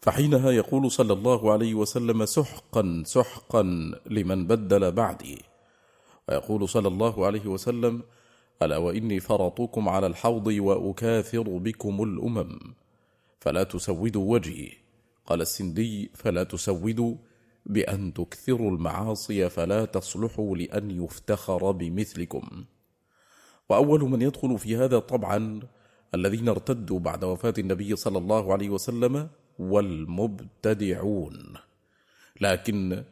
فحينها 0.00 0.50
يقول 0.50 0.90
صلى 0.90 1.12
الله 1.12 1.52
عليه 1.52 1.74
وسلم 1.74 2.24
سحقا 2.24 3.02
سحقا 3.06 3.62
لمن 4.06 4.46
بدل 4.46 4.92
بعدي. 4.92 5.42
ويقول 6.28 6.68
صلى 6.68 6.88
الله 6.88 7.26
عليه 7.26 7.46
وسلم 7.46 8.02
ألا 8.62 8.76
وإني 8.76 9.20
فرطكم 9.20 9.88
على 9.88 10.06
الحوض 10.06 10.46
وأكاثر 10.46 11.42
بكم 11.42 12.02
الأمم 12.02 12.58
فلا 13.40 13.62
تسودوا 13.62 14.32
وجهي. 14.32 14.72
قال 15.26 15.40
السندي 15.40 16.10
فلا 16.14 16.44
تسودوا 16.44 17.14
بأن 17.66 18.14
تكثروا 18.14 18.70
المعاصي 18.70 19.48
فلا 19.48 19.84
تصلحوا 19.84 20.56
لأن 20.56 20.90
يفتخر 20.90 21.70
بمثلكم. 21.70 22.64
وأول 23.68 24.00
من 24.00 24.22
يدخل 24.22 24.58
في 24.58 24.76
هذا 24.76 24.98
طبعا 24.98 25.60
الذين 26.14 26.48
ارتدوا 26.48 26.98
بعد 26.98 27.24
وفاة 27.24 27.54
النبي 27.58 27.96
صلى 27.96 28.18
الله 28.18 28.52
عليه 28.52 28.70
وسلم 28.70 29.28
والمبتدعون. 29.58 31.54
لكن 32.40 33.04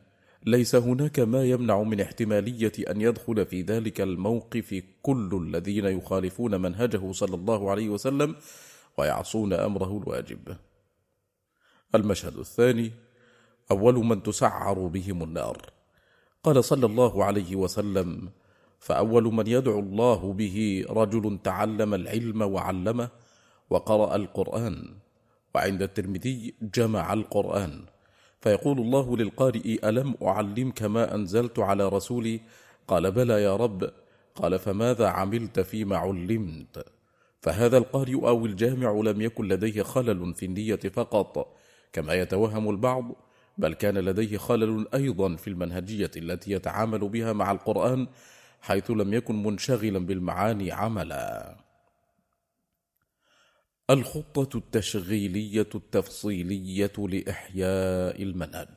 ليس 0.46 0.74
هناك 0.74 1.20
ما 1.20 1.44
يمنع 1.44 1.82
من 1.82 2.00
احتمالية 2.00 2.72
أن 2.90 3.00
يدخل 3.00 3.46
في 3.46 3.62
ذلك 3.62 4.00
الموقف 4.00 4.82
كل 5.02 5.40
الذين 5.46 5.84
يخالفون 5.84 6.60
منهجه 6.60 7.12
صلى 7.12 7.34
الله 7.34 7.70
عليه 7.70 7.88
وسلم 7.88 8.36
ويعصون 8.98 9.52
أمره 9.52 9.98
الواجب. 10.02 10.56
المشهد 11.94 12.36
الثاني 12.36 12.92
أول 13.70 13.94
من 13.94 14.22
تسعر 14.22 14.86
بهم 14.86 15.22
النار. 15.22 15.70
قال 16.42 16.64
صلى 16.64 16.86
الله 16.86 17.24
عليه 17.24 17.56
وسلم 17.56 18.30
فأول 18.78 19.24
من 19.24 19.46
يدعو 19.46 19.78
الله 19.78 20.32
به 20.32 20.84
رجل 20.90 21.38
تعلم 21.44 21.94
العلم 21.94 22.42
وعلمه 22.42 23.08
وقرأ 23.70 24.16
القرآن 24.16 24.94
وعند 25.54 25.82
الترمذي 25.82 26.54
جمع 26.62 27.12
القرآن. 27.12 27.84
فيقول 28.40 28.78
الله 28.78 29.16
للقارئ 29.16 29.88
ألم 29.88 30.14
أعلمك 30.22 30.82
ما 30.82 31.14
أنزلت 31.14 31.58
على 31.58 31.88
رسولي؟ 31.88 32.40
قال 32.88 33.10
بلى 33.10 33.42
يا 33.42 33.56
رب. 33.56 33.90
قال 34.34 34.58
فماذا 34.58 35.08
عملت 35.08 35.60
فيما 35.60 35.96
علمت؟ 35.96 36.84
فهذا 37.40 37.78
القارئ 37.78 38.14
أو 38.14 38.46
الجامع 38.46 38.90
لم 38.90 39.20
يكن 39.20 39.48
لديه 39.48 39.82
خلل 39.82 40.34
في 40.34 40.46
النية 40.46 40.76
فقط 40.76 41.56
كما 41.92 42.14
يتوهم 42.14 42.70
البعض 42.70 43.12
بل 43.58 43.74
كان 43.74 43.98
لديه 43.98 44.38
خلل 44.38 44.86
أيضا 44.94 45.36
في 45.36 45.48
المنهجية 45.48 46.10
التي 46.16 46.52
يتعامل 46.52 47.08
بها 47.08 47.32
مع 47.32 47.50
القرآن 47.50 48.06
حيث 48.60 48.90
لم 48.90 49.14
يكن 49.14 49.42
منشغلا 49.42 49.98
بالمعاني 49.98 50.72
عملا. 50.72 51.56
الخطة 53.90 54.56
التشغيلية 54.56 55.68
التفصيلية 55.74 56.92
لإحياء 56.98 58.22
المنهج. 58.22 58.68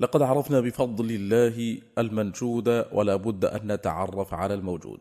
لقد 0.00 0.22
عرفنا 0.22 0.60
بفضل 0.60 1.10
الله 1.10 1.78
المنشود 1.98 2.68
ولا 2.92 3.16
بد 3.16 3.44
أن 3.44 3.72
نتعرف 3.72 4.34
على 4.34 4.54
الموجود. 4.54 5.00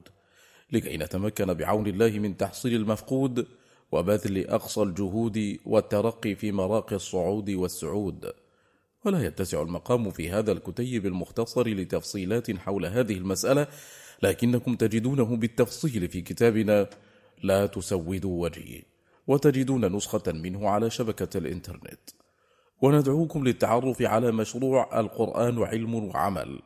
لكي 0.72 0.98
نتمكن 0.98 1.54
بعون 1.54 1.88
الله 1.88 2.10
من 2.10 2.38
تحصيل 2.38 2.76
المفقود 2.76 3.48
وبذل 3.92 4.48
أقصى 4.48 4.82
الجهود 4.82 5.58
والترقي 5.66 6.36
في 6.36 6.52
مراقي 6.52 6.96
الصعود 6.96 7.50
والسعود. 7.50 8.34
ولا 9.06 9.26
يتسع 9.26 9.62
المقام 9.62 10.12
في 10.12 10.30
هذا 10.30 10.52
الكتيب 10.52 11.06
المختصر 11.06 11.68
لتفصيلات 11.68 12.58
حول 12.58 12.86
هذه 12.86 13.18
المسألة 13.18 13.68
لكنكم 14.24 14.76
تجدونه 14.76 15.36
بالتفصيل 15.36 16.08
في 16.08 16.22
كتابنا 16.22 16.90
لا 17.44 17.66
تسودوا 17.66 18.44
وجهي. 18.44 18.91
وتجدون 19.32 19.96
نسخة 19.96 20.32
منه 20.32 20.70
على 20.70 20.90
شبكة 20.90 21.38
الإنترنت. 21.38 22.10
وندعوكم 22.82 23.44
للتعرف 23.44 24.02
على 24.02 24.32
مشروع 24.32 25.00
القرآن 25.00 25.64
علم 25.64 25.96
وعمل 25.96 26.60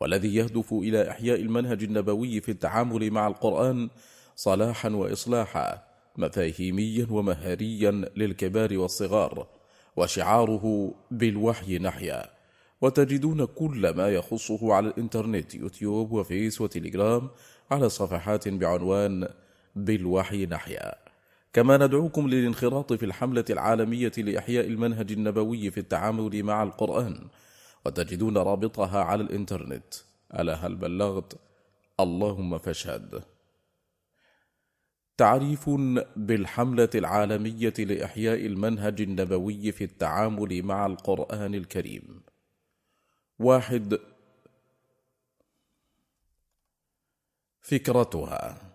والذي 0.00 0.34
يهدف 0.34 0.72
إلى 0.72 1.10
إحياء 1.10 1.40
المنهج 1.40 1.82
النبوي 1.82 2.40
في 2.40 2.50
التعامل 2.50 3.10
مع 3.10 3.26
القرآن 3.26 3.90
صلاحا 4.36 4.88
وإصلاحا 4.88 5.82
مفاهيميا 6.16 7.06
ومهاريا 7.10 7.90
للكبار 7.90 8.78
والصغار 8.78 9.46
وشعاره 9.96 10.94
بالوحي 11.10 11.78
نحيا. 11.78 12.30
وتجدون 12.80 13.44
كل 13.44 13.90
ما 13.90 14.08
يخصه 14.08 14.74
على 14.74 14.88
الإنترنت 14.88 15.54
يوتيوب 15.54 16.12
وفيس 16.12 16.60
وتليجرام 16.60 17.30
على 17.70 17.88
صفحات 17.88 18.48
بعنوان 18.48 19.28
بالوحي 19.76 20.46
نحيا. 20.46 21.01
كما 21.52 21.76
ندعوكم 21.76 22.28
للانخراط 22.28 22.92
في 22.92 23.04
الحملة 23.04 23.44
العالمية 23.50 24.12
لإحياء 24.18 24.66
المنهج 24.66 25.12
النبوي 25.12 25.70
في 25.70 25.80
التعامل 25.80 26.42
مع 26.42 26.62
القرآن 26.62 27.28
وتجدون 27.86 28.38
رابطها 28.38 29.04
على 29.04 29.22
الإنترنت. 29.22 29.94
ألا 30.34 30.54
هل 30.54 30.74
بلغت؟ 30.76 31.40
اللهم 32.00 32.58
فاشهد. 32.58 33.24
تعريف 35.16 35.70
بالحملة 36.16 36.90
العالمية 36.94 37.74
لإحياء 37.78 38.46
المنهج 38.46 39.00
النبوي 39.00 39.72
في 39.72 39.84
التعامل 39.84 40.62
مع 40.62 40.86
القرآن 40.86 41.54
الكريم. 41.54 42.22
واحد. 43.38 43.98
فكرتها. 47.60 48.71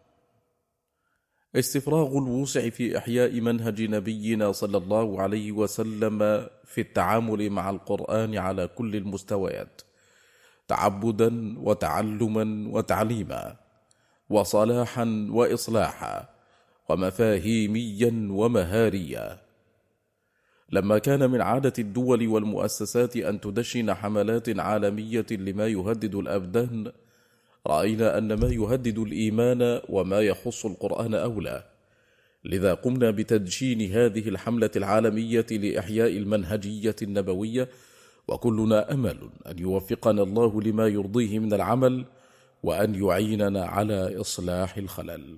استفراغ 1.60 2.18
الوسع 2.18 2.70
في 2.70 2.98
إحياء 2.98 3.42
منهج 3.42 3.82
نبينا 3.82 4.52
صلى 4.52 4.78
الله 4.78 5.22
عليه 5.22 5.52
وسلم 5.52 6.48
في 6.66 6.82
التعامل 6.82 7.50
مع 7.50 7.70
القرآن 7.70 8.38
على 8.38 8.68
كل 8.68 8.96
المستويات 8.96 9.82
تعبدا 10.68 11.60
وتعلما 11.60 12.70
وتعليما 12.72 13.56
وصلاحا 14.30 15.28
واصلاحا 15.30 16.30
ومفاهيميا 16.90 18.28
ومهاريا. 18.32 19.38
لما 20.72 20.98
كان 20.98 21.30
من 21.32 21.42
عادة 21.42 21.74
الدول 21.80 22.28
والمؤسسات 22.28 23.18
أن 23.18 23.42
تدشن 23.42 23.94
حملات 23.94 24.60
عالمية 24.60 25.26
لما 25.32 25.68
يهدد 25.68 26.16
الأبدان 26.16 26.92
رأينا 27.68 28.18
أن 28.18 28.34
ما 28.34 28.48
يهدد 28.48 28.98
الإيمان 28.98 29.82
وما 29.90 30.20
يخص 30.20 30.66
القرآن 30.66 31.14
أولى. 31.14 31.64
لذا 32.46 32.74
قمنا 32.74 33.12
بتدشين 33.12 33.92
هذه 33.92 34.30
الحملة 34.30 34.72
العالمية 34.76 35.46
لإحياء 35.52 36.18
المنهجية 36.18 36.96
النبوية 37.02 37.70
وكلنا 38.28 38.94
أمل 38.94 39.30
أن 39.48 39.60
يوفقنا 39.60 40.24
الله 40.24 40.62
لما 40.62 40.88
يرضيه 40.88 41.40
من 41.40 41.54
العمل 41.54 42.06
وأن 42.64 42.96
يعيننا 42.96 43.66
على 43.66 44.22
إصلاح 44.22 44.78
الخلل. 44.78 45.38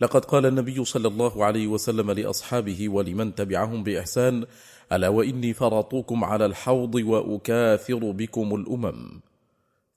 لقد 0.00 0.24
قال 0.24 0.46
النبي 0.46 0.84
صلى 0.84 1.08
الله 1.08 1.44
عليه 1.44 1.66
وسلم 1.66 2.10
لأصحابه 2.10 2.88
ولمن 2.88 3.34
تبعهم 3.34 3.84
بإحسان 3.84 4.46
ألا 4.92 5.08
وإني 5.08 5.54
فرطوكم 5.54 6.24
على 6.24 6.46
الحوض 6.46 6.94
وأكاثر 6.94 8.10
بكم 8.10 8.54
الأمم 8.54 9.20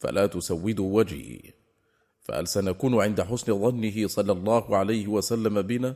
فلا 0.01 0.25
تسودوا 0.25 0.97
وجهي. 0.97 1.39
فهل 2.21 2.47
سنكون 2.47 3.01
عند 3.01 3.21
حسن 3.21 3.59
ظنه 3.59 4.07
صلى 4.07 4.31
الله 4.31 4.77
عليه 4.77 5.07
وسلم 5.07 5.61
بنا؟ 5.61 5.95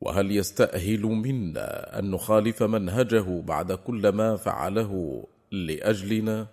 وهل 0.00 0.30
يستأهل 0.30 1.02
منا 1.02 1.98
أن 1.98 2.10
نخالف 2.10 2.62
منهجه 2.62 3.40
بعد 3.40 3.72
كل 3.72 4.08
ما 4.08 4.36
فعله 4.36 5.24
لأجلنا؟ 5.50 6.46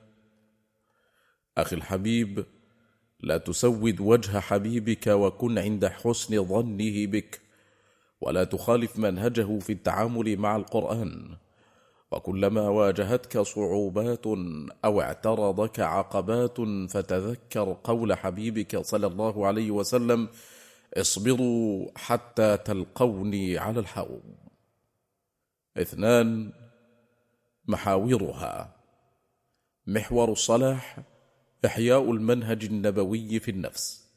أخي 1.57 1.75
الحبيب 1.75 2.45
لا 3.19 3.37
تسود 3.37 4.01
وجه 4.01 4.39
حبيبك 4.39 5.07
وكن 5.07 5.57
عند 5.57 5.85
حسن 5.85 6.45
ظنه 6.45 7.05
بك 7.05 7.41
ولا 8.21 8.43
تخالف 8.43 8.97
منهجه 8.97 9.59
في 9.59 9.73
التعامل 9.73 10.37
مع 10.37 10.55
القرآن. 10.55 11.35
وكلما 12.13 12.69
واجهتك 12.69 13.41
صعوبات 13.41 14.25
أو 14.85 15.01
اعترضك 15.01 15.79
عقبات 15.79 16.57
فتذكر 16.89 17.77
قول 17.83 18.13
حبيبك 18.13 18.77
صلى 18.77 19.07
الله 19.07 19.47
عليه 19.47 19.71
وسلم 19.71 20.29
اصبروا 20.97 21.87
حتى 21.95 22.57
تلقوني 22.57 23.57
على 23.57 23.79
الحوض. 23.79 24.21
اثنان 25.77 26.51
محاورها. 27.67 28.75
محور 29.87 30.31
الصلاح 30.31 30.99
إحياء 31.65 32.11
المنهج 32.11 32.65
النبوي 32.65 33.39
في 33.39 33.51
النفس. 33.51 34.09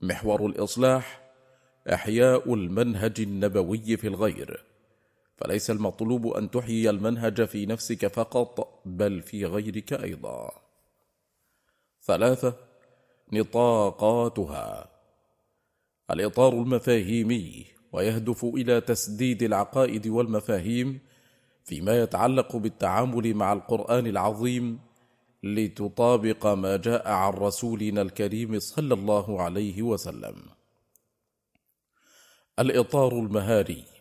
محور 0.00 0.46
الإصلاح 0.46 1.32
إحياء 1.92 2.54
المنهج 2.54 3.20
النبوي 3.20 3.96
في 3.96 4.06
الغير. 4.08 4.64
فليس 5.36 5.70
المطلوب 5.70 6.26
أن 6.26 6.50
تحيي 6.50 6.90
المنهج 6.90 7.44
في 7.44 7.66
نفسك 7.66 8.06
فقط 8.06 8.82
بل 8.84 9.22
في 9.22 9.44
غيرك 9.44 9.92
أيضا. 9.92 10.50
ثلاثة 12.02 12.54
نطاقاتها. 13.32 14.88
الإطار 16.10 16.52
المفاهيمي 16.52 17.66
ويهدف 17.92 18.44
إلى 18.44 18.80
تسديد 18.80 19.42
العقائد 19.42 20.06
والمفاهيم 20.06 21.00
فيما 21.64 22.00
يتعلق 22.02 22.56
بالتعامل 22.56 23.34
مع 23.34 23.52
القرآن 23.52 24.06
العظيم 24.06 24.78
لتطابق 25.42 26.46
ما 26.46 26.76
جاء 26.76 27.08
عن 27.08 27.32
رسولنا 27.32 28.02
الكريم 28.02 28.58
صلى 28.58 28.94
الله 28.94 29.42
عليه 29.42 29.82
وسلم. 29.82 30.36
الإطار 32.58 33.12
المهاري. 33.12 33.95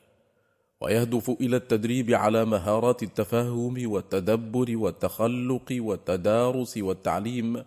ويهدف 0.82 1.30
إلى 1.30 1.56
التدريب 1.56 2.12
على 2.12 2.46
مهارات 2.46 3.04
التفاهم 3.04 3.92
والتدبر 3.92 4.78
والتخلق 4.78 5.68
والتدارس 5.72 6.78
والتعليم. 6.78 7.64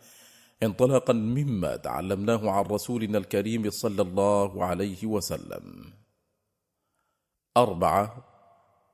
انطلاقا 0.62 1.12
مما 1.12 1.76
تعلمناه 1.76 2.50
عن 2.50 2.64
رسولنا 2.64 3.18
الكريم 3.18 3.70
صلى 3.70 4.02
الله 4.02 4.64
عليه 4.64 5.06
وسلم. 5.06 5.84
أربعة 7.56 8.24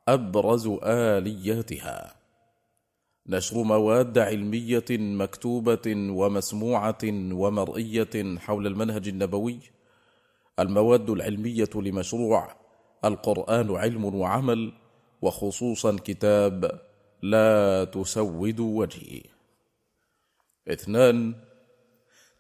أبرز 0.09 0.69
آلياتها. 0.83 2.15
نشر 3.27 3.63
مواد 3.63 4.19
علمية 4.19 4.85
مكتوبة 4.91 5.87
ومسموعة 5.97 7.05
ومرئية 7.33 8.39
حول 8.39 8.67
المنهج 8.67 9.09
النبوي. 9.09 9.59
المواد 10.59 11.11
العلمية 11.11 11.71
لمشروع 11.75 12.64
القرآن 13.05 13.77
علم 13.77 14.05
وعمل 14.05 14.73
وخصوصا 15.23 15.97
كتاب 16.05 16.81
لا 17.23 17.85
تسود 17.85 18.61
وجهي. 18.61 19.23
اثنان 20.69 21.35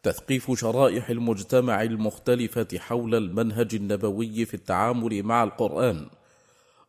تثقيف 0.02 0.60
شرائح 0.60 1.10
المجتمع 1.10 1.82
المختلفة 1.82 2.68
حول 2.78 3.14
المنهج 3.14 3.74
النبوي 3.74 4.44
في 4.44 4.54
التعامل 4.54 5.22
مع 5.22 5.44
القرآن 5.44 6.06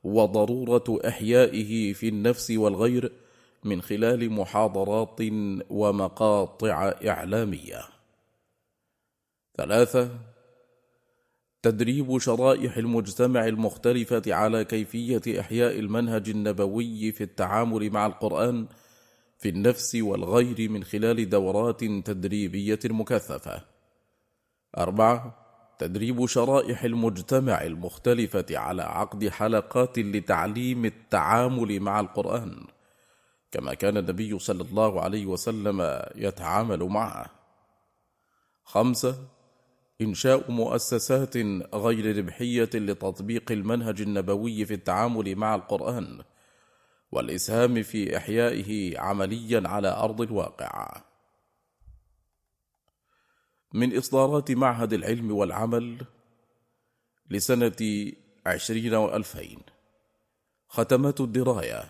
وضرورة 0.04 1.00
إحيائه 1.08 1.94
في 1.94 2.08
النفس 2.08 2.52
والغير 2.52 3.12
من 3.64 3.82
خلال 3.82 4.32
محاضرات 4.32 5.20
ومقاطع 5.70 6.94
إعلامية. 7.08 7.82
ثلاثة 9.58 10.10
تدريب 11.66 12.18
شرائح 12.18 12.78
المجتمع 12.78 13.48
المختلفة 13.48 14.22
على 14.28 14.66
كيفية 14.66 15.40
إحياء 15.40 15.80
المنهج 15.80 16.30
النبوي 16.30 17.12
في 17.12 17.24
التعامل 17.24 17.90
مع 17.90 18.06
القرآن 18.06 18.68
في 19.38 19.50
النفس 19.50 19.96
والغير 19.96 20.70
من 20.70 20.84
خلال 20.84 21.30
دورات 21.30 21.84
تدريبية 21.84 22.80
مكثفة. 22.86 23.62
أربعة 24.78 25.36
تدريب 25.80 26.26
شرائح 26.26 26.84
المجتمع 26.84 27.62
المختلفة 27.64 28.46
على 28.52 28.84
عقد 28.84 29.28
حلقات 29.30 30.00
لتعليم 30.00 30.86
التعامل 30.86 31.80
مع 31.80 32.00
القرآن 32.00 32.68
كما 33.52 33.74
كان 33.74 33.98
النبي 33.98 34.40
صلى 34.40 34.64
الله 34.64 35.02
عليه 35.02 35.26
وسلم 35.26 36.02
يتعامل 36.16 36.84
معه. 36.84 37.26
خمسة 38.64 39.35
إنشاء 40.02 40.52
مؤسسات 40.52 41.38
غير 41.76 42.18
ربحية 42.18 42.70
لتطبيق 42.74 43.52
المنهج 43.52 44.02
النبوي 44.02 44.66
في 44.66 44.74
التعامل 44.74 45.36
مع 45.36 45.56
القرآن 45.56 46.24
والإسهام 47.12 47.84
في 47.84 48.18
إحيائه 48.18 49.00
عمليا 49.00 49.64
على 49.66 49.88
أرض 49.88 50.22
الواقع. 50.22 51.02
من 53.74 53.98
إصدارات 53.98 54.52
معهد 54.52 54.94
العلم 54.94 55.32
والعمل 55.32 56.06
لسنة 57.30 58.12
عشرين 58.46 58.94
وألفين 58.94 59.60
ختمات 60.68 61.22
الدراية 61.22 61.84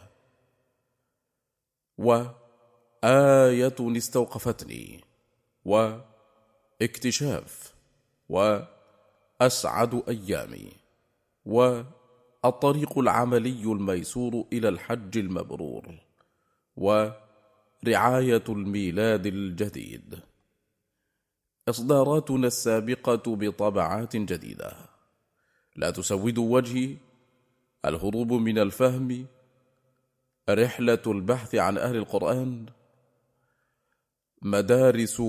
وايه 1.98 3.76
استوقفتني 3.98 5.04
واكتشاف 5.66 7.75
وأسعد 8.30 10.04
أيامي 10.10 10.72
والطريق 11.46 13.00
العملي 13.00 13.64
الميسور 13.64 14.46
إلى 14.54 14.70
الحج 14.70 15.18
المبرور 15.18 16.00
ورعاية 16.78 18.44
الميلاد 18.50 19.26
الجديد. 19.26 20.20
إصداراتنا 21.70 22.48
السابقة 22.48 23.36
بطبعات 23.36 24.16
جديدة. 24.16 24.76
لا 25.76 25.92
تسود 25.92 26.38
وجهي 26.38 26.98
الهروب 27.86 28.34
من 28.34 28.60
الفهم 28.60 29.26
رحلة 30.50 31.02
البحث 31.08 31.56
عن 31.56 31.78
أهل 31.78 31.96
القرآن 31.96 32.66
مدارس 34.42 35.22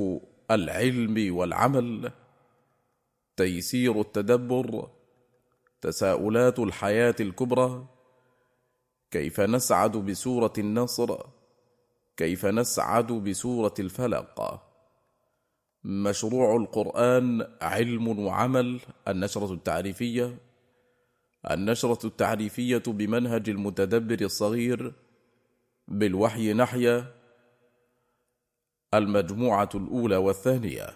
العلم 0.51 1.36
والعمل. 1.36 2.12
تيسير 3.36 4.00
التدبر 4.00 4.90
تساؤلات 5.80 6.58
الحياة 6.58 7.14
الكبرى 7.20 7.86
كيف 9.10 9.40
نسعد 9.40 9.96
بسورة 9.96 10.52
النصر 10.58 11.16
كيف 12.16 12.46
نسعد 12.46 13.12
بسورة 13.12 13.74
الفلق. 13.78 14.62
مشروع 15.84 16.56
القرآن 16.56 17.46
علم 17.62 18.18
وعمل 18.18 18.80
النشرة 19.08 19.52
التعريفية 19.52 20.38
النشرة 21.50 22.06
التعريفية 22.06 22.82
بمنهج 22.86 23.48
المتدبر 23.48 24.24
الصغير 24.24 24.92
بالوحي 25.88 26.52
نحيا 26.52 27.14
المجموعة 28.94 29.68
الأولى 29.74 30.16
والثانية 30.16 30.86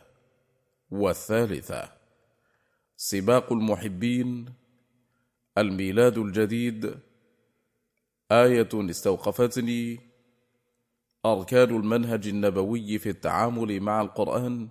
والثالثة. 0.91 2.00
سباق 3.03 3.53
المحبين 3.53 4.55
الميلاد 5.59 6.19
الجديد 6.19 6.95
آية 8.33 8.69
استوقفتني 8.75 10.01
أركان 11.27 11.77
المنهج 11.77 12.29
النبوي 12.29 12.99
في 12.99 13.09
التعامل 13.09 13.81
مع 13.81 14.01
القرآن 14.01 14.69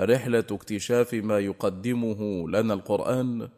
رحلة 0.00 0.44
اكتشاف 0.50 1.14
ما 1.14 1.38
يقدمه 1.38 2.48
لنا 2.48 2.74
القرآن 2.74 3.48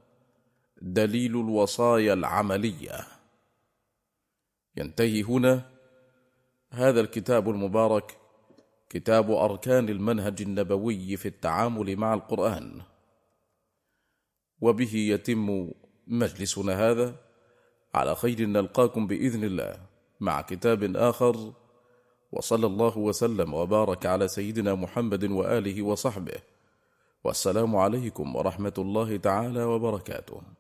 دليل 0.82 1.30
الوصايا 1.30 2.12
العملية. 2.12 3.06
ينتهي 4.76 5.22
هنا. 5.22 5.70
هذا 6.70 7.00
الكتاب 7.00 7.48
المبارك 7.50 8.18
كتاب 8.90 9.30
أركان 9.30 9.88
المنهج 9.88 10.42
النبوي 10.42 11.16
في 11.16 11.28
التعامل 11.28 11.96
مع 11.96 12.14
القرآن. 12.14 12.82
وبه 14.60 14.94
يتم 14.94 15.70
مجلسنا 16.06 16.90
هذا. 16.90 17.14
على 17.94 18.14
خير 18.14 18.46
نلقاكم 18.46 19.06
بإذن 19.06 19.44
الله 19.44 19.76
مع 20.20 20.40
كتاب 20.40 20.96
آخر. 20.96 21.52
وصلى 22.32 22.66
الله 22.66 22.98
وسلم 22.98 23.54
وبارك 23.54 24.06
على 24.06 24.28
سيدنا 24.28 24.74
محمد 24.74 25.24
وآله 25.24 25.82
وصحبه. 25.82 26.38
والسلام 27.24 27.76
عليكم 27.76 28.36
ورحمة 28.36 28.74
الله 28.78 29.16
تعالى 29.16 29.64
وبركاته. 29.64 30.57